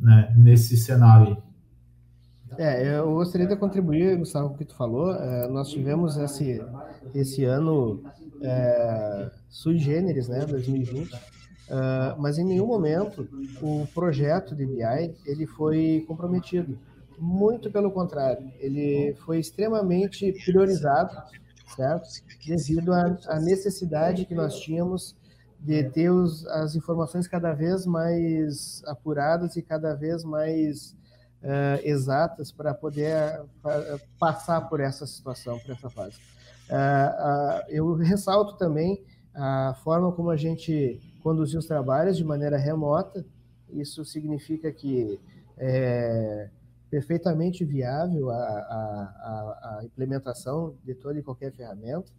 né, 0.00 0.34
nesse 0.34 0.74
cenário. 0.74 1.36
É, 2.56 2.96
eu 2.96 3.12
gostaria 3.12 3.46
de 3.46 3.56
contribuir, 3.56 4.16
Gustavo, 4.16 4.48
com 4.48 4.54
o 4.54 4.58
que 4.58 4.64
tu 4.64 4.74
falou. 4.74 5.12
É, 5.14 5.48
nós 5.48 5.68
tivemos 5.68 6.16
esse, 6.16 6.64
esse 7.14 7.44
ano 7.44 8.02
é, 8.40 9.30
sui 9.50 9.78
generis, 9.78 10.28
né, 10.28 10.46
2020, 10.46 11.12
uh, 11.12 11.16
é, 11.68 12.14
mas 12.18 12.38
em 12.38 12.44
nenhum 12.44 12.66
momento 12.66 13.28
o 13.60 13.86
projeto 13.94 14.56
de 14.56 14.64
BI 14.64 15.14
ele 15.26 15.46
foi 15.46 16.04
comprometido. 16.08 16.78
Muito 17.18 17.70
pelo 17.70 17.90
contrário, 17.90 18.50
ele 18.58 19.14
foi 19.26 19.38
extremamente 19.38 20.32
priorizado, 20.44 21.12
certo? 21.76 22.08
Devido 22.46 22.92
à 22.92 23.38
necessidade 23.40 24.24
que 24.24 24.34
nós 24.34 24.58
tínhamos 24.58 25.14
de 25.64 25.84
ter 25.90 26.10
os, 26.10 26.46
as 26.48 26.74
informações 26.74 27.28
cada 27.28 27.52
vez 27.52 27.86
mais 27.86 28.82
apuradas 28.86 29.56
e 29.56 29.62
cada 29.62 29.94
vez 29.94 30.24
mais 30.24 30.96
uh, 31.42 31.80
exatas 31.84 32.50
para 32.50 32.74
poder 32.74 33.40
uh, 33.40 34.00
passar 34.18 34.62
por 34.62 34.80
essa 34.80 35.06
situação, 35.06 35.58
por 35.60 35.70
essa 35.70 35.88
fase. 35.88 36.16
Uh, 36.68 37.64
eu 37.68 37.94
ressalto 37.94 38.56
também 38.56 39.04
a 39.34 39.74
forma 39.84 40.10
como 40.12 40.30
a 40.30 40.36
gente 40.36 41.00
conduziu 41.22 41.60
os 41.60 41.66
trabalhos 41.66 42.16
de 42.16 42.24
maneira 42.24 42.56
remota. 42.56 43.24
Isso 43.70 44.04
significa 44.04 44.70
que 44.72 45.18
é 45.56 46.50
perfeitamente 46.90 47.64
viável 47.64 48.30
a, 48.30 48.34
a, 48.36 49.78
a 49.78 49.84
implementação 49.84 50.74
de 50.84 50.94
toda 50.94 51.18
e 51.18 51.22
qualquer 51.22 51.50
ferramenta. 51.52 52.12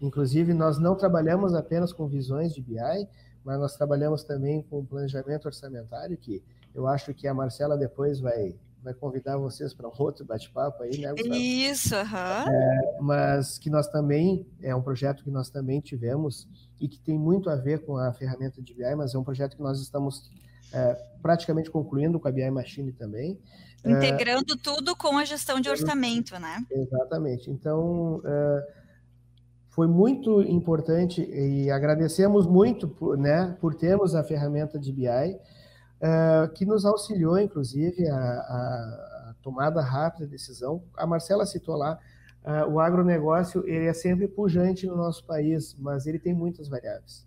Inclusive, 0.00 0.54
nós 0.54 0.78
não 0.78 0.96
trabalhamos 0.96 1.54
apenas 1.54 1.92
com 1.92 2.06
visões 2.06 2.54
de 2.54 2.62
BI, 2.62 3.08
mas 3.44 3.58
nós 3.58 3.76
trabalhamos 3.76 4.24
também 4.24 4.62
com 4.62 4.84
planejamento 4.84 5.46
orçamentário, 5.46 6.16
que 6.16 6.42
eu 6.74 6.86
acho 6.86 7.12
que 7.12 7.26
a 7.26 7.34
Marcela 7.34 7.76
depois 7.76 8.20
vai 8.20 8.54
vai 8.82 8.94
convidar 8.94 9.36
vocês 9.36 9.74
para 9.74 9.86
um 9.86 9.92
outro 9.98 10.24
bate-papo 10.24 10.82
aí, 10.82 10.98
né, 10.98 11.10
Gustavo? 11.10 11.34
Isso, 11.34 11.94
aham. 11.94 12.44
Uhum. 12.46 12.52
É, 12.52 12.98
mas 13.00 13.58
que 13.58 13.68
nós 13.68 13.86
também, 13.88 14.46
é 14.62 14.74
um 14.74 14.82
projeto 14.82 15.22
que 15.22 15.30
nós 15.30 15.50
também 15.50 15.80
tivemos 15.80 16.48
e 16.80 16.88
que 16.88 16.98
tem 16.98 17.18
muito 17.18 17.50
a 17.50 17.56
ver 17.56 17.84
com 17.84 17.96
a 17.96 18.12
ferramenta 18.12 18.62
de 18.62 18.74
BI, 18.74 18.94
mas 18.96 19.14
é 19.14 19.18
um 19.18 19.24
projeto 19.24 19.56
que 19.56 19.62
nós 19.62 19.80
estamos 19.80 20.30
é, 20.72 20.94
praticamente 21.20 21.70
concluindo 21.70 22.18
com 22.18 22.28
a 22.28 22.32
BI 22.32 22.50
Machine 22.50 22.92
também. 22.92 23.38
É, 23.84 23.90
Integrando 23.90 24.54
é, 24.54 24.56
tudo 24.62 24.96
com 24.96 25.16
a 25.18 25.24
gestão 25.24 25.60
de 25.60 25.68
orçamento, 25.68 26.38
né? 26.38 26.64
Exatamente. 26.70 27.50
Então, 27.50 28.22
é, 28.24 28.68
foi 29.70 29.86
muito 29.86 30.42
importante 30.42 31.22
e 31.22 31.70
agradecemos 31.70 32.46
muito 32.46 32.88
por, 32.88 33.16
né, 33.16 33.56
por 33.60 33.74
termos 33.74 34.14
a 34.14 34.24
ferramenta 34.24 34.78
de 34.78 34.92
BI, 34.92 35.06
uh, 35.06 36.52
que 36.54 36.66
nos 36.66 36.84
auxiliou, 36.84 37.38
inclusive, 37.38 38.06
a, 38.08 38.16
a, 38.16 39.34
tomada 39.42 39.80
rápida 39.80 40.26
de 40.26 40.32
decisão. 40.32 40.82
A 40.96 41.06
Marcela 41.06 41.46
citou 41.46 41.76
lá, 41.76 41.98
uh, 42.44 42.70
o 42.70 42.80
agronegócio 42.80 43.66
ele 43.66 43.86
é 43.86 43.94
sempre 43.94 44.26
pujante 44.26 44.86
no 44.86 44.96
nosso 44.96 45.24
país, 45.24 45.76
mas 45.78 46.04
ele 46.04 46.18
tem 46.18 46.34
muitas 46.34 46.68
variáveis. 46.68 47.26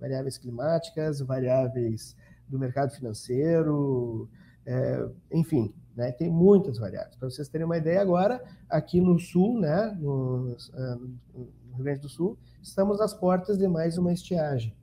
Variáveis 0.00 0.36
climáticas, 0.36 1.20
variáveis 1.20 2.16
do 2.48 2.58
mercado 2.58 2.90
financeiro, 2.90 4.28
é, 4.66 5.08
enfim, 5.32 5.74
né, 5.96 6.12
tem 6.12 6.30
muitas 6.30 6.78
variáveis. 6.78 7.16
Para 7.16 7.30
vocês 7.30 7.48
terem 7.48 7.64
uma 7.64 7.76
ideia, 7.76 8.00
agora, 8.00 8.42
aqui 8.68 9.00
no 9.00 9.18
sul, 9.18 9.60
né, 9.60 9.96
no 9.98 10.56
Rio 11.78 11.84
Grande 11.84 12.00
do 12.00 12.08
Sul, 12.08 12.36
estamos 12.62 13.00
às 13.00 13.14
portas 13.14 13.58
de 13.58 13.66
mais 13.66 13.96
uma 13.98 14.12
estiagem. 14.12 14.74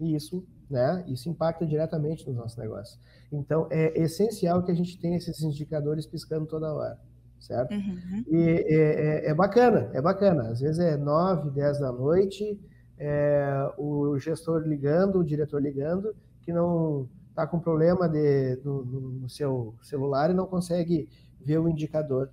E 0.00 0.14
isso 0.14 0.44
né? 0.68 1.04
Isso 1.06 1.28
impacta 1.28 1.66
diretamente 1.66 2.26
nos 2.26 2.36
nossos 2.36 2.56
negócios. 2.56 2.98
Então, 3.30 3.68
é 3.70 4.00
essencial 4.00 4.62
que 4.62 4.70
a 4.70 4.74
gente 4.74 4.98
tenha 4.98 5.16
esses 5.16 5.40
indicadores 5.42 6.06
piscando 6.06 6.46
toda 6.46 6.72
hora, 6.72 6.98
certo? 7.38 7.72
Uhum. 7.72 8.24
E 8.28 8.36
é, 8.38 9.26
é, 9.26 9.30
é, 9.30 9.34
bacana, 9.34 9.90
é 9.92 10.00
bacana. 10.00 10.48
Às 10.50 10.60
vezes 10.60 10.78
é 10.78 10.96
9, 10.96 11.50
10 11.50 11.80
da 11.80 11.92
noite, 11.92 12.58
é, 12.98 13.72
o 13.76 14.18
gestor 14.18 14.62
ligando, 14.62 15.18
o 15.18 15.24
diretor 15.24 15.60
ligando, 15.60 16.14
que 16.42 16.52
não 16.52 17.08
está 17.28 17.46
com 17.46 17.58
problema 17.58 18.08
de, 18.08 18.60
no, 18.64 18.84
no 18.84 19.28
seu 19.28 19.74
celular 19.82 20.30
e 20.30 20.34
não 20.34 20.46
consegue 20.46 21.08
ver 21.40 21.58
o 21.58 21.68
indicador. 21.68 22.30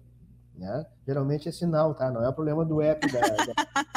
Né? 0.62 0.86
Geralmente 1.08 1.50
é 1.50 1.52
sinal, 1.52 1.96
tá? 1.96 2.12
Não 2.12 2.24
é 2.24 2.30
o 2.30 2.34
problema 2.34 2.64
do 2.64 2.84
app, 2.84 3.12
da, 3.12 3.20
da, 3.20 3.54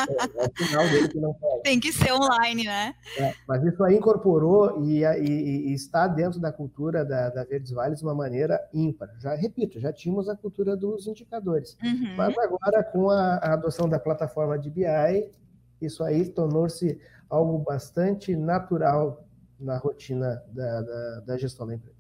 é, 0.08 0.44
é, 0.44 0.48
o 0.48 0.66
sinal 0.66 0.88
dele 0.88 1.08
que 1.08 1.20
não 1.20 1.34
pode. 1.34 1.62
Tem 1.62 1.78
que 1.78 1.92
ser 1.92 2.10
online, 2.10 2.64
né? 2.64 2.94
É, 3.18 3.34
mas 3.46 3.62
isso 3.64 3.84
aí 3.84 3.96
incorporou 3.96 4.82
e, 4.82 5.04
e, 5.04 5.68
e, 5.68 5.74
está 5.74 6.08
dentro 6.08 6.40
da 6.40 6.50
cultura 6.50 7.04
da, 7.04 7.28
da 7.28 7.44
Verdes 7.44 7.70
Vales 7.70 7.98
de 7.98 8.04
uma 8.06 8.14
maneira 8.14 8.66
ímpar. 8.72 9.10
Já 9.18 9.34
repito, 9.34 9.78
já 9.78 9.92
tínhamos 9.92 10.26
a 10.26 10.34
cultura 10.34 10.74
dos 10.74 11.06
indicadores, 11.06 11.76
uhum. 11.84 12.16
mas 12.16 12.34
agora 12.38 12.82
com 12.82 13.10
a, 13.10 13.34
a 13.34 13.52
adoção 13.52 13.86
da 13.86 13.98
plataforma 13.98 14.58
de 14.58 14.70
BI, 14.70 15.30
isso 15.82 16.02
aí 16.02 16.26
tornou-se 16.30 16.98
algo 17.28 17.58
bastante 17.58 18.34
natural 18.34 19.22
na 19.60 19.76
rotina 19.76 20.42
da, 20.48 20.80
da, 20.80 21.20
da 21.26 21.36
gestão 21.36 21.66
da 21.66 21.74
empresa. 21.74 21.93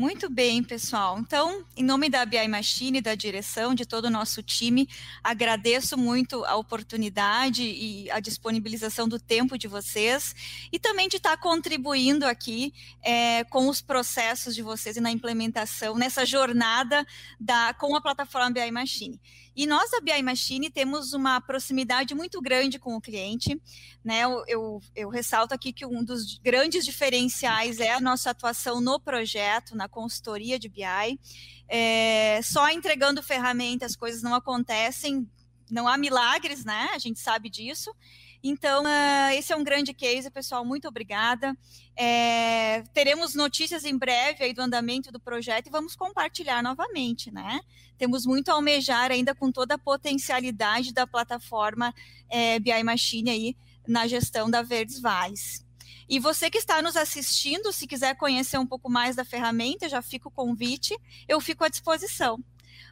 Muito 0.00 0.30
bem, 0.30 0.62
pessoal. 0.62 1.18
Então, 1.18 1.62
em 1.76 1.84
nome 1.84 2.08
da 2.08 2.24
BI 2.24 2.48
Machine, 2.48 3.02
da 3.02 3.14
direção, 3.14 3.74
de 3.74 3.84
todo 3.84 4.06
o 4.06 4.10
nosso 4.10 4.42
time, 4.42 4.88
agradeço 5.22 5.94
muito 5.94 6.42
a 6.46 6.56
oportunidade 6.56 7.62
e 7.62 8.10
a 8.10 8.18
disponibilização 8.18 9.06
do 9.06 9.20
tempo 9.20 9.58
de 9.58 9.68
vocês 9.68 10.34
e 10.72 10.78
também 10.78 11.06
de 11.06 11.18
estar 11.18 11.36
contribuindo 11.36 12.24
aqui 12.24 12.72
é, 13.02 13.44
com 13.44 13.68
os 13.68 13.82
processos 13.82 14.54
de 14.54 14.62
vocês 14.62 14.96
e 14.96 15.02
na 15.02 15.10
implementação, 15.10 15.94
nessa 15.94 16.24
jornada 16.24 17.06
da, 17.38 17.74
com 17.74 17.94
a 17.94 18.00
plataforma 18.00 18.52
BI 18.52 18.70
Machine. 18.70 19.20
E 19.54 19.66
nós 19.66 19.90
da 19.90 20.00
BI 20.00 20.22
Machine 20.22 20.70
temos 20.70 21.12
uma 21.12 21.38
proximidade 21.38 22.14
muito 22.14 22.40
grande 22.40 22.78
com 22.78 22.96
o 22.96 23.00
cliente, 23.00 23.60
né? 24.02 24.20
Eu, 24.20 24.44
eu, 24.46 24.82
eu, 24.96 25.08
ressalto 25.10 25.52
aqui 25.52 25.70
que 25.70 25.84
um 25.84 26.02
dos 26.02 26.38
grandes 26.38 26.84
diferenciais 26.84 27.78
é 27.78 27.92
a 27.92 28.00
nossa 28.00 28.30
atuação 28.30 28.80
no 28.80 28.98
projeto, 28.98 29.76
na 29.76 29.88
consultoria 29.90 30.58
de 30.58 30.68
BI. 30.68 31.20
É, 31.68 32.40
só 32.42 32.70
entregando 32.70 33.22
ferramentas, 33.22 33.92
as 33.92 33.96
coisas 33.96 34.22
não 34.22 34.34
acontecem, 34.34 35.28
não 35.70 35.86
há 35.86 35.98
milagres, 35.98 36.64
né? 36.64 36.88
A 36.94 36.98
gente 36.98 37.20
sabe 37.20 37.50
disso. 37.50 37.94
Então, 38.42 38.84
uh, 38.84 39.32
esse 39.34 39.52
é 39.52 39.56
um 39.56 39.62
grande 39.62 39.92
case, 39.92 40.30
pessoal. 40.30 40.64
Muito 40.64 40.88
obrigada. 40.88 41.56
É, 41.94 42.82
teremos 42.94 43.34
notícias 43.34 43.84
em 43.84 43.96
breve 43.96 44.44
aí 44.44 44.54
do 44.54 44.62
andamento 44.62 45.12
do 45.12 45.20
projeto 45.20 45.66
e 45.66 45.70
vamos 45.70 45.94
compartilhar 45.94 46.62
novamente, 46.62 47.30
né? 47.30 47.60
Temos 47.98 48.24
muito 48.24 48.50
a 48.50 48.54
almejar 48.54 49.10
ainda 49.10 49.34
com 49.34 49.52
toda 49.52 49.74
a 49.74 49.78
potencialidade 49.78 50.94
da 50.94 51.06
plataforma 51.06 51.94
é, 52.30 52.58
BI 52.58 52.82
Machine 52.82 53.30
aí 53.30 53.56
na 53.86 54.06
gestão 54.06 54.50
da 54.50 54.62
Verdes 54.62 55.00
Vales. 55.00 55.66
E 56.10 56.18
você 56.18 56.50
que 56.50 56.58
está 56.58 56.82
nos 56.82 56.96
assistindo, 56.96 57.72
se 57.72 57.86
quiser 57.86 58.16
conhecer 58.16 58.58
um 58.58 58.66
pouco 58.66 58.90
mais 58.90 59.16
da 59.16 59.24
ferramenta, 59.24 59.88
já 59.88 60.02
fica 60.02 60.28
o 60.28 60.30
convite, 60.30 60.94
eu 61.26 61.40
fico 61.40 61.64
à 61.64 61.68
disposição. 61.68 62.38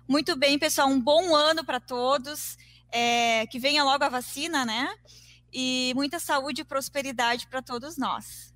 Muito 0.07 0.37
bem, 0.37 0.59
pessoal, 0.59 0.89
um 0.89 1.01
bom 1.01 1.35
ano 1.35 1.65
para 1.65 1.81
todos, 1.81 2.57
é, 2.91 3.47
que 3.49 3.59
venha 3.59 3.85
logo 3.85 4.05
a 4.05 4.09
vacina, 4.09 4.65
né? 4.65 4.89
e 5.53 5.93
muita 5.95 6.19
saúde 6.19 6.63
e 6.63 6.65
prosperidade 6.65 7.47
para 7.47 7.63
todos 7.63 7.97
nós. 7.97 8.55